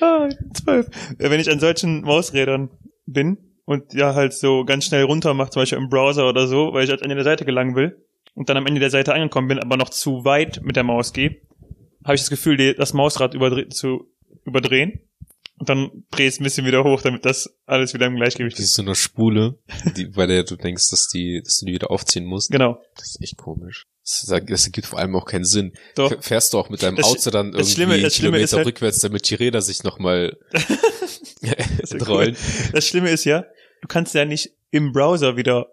ah, 0.00 0.28
zwölf. 0.52 0.86
Äh, 1.18 1.30
Wenn 1.30 1.40
ich 1.40 1.50
an 1.50 1.60
solchen 1.60 2.02
Mausrädern 2.02 2.70
bin 3.06 3.38
und 3.64 3.94
ja 3.94 4.14
halt 4.14 4.34
so 4.34 4.64
ganz 4.64 4.84
schnell 4.84 5.04
runter 5.04 5.32
mache, 5.34 5.50
zum 5.50 5.62
Beispiel 5.62 5.78
im 5.78 5.88
Browser 5.88 6.28
oder 6.28 6.46
so, 6.46 6.72
weil 6.72 6.84
ich 6.84 6.90
ans 6.90 7.02
Ende 7.02 7.14
der 7.14 7.24
Seite 7.24 7.44
gelangen 7.44 7.74
will 7.74 7.96
und 8.34 8.48
dann 8.48 8.58
am 8.58 8.66
Ende 8.66 8.80
der 8.80 8.90
Seite 8.90 9.14
angekommen 9.14 9.48
bin, 9.48 9.58
aber 9.58 9.76
noch 9.76 9.88
zu 9.88 10.24
weit 10.24 10.60
mit 10.62 10.76
der 10.76 10.84
Maus 10.84 11.12
gehe, 11.12 11.40
habe 12.04 12.14
ich 12.14 12.20
das 12.20 12.30
Gefühl, 12.30 12.74
das 12.74 12.92
Mausrad 12.92 13.34
überdre 13.34 13.68
zu 13.68 14.12
überdrehen. 14.44 15.00
Und 15.58 15.68
dann 15.70 16.04
dreh 16.10 16.26
es 16.26 16.38
ein 16.38 16.44
bisschen 16.44 16.66
wieder 16.66 16.84
hoch, 16.84 17.00
damit 17.00 17.24
das 17.24 17.50
alles 17.64 17.94
wieder 17.94 18.06
im 18.06 18.16
Gleichgewicht 18.16 18.58
ist. 18.58 18.64
ist 18.66 18.74
so 18.74 18.82
eine 18.82 18.94
Spule, 18.94 19.58
die, 19.96 20.04
bei 20.06 20.26
der 20.26 20.44
du 20.44 20.56
denkst, 20.56 20.90
dass 20.90 21.08
die, 21.08 21.40
dass 21.42 21.58
du 21.58 21.66
die 21.66 21.72
wieder 21.72 21.90
aufziehen 21.90 22.26
musst. 22.26 22.50
Genau. 22.50 22.78
Das 22.94 23.06
ist 23.08 23.22
echt 23.22 23.38
komisch. 23.38 23.86
Das, 24.02 24.26
das 24.46 24.64
ergibt 24.66 24.86
vor 24.86 24.98
allem 24.98 25.16
auch 25.16 25.24
keinen 25.24 25.46
Sinn. 25.46 25.72
Doch. 25.94 26.22
Fährst 26.22 26.52
du 26.52 26.58
auch 26.58 26.68
mit 26.68 26.82
deinem 26.82 26.96
Das 26.96 27.06
Auto 27.06 27.30
dann 27.30 27.52
das 27.52 27.60
irgendwie 27.60 27.72
Schlimme- 27.74 28.02
das 28.02 28.14
Schlimme 28.16 28.32
Kilometer 28.36 28.56
halt- 28.58 28.66
rückwärts, 28.66 28.98
damit 28.98 29.30
die 29.30 29.34
Räder 29.34 29.62
sich 29.62 29.82
nochmal 29.82 30.36
rollen. 32.06 32.36
Das 32.72 32.86
Schlimme 32.86 33.10
ist 33.10 33.24
ja, 33.24 33.44
du 33.82 33.88
kannst 33.88 34.14
ja 34.14 34.24
nicht 34.24 34.50
im 34.70 34.92
Browser 34.92 35.36
wieder 35.36 35.66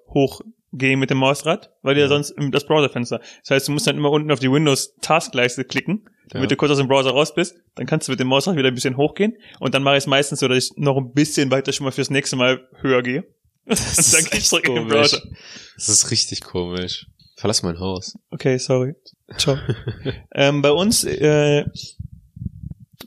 hochgehen 0.74 1.00
mit 1.00 1.10
dem 1.10 1.18
Mausrad, 1.20 1.72
weil 1.82 1.96
du 1.96 2.02
ja 2.02 2.06
Ja. 2.06 2.10
sonst 2.10 2.32
im, 2.32 2.52
das 2.52 2.66
Browserfenster. 2.66 3.20
Das 3.42 3.50
heißt, 3.52 3.68
du 3.68 3.72
musst 3.72 3.88
dann 3.88 3.98
immer 3.98 4.12
unten 4.12 4.32
auf 4.32 4.40
die 4.40 4.52
Windows-Taskleiste 4.52 5.64
klicken, 5.66 6.10
damit 6.30 6.50
Ja. 6.50 6.56
du 6.56 6.56
kurz 6.58 6.72
aus 6.72 6.78
dem 6.80 6.88
Browser 6.88 7.12
raus 7.12 7.34
bist. 7.34 7.56
Dann 7.76 7.86
kannst 7.86 8.08
du 8.08 8.12
mit 8.12 8.20
dem 8.20 8.28
Mausrad 8.28 8.56
wieder 8.56 8.68
ein 8.70 8.76
bisschen 8.76 8.98
hochgehen. 8.98 9.38
Und 9.60 9.74
dann 9.74 9.84
mache 9.84 9.96
ich 9.96 10.04
es 10.04 10.08
meistens 10.08 10.40
so, 10.40 10.48
dass 10.48 10.58
ich 10.66 10.72
noch 10.78 10.98
ein 10.98 11.14
bisschen 11.14 11.52
weiter 11.52 11.72
schon 11.72 11.86
mal 11.86 11.92
fürs 11.92 12.10
nächste 12.10 12.36
Mal 12.36 12.68
höher 12.82 13.02
gehe. 13.04 13.24
Das 13.66 14.12
dann 14.12 14.20
ist 14.22 14.34
echt 14.34 14.46
zurück 14.48 14.68
in 14.68 14.76
den 14.76 14.90
komisch. 14.90 15.12
Browser. 15.12 15.22
Das 15.76 15.88
ist 15.90 16.12
richtig 16.12 16.42
komisch. 16.42 17.08
Verlass 17.38 17.64
mein 17.64 17.80
Haus. 17.80 18.18
Okay, 18.30 18.58
sorry. 18.58 18.96
Ciao. 19.38 19.58
ähm, 20.36 20.62
bei 20.62 20.72
uns, 20.72 21.04
äh, 21.06 21.66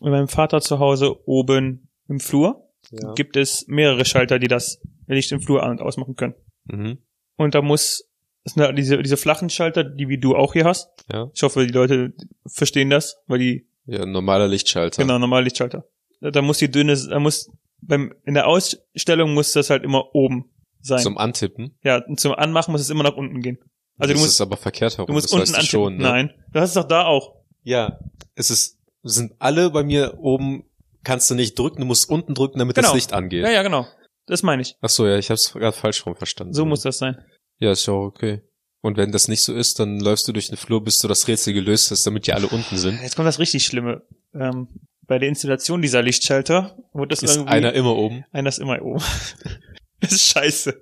bei 0.01 0.11
meinem 0.11 0.29
Vater 0.29 0.61
zu 0.61 0.79
Hause 0.79 1.27
oben 1.29 1.89
im 2.09 2.21
Flur 2.21 2.71
Ja. 2.91 3.13
gibt 3.15 3.37
es 3.37 3.67
mehrere 3.69 4.05
Schalter, 4.05 4.39
die 4.39 4.49
das 4.49 4.81
Licht 5.07 5.31
im 5.33 5.41
Flur 5.41 5.63
an- 5.63 5.73
und 5.73 5.81
ausmachen 5.83 6.17
können. 6.17 6.35
Mhm. 6.65 6.99
Und 7.37 7.55
da 7.55 7.63
muss, 7.63 8.05
das 8.45 8.55
sind 8.55 8.77
diese, 8.79 9.03
diese 9.03 9.17
flachen 9.17 9.51
Schalter, 9.51 9.85
die 9.85 10.09
wie 10.09 10.19
du 10.19 10.35
auch 10.37 10.53
hier 10.55 10.65
hast. 10.65 10.89
Ja. 11.13 11.31
Ich 11.35 11.43
hoffe, 11.43 11.67
die 11.67 11.73
Leute 11.73 12.13
verstehen 12.47 12.91
das, 12.91 13.17
weil 13.27 13.39
die, 13.39 13.69
Ja, 13.87 14.05
normaler 14.07 14.49
Lichtschalter. 14.49 15.03
genau, 15.03 15.19
normale 15.19 15.45
Lichtschalter. 15.45 15.85
Da, 16.21 16.31
da 16.31 16.43
muss 16.43 16.59
die 16.59 16.71
dünne, 16.71 16.97
da 16.97 17.19
muss, 17.21 17.51
beim, 17.81 18.15
in 18.25 18.35
der 18.35 18.47
Ausstellung 18.47 19.35
muss 19.35 19.53
das 19.53 19.71
halt 19.71 19.85
immer 19.85 20.15
oben 20.15 20.51
sein. 20.81 21.01
Zum 21.01 21.19
Antippen. 21.19 21.77
ja, 21.83 22.03
zum 22.17 22.33
Anmachen 22.33 22.73
muss 22.73 22.81
es 22.81 22.91
immer 22.91 23.03
nach 23.05 23.17
unten 23.17 23.41
gehen. 23.43 23.59
Also 23.99 24.13
das 24.13 24.21
du 24.21 24.25
musst, 24.27 24.35
ist 24.35 24.41
aber 24.41 24.57
verkehrt 24.57 24.93
herum. 24.99 25.07
du 25.07 25.13
musst 25.13 25.27
das 25.27 25.33
unten 25.33 25.43
weißt 25.43 25.53
du 25.53 25.57
antippen. 25.57 25.71
schon, 25.85 25.97
ne? 25.97 26.03
Nein. 26.03 26.35
Das 26.53 26.71
ist 26.71 26.77
doch 26.77 26.85
da 26.89 27.05
auch. 27.07 27.35
Ja. 27.63 27.99
Es 28.35 28.51
ist, 28.51 28.79
sind 29.03 29.33
alle 29.39 29.71
bei 29.71 29.83
mir 29.85 30.19
oben, 30.19 30.65
kannst 31.03 31.31
du 31.31 31.35
nicht 31.35 31.59
drücken, 31.59 31.81
du 31.81 31.87
musst 31.87 32.09
unten 32.11 32.35
drücken, 32.35 32.59
damit 32.59 32.75
Genau. 32.77 32.89
das 32.89 32.95
Licht 32.95 33.13
angeht. 33.13 33.43
Ja, 33.45 33.51
ja, 33.51 33.63
genau. 33.63 33.87
Das 34.27 34.43
meine 34.43 34.63
ich. 34.63 34.77
Ach 34.81 34.89
so, 34.89 35.07
ja, 35.07 35.19
ich 35.19 35.31
hab's 35.31 35.53
gerade 35.53 35.77
falsch 35.77 36.05
rum 36.07 36.17
verstanden. 36.17 36.53
So 36.53 36.65
muss 36.65 36.83
das 36.83 36.99
sein. 36.99 37.17
Ja, 37.59 37.73
ist 37.73 37.87
ja 37.87 37.95
auch 37.95 38.07
okay. 38.07 38.43
Und 38.83 38.97
wenn 38.97 39.11
das 39.13 39.29
nicht 39.29 39.43
so 39.43 39.55
ist, 39.55 39.79
dann 39.81 39.99
läufst 40.01 40.29
du 40.29 40.33
durch 40.33 40.49
den 40.49 40.57
Flur, 40.57 40.83
bis 40.85 40.99
du 40.99 41.09
das 41.09 41.27
Rätsel 41.29 41.55
gelöst 41.55 41.91
hast, 41.91 42.07
damit 42.07 42.27
die 42.27 42.33
alle 42.33 42.47
unten 42.49 42.77
sind. 42.77 43.01
Jetzt 43.03 43.17
kommt 43.17 43.27
das 43.27 43.39
richtig 43.39 43.65
Schlimme. 43.65 44.03
Ähm, 44.35 44.69
bei 45.03 45.19
der 45.19 45.29
Installation 45.29 45.83
dieser 45.83 46.03
Lichtschalter 46.03 46.77
wird 46.93 47.13
das 47.13 47.23
Ist 47.23 47.37
irgendwie 47.37 47.53
einer 47.53 47.73
immer 47.73 47.97
oben. 47.97 48.25
einer 48.33 48.49
ist 48.49 48.59
immer 48.59 48.81
oben. 48.83 49.03
das 50.01 50.13
ist 50.13 50.23
scheiße. 50.23 50.81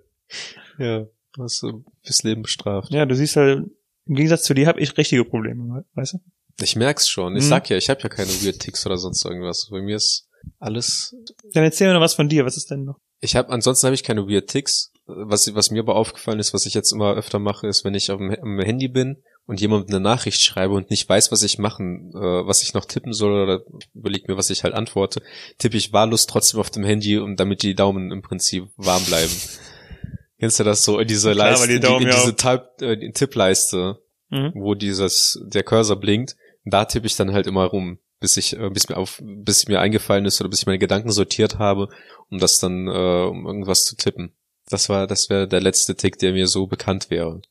Ja. 0.78 1.06
Hast 1.38 1.62
du 1.62 1.84
fürs 2.02 2.22
Leben 2.22 2.42
bestraft. 2.42 2.92
Ja, 2.92 3.06
du 3.06 3.14
siehst 3.14 3.36
halt, 3.36 3.64
im 4.06 4.14
Gegensatz 4.14 4.44
zu 4.44 4.54
dir 4.54 4.66
habe 4.66 4.80
ich 4.80 4.96
richtige 4.96 5.24
Probleme, 5.24 5.84
weißt 5.94 6.14
du? 6.14 6.18
Ich 6.62 6.76
merk's 6.76 7.08
schon. 7.08 7.36
Ich 7.36 7.44
Mhm. 7.44 7.48
sag 7.48 7.68
ja, 7.70 7.76
ich 7.76 7.90
habe 7.90 8.00
ja 8.02 8.08
keine 8.08 8.28
Weird 8.30 8.60
Ticks 8.60 8.86
oder 8.86 8.96
sonst 8.98 9.24
irgendwas. 9.24 9.68
Bei 9.70 9.80
mir 9.82 9.96
ist 9.96 10.28
alles. 10.58 11.14
Dann 11.52 11.64
erzähl 11.64 11.88
mir 11.88 11.94
noch 11.94 12.00
was 12.00 12.14
von 12.14 12.28
dir. 12.28 12.44
Was 12.44 12.56
ist 12.56 12.70
denn 12.70 12.84
noch? 12.84 13.00
Ich 13.24 13.36
habe 13.36 13.50
ansonsten 13.50 13.86
habe 13.86 13.94
ich 13.94 14.02
keine 14.04 14.28
Weird 14.28 14.48
Ticks. 14.48 14.92
Was, 15.06 15.54
was 15.54 15.70
mir 15.70 15.80
aber 15.80 15.96
aufgefallen 15.96 16.38
ist, 16.38 16.54
was 16.54 16.64
ich 16.66 16.72
jetzt 16.74 16.92
immer 16.92 17.14
öfter 17.14 17.38
mache, 17.38 17.66
ist, 17.66 17.84
wenn 17.84 17.94
ich 17.94 18.10
auf 18.10 18.18
dem, 18.18 18.30
am 18.40 18.58
Handy 18.60 18.88
bin 18.88 19.22
und 19.46 19.60
jemand 19.60 19.90
eine 19.90 20.00
Nachricht 20.00 20.40
schreibe 20.40 20.72
und 20.74 20.88
nicht 20.88 21.06
weiß, 21.06 21.30
was 21.30 21.42
ich 21.42 21.58
machen, 21.58 22.10
äh, 22.14 22.46
was 22.46 22.62
ich 22.62 22.72
noch 22.72 22.86
tippen 22.86 23.12
soll 23.12 23.32
oder 23.42 23.60
überleg 23.94 24.28
mir, 24.28 24.38
was 24.38 24.48
ich 24.48 24.64
halt 24.64 24.72
antworte, 24.72 25.22
tippe 25.58 25.76
ich 25.76 25.92
wahllos 25.92 26.26
trotzdem 26.26 26.58
auf 26.60 26.70
dem 26.70 26.84
Handy, 26.84 27.18
um 27.18 27.36
damit 27.36 27.62
die 27.62 27.74
Daumen 27.74 28.12
im 28.12 28.22
Prinzip 28.22 28.68
warm 28.76 29.04
bleiben. 29.04 29.32
Kennst 30.38 30.60
du 30.60 30.64
das 30.64 30.84
so 30.84 30.98
in 30.98 31.06
diese 31.08 31.32
Klar, 31.32 31.50
Leiste, 31.50 31.80
die 31.80 31.86
in 31.86 32.02
in 32.02 32.08
diese 32.10 32.36
Typ, 32.36 32.62
äh, 32.80 33.10
Tippleiste, 33.12 33.98
Mhm. 34.30 34.52
wo 34.54 34.74
dieses 34.74 35.38
der 35.44 35.62
Cursor 35.62 35.96
blinkt, 35.96 36.34
da 36.64 36.86
tippe 36.86 37.06
ich 37.06 37.14
dann 37.14 37.32
halt 37.32 37.46
immer 37.46 37.66
rum, 37.66 37.98
bis 38.24 38.38
ich 38.38 38.56
äh, 38.58 38.70
bis 38.70 38.88
mir 38.88 38.96
auf 38.96 39.20
bis 39.22 39.68
mir 39.68 39.80
eingefallen 39.80 40.24
ist 40.24 40.40
oder 40.40 40.48
bis 40.48 40.60
ich 40.60 40.66
meine 40.66 40.78
Gedanken 40.78 41.10
sortiert 41.12 41.58
habe, 41.58 41.88
um 42.30 42.38
das 42.38 42.58
dann 42.58 42.88
äh, 42.88 43.26
um 43.28 43.46
irgendwas 43.46 43.84
zu 43.84 43.96
tippen. 43.96 44.32
Das 44.70 44.88
war 44.88 45.06
das 45.06 45.28
wäre 45.28 45.46
der 45.46 45.60
letzte 45.60 45.94
Tick, 45.94 46.18
der 46.18 46.32
mir 46.32 46.46
so 46.46 46.66
bekannt 46.66 47.10
wäre. 47.10 47.42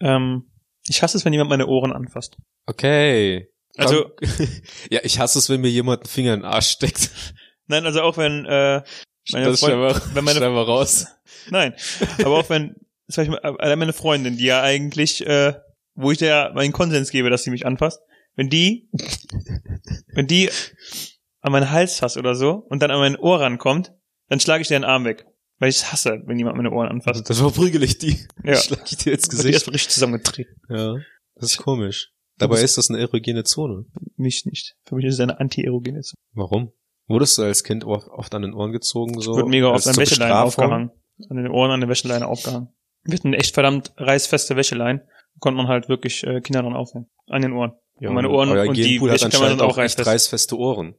Ähm, 0.00 0.44
ich 0.88 1.02
hasse 1.02 1.16
es, 1.18 1.24
wenn 1.24 1.32
jemand 1.32 1.50
meine 1.50 1.66
Ohren 1.66 1.92
anfasst. 1.92 2.36
Okay. 2.66 3.48
Also- 3.76 4.10
ja, 4.90 5.00
ich 5.02 5.18
hasse 5.18 5.38
es, 5.38 5.48
wenn 5.50 5.60
mir 5.60 5.70
jemand 5.70 6.02
einen 6.02 6.08
Finger 6.08 6.34
in 6.34 6.40
den 6.40 6.46
Arsch 6.46 6.68
steckt. 6.68 7.10
Nein, 7.66 7.84
also 7.84 8.02
auch 8.02 8.16
wenn 8.16 8.44
äh, 8.46 8.82
meine 9.32 9.46
das 9.46 9.60
Freund- 9.60 9.72
schneiden 9.74 9.80
wir, 9.82 10.14
wenn 10.14 10.24
meine- 10.24 10.40
wir 10.40 10.62
raus. 10.62 11.06
Nein, 11.50 11.74
aber 12.24 12.38
auch 12.38 12.48
wenn 12.50 12.76
zum 13.08 13.26
Beispiel 13.26 13.38
allein 13.38 13.78
meine 13.78 13.92
Freundin, 13.92 14.36
die 14.36 14.44
ja 14.44 14.62
eigentlich, 14.62 15.26
äh, 15.26 15.54
wo 15.94 16.10
ich 16.12 16.18
der 16.18 16.52
meinen 16.54 16.72
Konsens 16.72 17.10
gebe, 17.10 17.30
dass 17.30 17.42
sie 17.44 17.50
mich 17.50 17.66
anfasst, 17.66 18.00
wenn 18.36 18.48
die, 18.48 18.88
wenn 20.14 20.26
die 20.26 20.50
an 21.40 21.52
meinen 21.52 21.70
Hals 21.70 21.98
fasst 21.98 22.16
oder 22.16 22.34
so 22.34 22.64
und 22.68 22.80
dann 22.82 22.90
an 22.90 22.98
mein 23.00 23.16
Ohr 23.16 23.40
rankommt, 23.40 23.92
dann 24.28 24.40
schlage 24.40 24.62
ich 24.62 24.68
dir 24.68 24.78
den 24.78 24.84
Arm 24.84 25.04
weg. 25.04 25.26
Weil 25.58 25.70
ich 25.70 25.76
es 25.76 25.90
hasse, 25.90 26.22
wenn 26.26 26.38
jemand 26.38 26.58
meine 26.58 26.70
Ohren 26.70 26.88
anfasst. 26.88 27.30
Das 27.30 27.38
verprügel 27.38 27.82
ich 27.82 27.96
die. 27.96 28.18
Ja. 28.44 28.56
Schlag 28.62 28.82
ich 28.92 28.98
dir 28.98 29.14
ins 29.14 29.22
Wird 29.22 29.32
die 29.32 29.36
Gesicht. 29.36 29.54
erstmal 29.54 29.72
richtig 29.72 29.94
zusammengetreten. 29.94 30.54
Ja. 30.68 30.96
Das 31.34 31.52
ist 31.52 31.56
komisch. 31.56 32.12
Dabei 32.38 32.60
ist 32.60 32.76
das 32.76 32.90
eine 32.90 33.00
erogene 33.00 33.44
Zone. 33.44 33.86
Mich 34.16 34.44
nicht. 34.44 34.76
Für 34.84 34.96
mich 34.96 35.06
ist 35.06 35.14
es 35.14 35.20
eine 35.20 35.40
anti-erogene 35.40 36.02
Zone. 36.02 36.18
Warum? 36.34 36.72
Wurdest 37.08 37.38
du 37.38 37.42
als 37.42 37.64
Kind 37.64 37.84
oft, 37.84 38.34
an 38.34 38.42
den 38.42 38.52
Ohren 38.52 38.72
gezogen? 38.72 39.18
So 39.20 39.36
Wird 39.36 39.48
mega 39.48 39.72
als 39.72 39.86
oft 39.86 39.96
an 39.96 40.02
Wäscheleinen 40.02 40.36
aufgehangen. 40.36 40.90
An 41.30 41.36
den 41.38 41.48
Ohren 41.48 41.70
an 41.70 41.80
der 41.80 41.88
Wäscheleine 41.88 42.26
aufgehangen. 42.26 42.68
Wir 43.04 43.16
hatten 43.16 43.32
echt 43.32 43.54
verdammt 43.54 43.94
reißfeste 43.96 44.56
Wäscheleien. 44.56 44.98
Da 44.98 45.38
konnte 45.38 45.56
man 45.56 45.68
halt 45.68 45.88
wirklich 45.88 46.24
äh, 46.24 46.42
Kinder 46.42 46.62
dran 46.62 46.74
aufhängen. 46.74 47.08
An 47.28 47.40
den 47.40 47.52
Ohren. 47.52 47.72
Ja, 47.98 48.08
Und 48.10 48.14
meine 48.14 48.28
Ohren 48.30 48.50
euer 48.50 48.68
und 48.68 48.76
die 48.76 48.82
Genpool 48.82 49.10
hat 49.10 49.14
Wäschekammer 49.16 49.32
sind 49.32 49.42
anscheinend 49.52 49.62
auch 49.62 49.76
reißfest. 49.78 50.06
reißfeste 50.06 50.58
Ohren. 50.58 50.94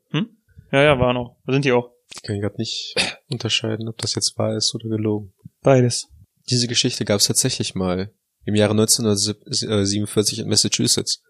Ja, 0.71 0.81
ja, 0.81 0.99
waren 0.99 1.15
auch. 1.17 1.37
Da 1.45 1.53
sind 1.53 1.63
die 1.65 1.71
auch. 1.71 1.91
Ich 2.15 2.23
kann 2.23 2.39
gerade 2.39 2.57
nicht 2.57 2.95
unterscheiden, 3.29 3.87
ob 3.87 3.97
das 3.97 4.15
jetzt 4.15 4.37
wahr 4.37 4.55
ist 4.55 4.73
oder 4.73 4.89
gelogen. 4.89 5.33
Beides. 5.61 6.07
Diese 6.49 6.67
Geschichte 6.67 7.05
gab 7.05 7.19
es 7.19 7.27
tatsächlich 7.27 7.75
mal 7.75 8.11
im 8.45 8.55
Jahre 8.55 8.71
1947 8.71 10.39
in 10.39 10.47
Massachusetts. 10.47 11.21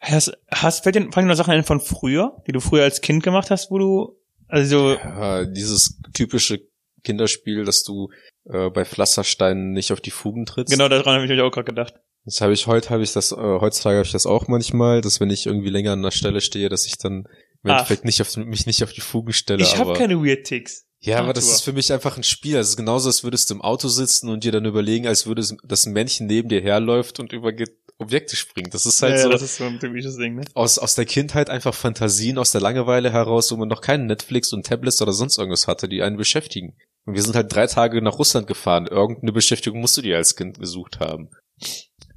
Hast, 0.00 0.32
hast, 0.50 0.82
fällt 0.82 0.96
dir, 0.96 1.10
fallen 1.12 1.26
dir 1.26 1.30
noch 1.30 1.36
Sachen 1.36 1.52
ein 1.54 1.64
von 1.64 1.80
früher, 1.80 2.42
die 2.46 2.52
du 2.52 2.60
früher 2.60 2.82
als 2.82 3.00
Kind 3.00 3.22
gemacht 3.22 3.50
hast, 3.50 3.70
wo 3.70 3.78
du, 3.78 4.16
also, 4.48 4.94
Ja, 4.94 5.44
dieses 5.44 5.98
typische 6.12 6.60
Kinderspiel, 7.04 7.64
dass 7.64 7.84
du 7.84 8.10
äh, 8.44 8.70
bei 8.70 8.84
Pflastersteinen 8.84 9.72
nicht 9.72 9.92
auf 9.92 10.00
die 10.00 10.10
Fugen 10.10 10.46
trittst. 10.46 10.72
genau 10.72 10.88
daran 10.88 11.14
habe 11.14 11.24
ich 11.24 11.30
mich 11.30 11.40
auch 11.40 11.52
gerade 11.52 11.66
gedacht. 11.66 11.94
Das 12.24 12.40
habe 12.40 12.54
ich 12.54 12.66
heute, 12.66 12.90
habe 12.90 13.02
ich 13.02 13.12
das, 13.12 13.32
äh, 13.32 13.36
heutzutage 13.36 13.98
habe 13.98 14.06
ich 14.06 14.12
das 14.12 14.26
auch 14.26 14.48
manchmal, 14.48 15.02
dass 15.02 15.20
wenn 15.20 15.30
ich 15.30 15.46
irgendwie 15.46 15.70
länger 15.70 15.92
an 15.92 16.02
der 16.02 16.10
Stelle 16.10 16.40
stehe, 16.40 16.68
dass 16.68 16.86
ich 16.86 16.98
dann 16.98 17.28
im. 17.62 17.70
Endeffekt 17.70 18.04
nicht 18.04 18.20
auf, 18.20 18.36
mich 18.36 18.66
nicht 18.66 18.82
auf 18.82 18.92
die 18.92 19.00
Fugen 19.00 19.32
stelle. 19.32 19.62
Ich 19.62 19.78
habe 19.78 19.92
keine 19.92 20.22
Weird 20.22 20.44
Ticks. 20.44 20.86
Ja, 21.00 21.18
aber 21.18 21.34
das 21.34 21.46
ist 21.50 21.60
für 21.60 21.74
mich 21.74 21.92
einfach 21.92 22.16
ein 22.16 22.22
Spiel. 22.22 22.54
Das 22.54 22.70
ist 22.70 22.76
genauso, 22.78 23.08
als 23.08 23.24
würdest 23.24 23.50
du 23.50 23.54
im 23.54 23.60
Auto 23.60 23.88
sitzen 23.88 24.30
und 24.30 24.42
dir 24.42 24.52
dann 24.52 24.64
überlegen, 24.64 25.06
als 25.06 25.26
würde 25.26 25.44
das 25.62 25.84
ein 25.84 25.92
Männchen 25.92 26.26
neben 26.26 26.48
dir 26.48 26.62
herläuft 26.62 27.20
und 27.20 27.34
über 27.34 27.52
Objekte 27.98 28.36
springt. 28.36 28.72
Das 28.72 28.86
ist 28.86 29.02
halt 29.02 29.16
ja, 29.16 29.22
so 29.22 29.28
das 29.28 29.42
ist 29.42 29.56
so 29.56 29.64
ein 29.64 29.78
typisches 29.78 30.16
Ding, 30.16 30.36
ne? 30.36 30.44
aus, 30.54 30.78
aus 30.78 30.94
der 30.94 31.04
Kindheit 31.04 31.50
einfach 31.50 31.74
Fantasien, 31.74 32.38
aus 32.38 32.52
der 32.52 32.60
Langeweile 32.60 33.12
heraus, 33.12 33.52
wo 33.52 33.56
man 33.56 33.68
noch 33.68 33.82
keinen 33.82 34.06
Netflix 34.06 34.52
und 34.52 34.66
Tablets 34.66 35.00
oder 35.02 35.12
sonst 35.12 35.38
irgendwas 35.38 35.68
hatte, 35.68 35.88
die 35.88 36.02
einen 36.02 36.16
beschäftigen. 36.16 36.74
Und 37.06 37.14
wir 37.14 37.22
sind 37.22 37.34
halt 37.36 37.54
drei 37.54 37.66
Tage 37.66 38.00
nach 38.02 38.18
Russland 38.18 38.46
gefahren. 38.46 38.86
Irgendeine 38.86 39.32
Beschäftigung 39.32 39.80
musst 39.80 39.96
du 39.96 40.02
dir 40.02 40.16
als 40.16 40.36
Kind 40.36 40.58
gesucht 40.58 41.00
haben. 41.00 41.30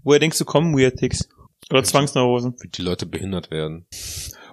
Woher 0.04 0.19
denkst 0.19 0.38
du 0.38 0.45
kommen 0.45 0.78
Weird 0.78 0.97
Ticks? 0.97 1.28
Oder 1.69 1.84
Zwangsneurosen? 1.84 2.56
Wie 2.62 2.69
die 2.69 2.82
Leute 2.82 3.06
behindert 3.06 3.52
werden. 3.52 3.88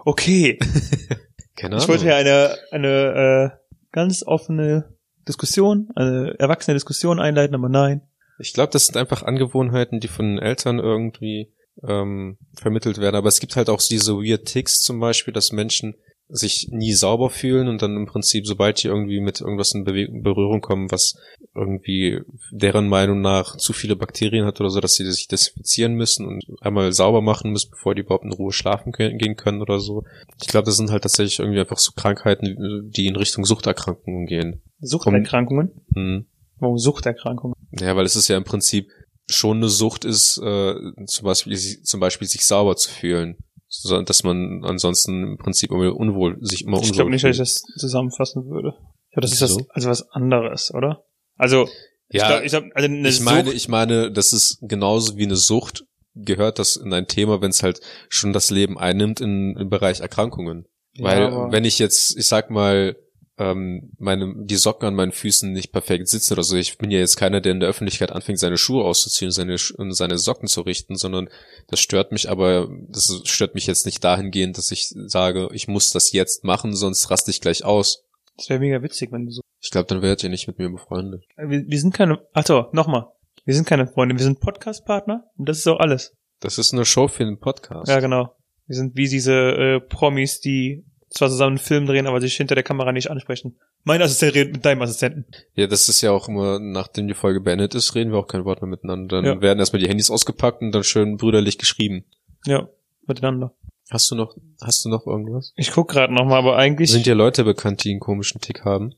Okay. 0.04 0.58
Keine 1.56 1.76
Ich 1.76 1.82
Ahnung. 1.84 1.88
wollte 1.88 2.06
ja 2.06 2.16
eine, 2.16 2.56
eine 2.72 3.52
äh, 3.54 3.74
ganz 3.92 4.24
offene 4.26 4.96
Diskussion, 5.28 5.88
eine 5.94 6.34
erwachsene 6.38 6.74
Diskussion 6.74 7.20
einleiten, 7.20 7.54
aber 7.54 7.68
nein. 7.68 8.02
Ich 8.40 8.52
glaube, 8.52 8.72
das 8.72 8.86
sind 8.86 8.96
einfach 8.96 9.22
Angewohnheiten, 9.22 10.00
die 10.00 10.08
von 10.08 10.26
den 10.26 10.38
Eltern 10.40 10.80
irgendwie 10.80 11.52
ähm, 11.86 12.38
vermittelt 12.56 12.98
werden. 12.98 13.14
Aber 13.14 13.28
es 13.28 13.38
gibt 13.38 13.54
halt 13.54 13.70
auch 13.70 13.80
diese 13.80 14.14
Weird 14.14 14.46
Ticks 14.46 14.80
zum 14.80 14.98
Beispiel, 14.98 15.32
dass 15.32 15.52
Menschen 15.52 15.94
sich 16.28 16.68
nie 16.70 16.92
sauber 16.92 17.28
fühlen 17.28 17.68
und 17.68 17.82
dann 17.82 17.96
im 17.96 18.06
Prinzip, 18.06 18.46
sobald 18.46 18.82
die 18.82 18.88
irgendwie 18.88 19.20
mit 19.20 19.40
irgendwas 19.40 19.74
in 19.74 19.84
Bewe 19.84 20.08
Berührung 20.10 20.60
kommen, 20.60 20.90
was 20.90 21.16
irgendwie 21.54 22.20
deren 22.50 22.88
Meinung 22.88 23.20
nach 23.20 23.56
zu 23.56 23.72
viele 23.72 23.94
Bakterien 23.94 24.46
hat 24.46 24.60
oder 24.60 24.70
so, 24.70 24.80
dass 24.80 24.94
sie 24.94 25.10
sich 25.10 25.28
desinfizieren 25.28 25.94
müssen 25.94 26.26
und 26.26 26.44
einmal 26.60 26.92
sauber 26.92 27.20
machen 27.20 27.52
müssen, 27.52 27.70
bevor 27.70 27.94
die 27.94 28.00
überhaupt 28.00 28.24
in 28.24 28.32
Ruhe 28.32 28.52
schlafen 28.52 28.92
können, 28.92 29.18
gehen 29.18 29.36
können 29.36 29.60
oder 29.60 29.78
so. 29.78 30.04
Ich 30.40 30.48
glaube, 30.48 30.66
das 30.66 30.76
sind 30.76 30.90
halt 30.90 31.02
tatsächlich 31.02 31.38
irgendwie 31.38 31.60
einfach 31.60 31.78
so 31.78 31.92
Krankheiten, 31.92 32.90
die 32.90 33.06
in 33.06 33.16
Richtung 33.16 33.44
Suchterkrankungen 33.44 34.26
gehen. 34.26 34.62
Suchterkrankungen? 34.80 35.72
Hm. 35.94 36.26
Warum 36.58 36.78
Suchterkrankungen? 36.78 37.54
Ja, 37.78 37.96
weil 37.96 38.06
es 38.06 38.16
ist 38.16 38.28
ja 38.28 38.36
im 38.36 38.44
Prinzip 38.44 38.88
schon 39.26 39.58
eine 39.58 39.68
Sucht 39.68 40.04
ist, 40.04 40.38
äh, 40.38 40.74
zum 41.06 41.24
Beispiel 41.24 41.56
zum 41.56 42.00
Beispiel 42.00 42.28
sich 42.28 42.44
sauber 42.44 42.76
zu 42.76 42.90
fühlen, 42.90 43.36
so, 43.82 44.00
dass 44.02 44.22
man 44.24 44.64
ansonsten 44.64 45.22
im 45.22 45.36
Prinzip 45.38 45.70
immer 45.70 45.94
unwohl 45.96 46.36
sich 46.40 46.62
immer 46.62 46.76
unwohl 46.76 46.86
Ich 46.90 46.92
glaube 46.92 47.10
nicht, 47.10 47.24
dass 47.24 47.32
ich 47.32 47.38
das 47.38 47.62
zusammenfassen 47.78 48.46
würde. 48.46 48.74
Ich 49.08 49.14
glaube, 49.14 49.22
das 49.22 49.32
ist 49.32 49.42
Wieso? 49.42 49.58
das, 49.58 49.66
also 49.70 49.88
was 49.90 50.10
anderes, 50.10 50.72
oder? 50.74 51.04
Also, 51.36 51.68
ich 52.08 52.20
Ja, 52.20 52.28
glaube, 52.28 52.44
ich 52.46 52.50
glaub, 52.52 52.64
also 52.74 52.88
eine 52.88 53.08
ich 53.08 53.20
meine, 53.20 53.44
Sucht, 53.46 53.56
ich 53.56 53.68
meine, 53.68 54.12
das 54.12 54.32
ist 54.32 54.58
genauso 54.62 55.16
wie 55.16 55.24
eine 55.24 55.36
Sucht 55.36 55.84
gehört 56.16 56.60
das 56.60 56.76
in 56.76 56.92
ein 56.92 57.08
Thema, 57.08 57.40
wenn 57.40 57.50
es 57.50 57.62
halt 57.64 57.80
schon 58.08 58.32
das 58.32 58.50
Leben 58.50 58.78
einnimmt 58.78 59.20
in, 59.20 59.56
im 59.56 59.68
Bereich 59.68 59.98
Erkrankungen. 60.00 60.66
Ja, 60.92 61.04
Weil 61.06 61.22
aber- 61.24 61.52
wenn 61.52 61.64
ich 61.64 61.78
jetzt, 61.80 62.16
ich 62.16 62.26
sag 62.26 62.50
mal, 62.50 62.96
ähm, 63.36 63.92
meine, 63.98 64.34
die 64.36 64.56
Socken 64.56 64.86
an 64.86 64.94
meinen 64.94 65.12
Füßen 65.12 65.52
nicht 65.52 65.72
perfekt 65.72 66.08
sitzen 66.08 66.34
oder 66.34 66.44
so, 66.44 66.56
ich 66.56 66.78
bin 66.78 66.90
ja 66.90 67.00
jetzt 67.00 67.16
keiner, 67.16 67.40
der 67.40 67.52
in 67.52 67.60
der 67.60 67.68
Öffentlichkeit 67.68 68.12
anfängt, 68.12 68.38
seine 68.38 68.58
Schuhe 68.58 68.84
auszuziehen, 68.84 69.32
seine, 69.32 69.56
und 69.76 69.92
seine 69.92 70.18
Socken 70.18 70.48
zu 70.48 70.60
richten, 70.60 70.96
sondern 70.96 71.28
das 71.68 71.80
stört 71.80 72.12
mich, 72.12 72.30
aber 72.30 72.68
das 72.88 73.22
stört 73.24 73.54
mich 73.54 73.66
jetzt 73.66 73.86
nicht 73.86 74.04
dahingehend, 74.04 74.56
dass 74.56 74.70
ich 74.70 74.94
sage, 75.06 75.48
ich 75.52 75.66
muss 75.66 75.92
das 75.92 76.12
jetzt 76.12 76.44
machen, 76.44 76.74
sonst 76.76 77.10
raste 77.10 77.30
ich 77.30 77.40
gleich 77.40 77.64
aus. 77.64 78.04
das 78.36 78.48
wäre 78.48 78.60
mega 78.60 78.82
witzig, 78.82 79.10
wenn 79.10 79.26
du 79.26 79.32
so. 79.32 79.42
Ich 79.60 79.70
glaube, 79.70 79.88
dann 79.88 80.02
werdet 80.02 80.22
ihr 80.22 80.30
nicht 80.30 80.46
mit 80.46 80.58
mir 80.58 80.70
befreundet. 80.70 81.24
Wir, 81.36 81.66
wir 81.66 81.78
sind 81.80 81.94
keine. 81.94 82.20
Ach 82.34 82.46
so, 82.46 82.66
nochmal. 82.72 83.06
Wir 83.44 83.54
sind 83.54 83.66
keine 83.66 83.86
Freunde, 83.86 84.14
wir 84.16 84.22
sind 84.22 84.40
Podcast-Partner 84.40 85.24
und 85.36 85.48
das 85.48 85.58
ist 85.58 85.66
auch 85.66 85.80
alles. 85.80 86.14
Das 86.40 86.58
ist 86.58 86.72
eine 86.72 86.84
Show 86.84 87.08
für 87.08 87.24
den 87.24 87.38
Podcast. 87.38 87.88
Ja, 87.88 88.00
genau. 88.00 88.36
Wir 88.66 88.76
sind 88.76 88.96
wie 88.96 89.08
diese 89.08 89.32
äh, 89.32 89.80
Promis, 89.80 90.40
die 90.40 90.84
zwar 91.14 91.28
zusammen 91.28 91.52
einen 91.56 91.58
Film 91.58 91.86
drehen, 91.86 92.06
aber 92.06 92.20
sich 92.20 92.34
hinter 92.36 92.54
der 92.54 92.64
Kamera 92.64 92.92
nicht 92.92 93.10
ansprechen. 93.10 93.56
Mein 93.84 94.02
Assistent 94.02 94.34
redet 94.34 94.52
mit 94.52 94.64
deinem 94.64 94.82
Assistenten. 94.82 95.26
Ja, 95.54 95.66
das 95.66 95.88
ist 95.88 96.00
ja 96.02 96.10
auch 96.10 96.28
immer, 96.28 96.58
nachdem 96.58 97.08
die 97.08 97.14
Folge 97.14 97.40
beendet 97.40 97.74
ist, 97.74 97.94
reden 97.94 98.10
wir 98.12 98.18
auch 98.18 98.26
kein 98.26 98.44
Wort 98.44 98.60
mehr 98.62 98.68
miteinander. 98.70 99.16
Dann 99.22 99.24
Ja. 99.24 99.40
werden 99.40 99.58
erstmal 99.58 99.80
die 99.80 99.88
Handys 99.88 100.10
ausgepackt 100.10 100.60
und 100.62 100.72
dann 100.72 100.84
schön 100.84 101.16
brüderlich 101.16 101.58
geschrieben. 101.58 102.04
Ja, 102.46 102.68
miteinander. 103.06 103.54
Hast 103.90 104.10
du 104.10 104.14
noch, 104.14 104.36
hast 104.62 104.84
du 104.84 104.88
noch 104.88 105.06
irgendwas? 105.06 105.52
Ich 105.56 105.70
guck 105.72 105.88
gerade 105.90 106.12
noch 106.12 106.24
mal, 106.24 106.36
aber 106.38 106.56
eigentlich 106.56 106.90
Sind 106.90 107.06
dir 107.06 107.14
Leute 107.14 107.44
bekannt, 107.44 107.84
die 107.84 107.90
einen 107.90 108.00
komischen 108.00 108.40
Tick 108.40 108.64
haben? 108.64 108.94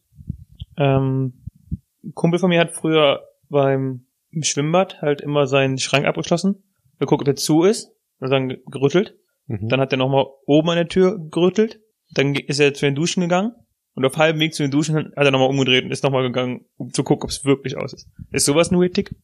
ähm, 0.77 1.33
ein 2.05 2.13
Kumpel 2.15 2.39
von 2.39 2.49
mir 2.51 2.61
hat 2.61 2.73
früher 2.73 3.23
beim 3.49 4.03
im 4.31 4.43
Schwimmbad 4.43 5.01
halt 5.03 5.21
immer 5.23 5.47
seinen 5.47 5.79
Schrank 5.79 6.07
abgeschlossen, 6.07 6.63
geguckt, 6.99 7.23
ob 7.23 7.25
der 7.25 7.37
zu 7.37 7.63
ist, 7.65 7.91
und 8.21 8.31
dann 8.31 8.49
ge- 8.49 8.61
gerüttelt. 8.71 9.15
Mhm. 9.47 9.69
Dann 9.69 9.81
hat 9.81 9.93
er 9.93 9.99
noch 9.99 10.09
mal 10.11 10.27
oben 10.47 10.69
an 10.71 10.77
der 10.77 10.89
Tür 10.89 11.19
gerüttelt. 11.31 11.81
Dann 12.13 12.35
ist 12.35 12.61
er 12.61 12.75
zu 12.75 12.87
den 12.87 12.95
Duschen 12.95 13.21
gegangen. 13.23 13.53
Und 13.95 14.05
auf 14.05 14.17
halbem 14.19 14.41
Weg 14.41 14.55
zu 14.55 14.63
den 14.63 14.71
Duschen 14.71 14.97
hat 14.97 15.25
er 15.25 15.31
nochmal 15.31 15.49
umgedreht 15.49 15.85
und 15.85 15.91
ist 15.91 16.05
nochmal 16.05 16.23
gegangen, 16.23 16.67
um 16.77 16.93
zu 16.93 17.03
gucken, 17.03 17.25
ob 17.25 17.31
es 17.31 17.45
wirklich 17.47 17.79
aus 17.79 17.95
ist. 17.95 18.09
Ist 18.31 18.45
sowas 18.45 18.71
ein 18.71 18.79
Weird 18.79 18.93
Tick? 18.95 19.15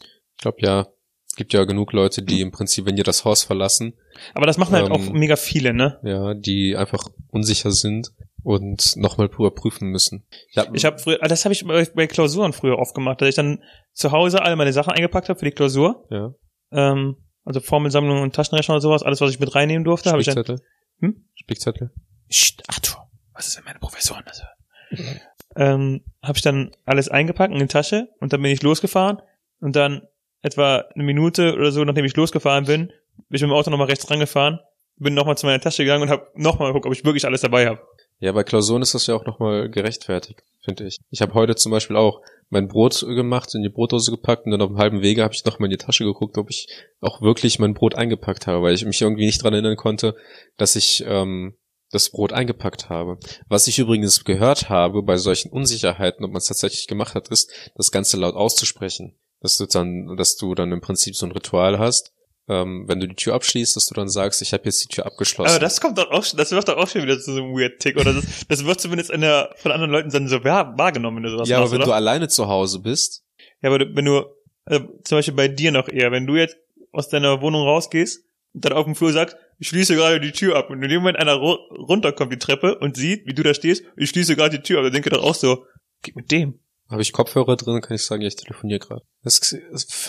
Ich 0.00 0.38
glaube 0.38 0.58
ja. 0.60 0.86
Es 1.26 1.36
gibt 1.36 1.52
ja 1.52 1.64
genug 1.64 1.92
Leute, 1.92 2.22
die 2.22 2.40
im 2.40 2.50
Prinzip, 2.50 2.86
wenn 2.86 2.96
die 2.96 3.04
das 3.04 3.24
Haus 3.24 3.44
verlassen, 3.44 3.94
Aber 4.34 4.46
das 4.46 4.58
machen 4.58 4.74
halt 4.74 4.86
Ähm, 4.86 4.92
auch 4.92 5.12
mega 5.12 5.36
viele, 5.36 5.72
ne? 5.72 5.98
ja, 6.02 6.34
die 6.34 6.76
einfach 6.76 7.04
unsicher 7.28 7.70
sind 7.70 8.10
und 8.42 8.96
nochmal 8.96 9.28
überprüfen 9.28 9.88
müssen. 9.88 10.26
Ja, 10.52 10.66
Ich 10.72 10.84
habe 10.84 10.98
früher, 10.98 11.18
ah, 11.20 11.28
das 11.28 11.44
habe 11.44 11.52
ich 11.52 11.64
bei, 11.64 11.86
bei 11.94 12.06
Klausuren 12.08 12.52
früher 12.52 12.78
oft 12.78 12.96
gemacht, 12.96 13.20
dass 13.20 13.28
ich 13.28 13.36
dann 13.36 13.62
zu 13.92 14.10
Hause 14.10 14.42
alle 14.42 14.56
meine 14.56 14.72
Sachen 14.72 14.92
eingepackt 14.92 15.28
habe 15.28 15.38
für 15.38 15.44
die 15.44 15.52
Klausur. 15.52 16.04
ja, 16.10 16.34
Ähm, 16.72 17.16
also 17.44 17.60
Formelsammlung 17.60 18.22
und 18.22 18.34
Taschenrechner 18.34 18.74
und 18.74 18.80
sowas, 18.80 19.02
alles, 19.04 19.20
was 19.20 19.30
ich 19.30 19.38
mit 19.40 19.54
reinnehmen 19.54 19.84
durfte, 19.84 20.10
habe 20.10 20.20
ich 20.20 20.26
dann. 20.26 20.34
Spickzettel. 20.34 20.64
Hm? 21.00 21.24
Spickzettel. 21.34 21.90
Psst, 22.30 22.62
Arthur, 22.68 23.08
was 23.34 23.48
ist, 23.48 23.56
wenn 23.58 23.64
meine 23.64 23.78
Professoren 23.78 24.24
das 24.26 24.42
hören? 24.42 25.20
ähm, 25.56 26.02
habe 26.22 26.36
ich 26.36 26.42
dann 26.42 26.70
alles 26.84 27.08
eingepackt 27.08 27.52
in 27.52 27.58
die 27.58 27.66
Tasche 27.66 28.08
und 28.20 28.32
dann 28.32 28.42
bin 28.42 28.52
ich 28.52 28.62
losgefahren 28.62 29.20
und 29.60 29.76
dann 29.76 30.02
etwa 30.42 30.84
eine 30.94 31.04
Minute 31.04 31.54
oder 31.54 31.72
so, 31.72 31.84
nachdem 31.84 32.04
ich 32.04 32.16
losgefahren 32.16 32.64
bin, 32.64 32.86
bin 32.86 33.36
ich 33.36 33.42
mit 33.42 33.50
dem 33.50 33.52
Auto 33.52 33.70
nochmal 33.70 33.88
rechts 33.88 34.10
rangefahren, 34.10 34.60
bin 34.96 35.14
nochmal 35.14 35.36
zu 35.36 35.46
meiner 35.46 35.60
Tasche 35.60 35.82
gegangen 35.82 36.02
und 36.02 36.10
habe 36.10 36.28
nochmal 36.34 36.68
geguckt, 36.68 36.86
ob 36.86 36.92
ich 36.92 37.04
wirklich 37.04 37.24
alles 37.24 37.40
dabei 37.40 37.66
habe. 37.66 37.80
Ja, 38.20 38.32
bei 38.32 38.44
Klausuren 38.44 38.82
ist 38.82 38.94
das 38.94 39.06
ja 39.06 39.14
auch 39.14 39.24
nochmal 39.24 39.70
gerechtfertigt, 39.70 40.42
finde 40.62 40.86
ich. 40.86 40.98
Ich 41.10 41.22
habe 41.22 41.32
heute 41.34 41.56
zum 41.56 41.72
Beispiel 41.72 41.96
auch 41.96 42.20
mein 42.50 42.68
Brot 42.68 43.00
gemacht, 43.00 43.54
in 43.54 43.62
die 43.62 43.70
Brotdose 43.70 44.10
gepackt 44.10 44.44
und 44.44 44.52
dann 44.52 44.60
auf 44.60 44.68
dem 44.68 44.78
halben 44.78 45.00
Wege 45.00 45.22
habe 45.22 45.32
ich 45.32 45.44
nochmal 45.44 45.66
in 45.66 45.78
die 45.78 45.84
Tasche 45.84 46.04
geguckt, 46.04 46.36
ob 46.36 46.50
ich 46.50 46.66
auch 47.00 47.22
wirklich 47.22 47.58
mein 47.58 47.74
Brot 47.74 47.94
eingepackt 47.94 48.46
habe, 48.46 48.62
weil 48.62 48.74
ich 48.74 48.84
mich 48.84 49.00
irgendwie 49.00 49.24
nicht 49.24 49.42
dran 49.42 49.54
erinnern 49.54 49.76
konnte, 49.76 50.16
dass 50.58 50.76
ich 50.76 51.02
ähm, 51.06 51.54
das 51.92 52.10
Brot 52.10 52.32
eingepackt 52.32 52.88
habe. 52.88 53.18
Was 53.48 53.66
ich 53.66 53.78
übrigens 53.78 54.24
gehört 54.24 54.68
habe 54.68 55.02
bei 55.02 55.16
solchen 55.16 55.50
Unsicherheiten, 55.50 56.24
ob 56.24 56.30
man 56.30 56.38
es 56.38 56.46
tatsächlich 56.46 56.86
gemacht 56.86 57.14
hat, 57.14 57.28
ist, 57.28 57.50
das 57.74 57.90
Ganze 57.90 58.16
laut 58.16 58.34
auszusprechen. 58.34 59.18
Dass 59.40 59.56
du 59.56 59.66
dann, 59.66 60.16
dass 60.16 60.36
du 60.36 60.54
dann 60.54 60.70
im 60.72 60.80
Prinzip 60.80 61.16
so 61.16 61.26
ein 61.26 61.32
Ritual 61.32 61.78
hast, 61.78 62.12
ähm, 62.48 62.84
wenn 62.88 63.00
du 63.00 63.08
die 63.08 63.14
Tür 63.14 63.34
abschließt, 63.34 63.74
dass 63.74 63.86
du 63.86 63.94
dann 63.94 64.08
sagst, 64.08 64.42
ich 64.42 64.52
habe 64.52 64.64
jetzt 64.64 64.82
die 64.84 64.88
Tür 64.88 65.06
abgeschlossen. 65.06 65.50
Aber 65.50 65.58
das 65.60 65.80
kommt 65.80 65.98
doch 65.98 66.10
auch, 66.10 66.24
schon- 66.24 66.36
das 66.36 66.50
wird 66.50 66.68
doch 66.68 66.76
auch 66.76 66.88
schon 66.88 67.02
wieder 67.02 67.18
zu 67.18 67.32
so 67.32 67.40
einem 67.42 67.54
Weird 67.54 67.80
Tick, 67.80 67.96
oder 67.96 68.12
das, 68.12 68.24
das 68.48 68.64
wird 68.64 68.80
zumindest 68.80 69.10
in 69.10 69.20
der, 69.22 69.50
von 69.56 69.72
anderen 69.72 69.90
Leuten 69.90 70.10
dann 70.10 70.28
so 70.28 70.44
wahr, 70.44 70.76
wahrgenommen, 70.76 71.18
wenn 71.18 71.22
du 71.24 71.30
sowas 71.30 71.48
ja, 71.48 71.56
aber 71.56 71.64
machst, 71.64 71.72
wenn 71.72 71.78
oder? 71.80 71.86
du 71.86 71.94
alleine 71.94 72.28
zu 72.28 72.48
Hause 72.48 72.80
bist, 72.80 73.24
Ja, 73.62 73.70
aber 73.72 73.80
wenn 73.94 74.04
du, 74.04 74.24
also 74.64 74.84
zum 75.04 75.18
Beispiel 75.18 75.34
bei 75.34 75.48
dir 75.48 75.72
noch 75.72 75.88
eher, 75.88 76.12
wenn 76.12 76.26
du 76.26 76.36
jetzt 76.36 76.56
aus 76.92 77.08
deiner 77.08 77.40
Wohnung 77.40 77.62
rausgehst 77.62 78.24
und 78.52 78.64
dann 78.64 78.72
auf 78.74 78.84
dem 78.84 78.94
Flur 78.96 79.12
sagst, 79.12 79.36
ich 79.60 79.68
schließe 79.68 79.94
gerade 79.94 80.20
die 80.20 80.32
Tür 80.32 80.56
ab 80.56 80.70
und 80.70 80.82
in 80.82 80.88
dem 80.88 81.02
Moment 81.02 81.18
einer 81.18 81.34
ru- 81.34 81.58
runterkommt 81.86 82.32
die 82.32 82.38
Treppe 82.38 82.78
und 82.78 82.96
sieht, 82.96 83.26
wie 83.26 83.34
du 83.34 83.42
da 83.44 83.54
stehst, 83.54 83.84
ich 83.96 84.10
schließe 84.10 84.34
gerade 84.34 84.56
die 84.58 84.62
Tür 84.62 84.78
ab, 84.78 84.84
dann 84.84 84.92
denke 84.92 85.10
doch 85.10 85.22
auch 85.22 85.34
so, 85.34 85.64
geht 86.02 86.16
mit 86.16 86.30
dem. 86.32 86.58
Habe 86.88 87.02
ich 87.02 87.12
Kopfhörer 87.12 87.56
drin, 87.56 87.80
kann 87.80 87.94
ich 87.94 88.04
sagen, 88.04 88.22
ja, 88.22 88.28
ich 88.28 88.34
telefoniere 88.36 88.80
gerade. 88.80 89.02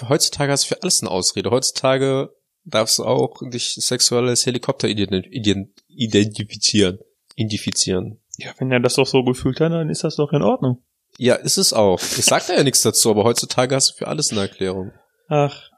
Heutzutage 0.09 0.51
hast 0.51 0.63
du 0.63 0.67
für 0.75 0.81
alles 0.81 1.01
eine 1.01 1.11
Ausrede. 1.11 1.51
Heutzutage 1.51 2.29
darfst 2.63 2.99
du 2.99 3.03
auch 3.03 3.35
dich 3.51 3.73
sexuell 3.75 4.27
als 4.29 4.45
Helikopter 4.45 4.87
ident, 4.87 5.27
ident, 5.29 5.69
identifizieren. 5.87 6.99
Identifizieren. 7.35 8.19
Ja, 8.37 8.53
wenn 8.57 8.71
er 8.71 8.79
das 8.79 8.95
doch 8.95 9.05
so 9.07 9.23
gefühlt 9.23 9.59
hat, 9.59 9.71
dann 9.71 9.89
ist 9.89 10.03
das 10.03 10.15
doch 10.15 10.31
in 10.33 10.41
Ordnung. 10.41 10.83
Ja, 11.17 11.35
ist 11.35 11.57
es 11.57 11.73
auch. 11.73 11.99
Ich 12.01 12.25
sag 12.25 12.45
da 12.47 12.55
ja 12.55 12.63
nichts 12.63 12.81
dazu, 12.81 13.09
aber 13.11 13.23
heutzutage 13.23 13.75
hast 13.75 13.91
du 13.91 13.95
für 13.97 14.07
alles 14.07 14.31
eine 14.31 14.41
Erklärung. 14.41 14.91
Ach, 15.27 15.69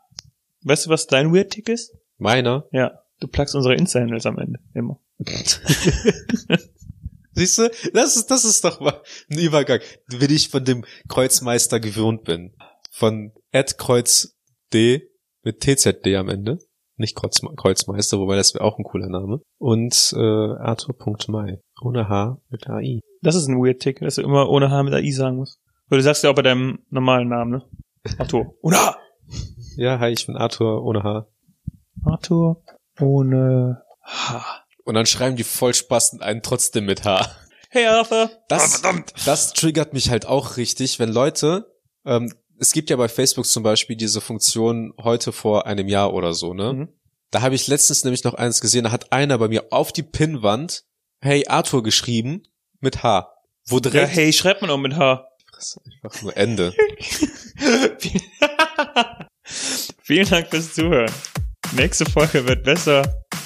weißt 0.64 0.86
du, 0.86 0.90
was 0.90 1.08
dein 1.08 1.34
Weird 1.34 1.52
Tick 1.52 1.70
ist? 1.70 1.94
Meiner. 2.18 2.66
Ja, 2.72 3.03
du 3.24 3.28
plagst 3.30 3.56
unsere 3.56 3.76
Insta-Handles 3.76 4.26
am 4.26 4.38
Ende, 4.38 4.60
immer. 4.74 5.00
Siehst 7.32 7.58
du, 7.58 7.72
das 7.94 8.16
ist, 8.16 8.30
das 8.30 8.46
ist 8.46 8.64
doch 8.64 8.80
mal 8.80 9.02
ein 9.32 9.40
Übergang, 9.40 9.80
wenn 10.08 10.30
ich 10.30 10.50
von 10.50 10.64
dem 10.64 10.86
Kreuzmeister 11.08 11.80
gewöhnt 11.80 12.26
bin. 12.26 12.54
Von 12.92 13.32
Kreuz 13.78 14.38
D 14.72 15.10
mit 15.42 15.62
TZD 15.62 16.16
am 16.16 16.30
Ende. 16.30 16.60
Nicht 16.96 17.16
Kreuz, 17.16 17.42
Kreuzmeister, 17.58 18.20
wobei 18.20 18.36
das 18.36 18.54
wäre 18.54 18.64
auch 18.64 18.78
ein 18.78 18.84
cooler 18.84 19.10
Name. 19.10 19.42
Und 19.58 20.14
äh, 20.16 20.20
Arthur.mai. 20.20 21.60
Ohne 21.82 22.08
H 22.08 22.40
mit 22.50 22.70
AI. 22.70 23.00
Das 23.22 23.34
ist 23.36 23.48
ein 23.48 23.58
Weird 23.58 23.82
Tick, 23.82 24.00
dass 24.00 24.16
du 24.16 24.22
immer 24.22 24.48
ohne 24.50 24.70
H 24.70 24.84
mit 24.84 24.94
AI 24.94 25.10
sagen 25.10 25.38
musst. 25.38 25.60
Weil 25.88 25.98
du 25.98 26.04
sagst 26.04 26.24
ja 26.24 26.30
auch 26.30 26.36
bei 26.36 26.44
deinem 26.44 26.80
normalen 26.92 27.30
Namen, 27.30 27.52
ne? 27.52 27.64
Arthur. 28.20 28.54
Ohne 28.62 28.78
H! 28.78 28.98
Ja, 29.76 29.98
hi, 30.00 30.12
ich 30.12 30.28
bin 30.28 30.38
Arthur 30.38 30.84
ohne 30.84 31.02
H. 31.04 31.28
Arthur 32.04 32.62
ohne 33.00 33.84
H. 34.04 34.46
Und 34.84 34.96
dann 34.96 35.06
schreiben 35.06 35.36
die 35.36 35.44
Vollspasten 35.44 36.22
einen 36.22 36.42
trotzdem 36.44 36.86
mit 36.86 37.06
H. 37.06 37.26
Hey 37.70 37.86
Arthur! 37.88 38.30
Das, 38.50 38.64
Oh, 38.66 38.68
verdammt! 38.82 39.14
das 39.26 39.54
triggert 39.54 39.94
mich 39.94 40.10
halt 40.10 40.26
auch 40.26 40.58
richtig, 40.58 41.00
wenn 41.00 41.10
Leute, 41.12 41.74
ähm, 42.06 42.34
es 42.60 42.72
gibt 42.72 42.90
ja 42.90 42.96
bei 42.98 43.10
Facebook 43.10 43.46
zum 43.46 43.64
Beispiel 43.64 43.96
diese 43.96 44.22
Funktion 44.22 44.94
heute 45.02 45.32
vor 45.32 45.66
einem 45.66 45.88
Jahr 45.88 46.14
oder 46.14 46.34
so, 46.34 46.54
ne? 46.54 46.74
Mhm. 46.74 46.90
Da 47.32 47.42
habe 47.42 47.56
ich 47.56 47.66
letztens 47.68 48.04
nämlich 48.04 48.24
noch 48.24 48.36
eins 48.36 48.62
gesehen, 48.62 48.84
da 48.84 48.92
hat 48.92 49.12
einer 49.12 49.38
bei 49.40 49.48
mir 49.48 49.66
auf 49.72 49.92
die 49.92 50.04
Pinnwand 50.04 50.84
Hey 51.20 51.48
Arthur 51.48 51.82
geschrieben 51.82 52.44
mit 52.80 53.02
H. 53.02 53.34
Wo 53.66 53.78
Ja, 53.78 53.82
direkt 53.82 54.16
hey, 54.16 54.32
schreibt 54.34 54.62
man 54.62 54.70
auch 54.70 54.78
mit 54.78 54.96
H. 54.98 55.26
Das 55.56 55.78
ist 55.78 55.80
einfach 56.04 56.22
nur 56.22 56.38
Ende. 56.38 56.76
Vielen 59.44 60.30
Dank 60.30 60.50
fürs 60.50 60.74
Zuhören. 60.74 61.12
Nächste 61.76 62.06
Folge 62.06 62.48
wird 62.48 62.64
besser. 62.64 63.02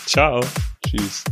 Ciao. 0.06 0.42
Tschüss. 0.86 1.24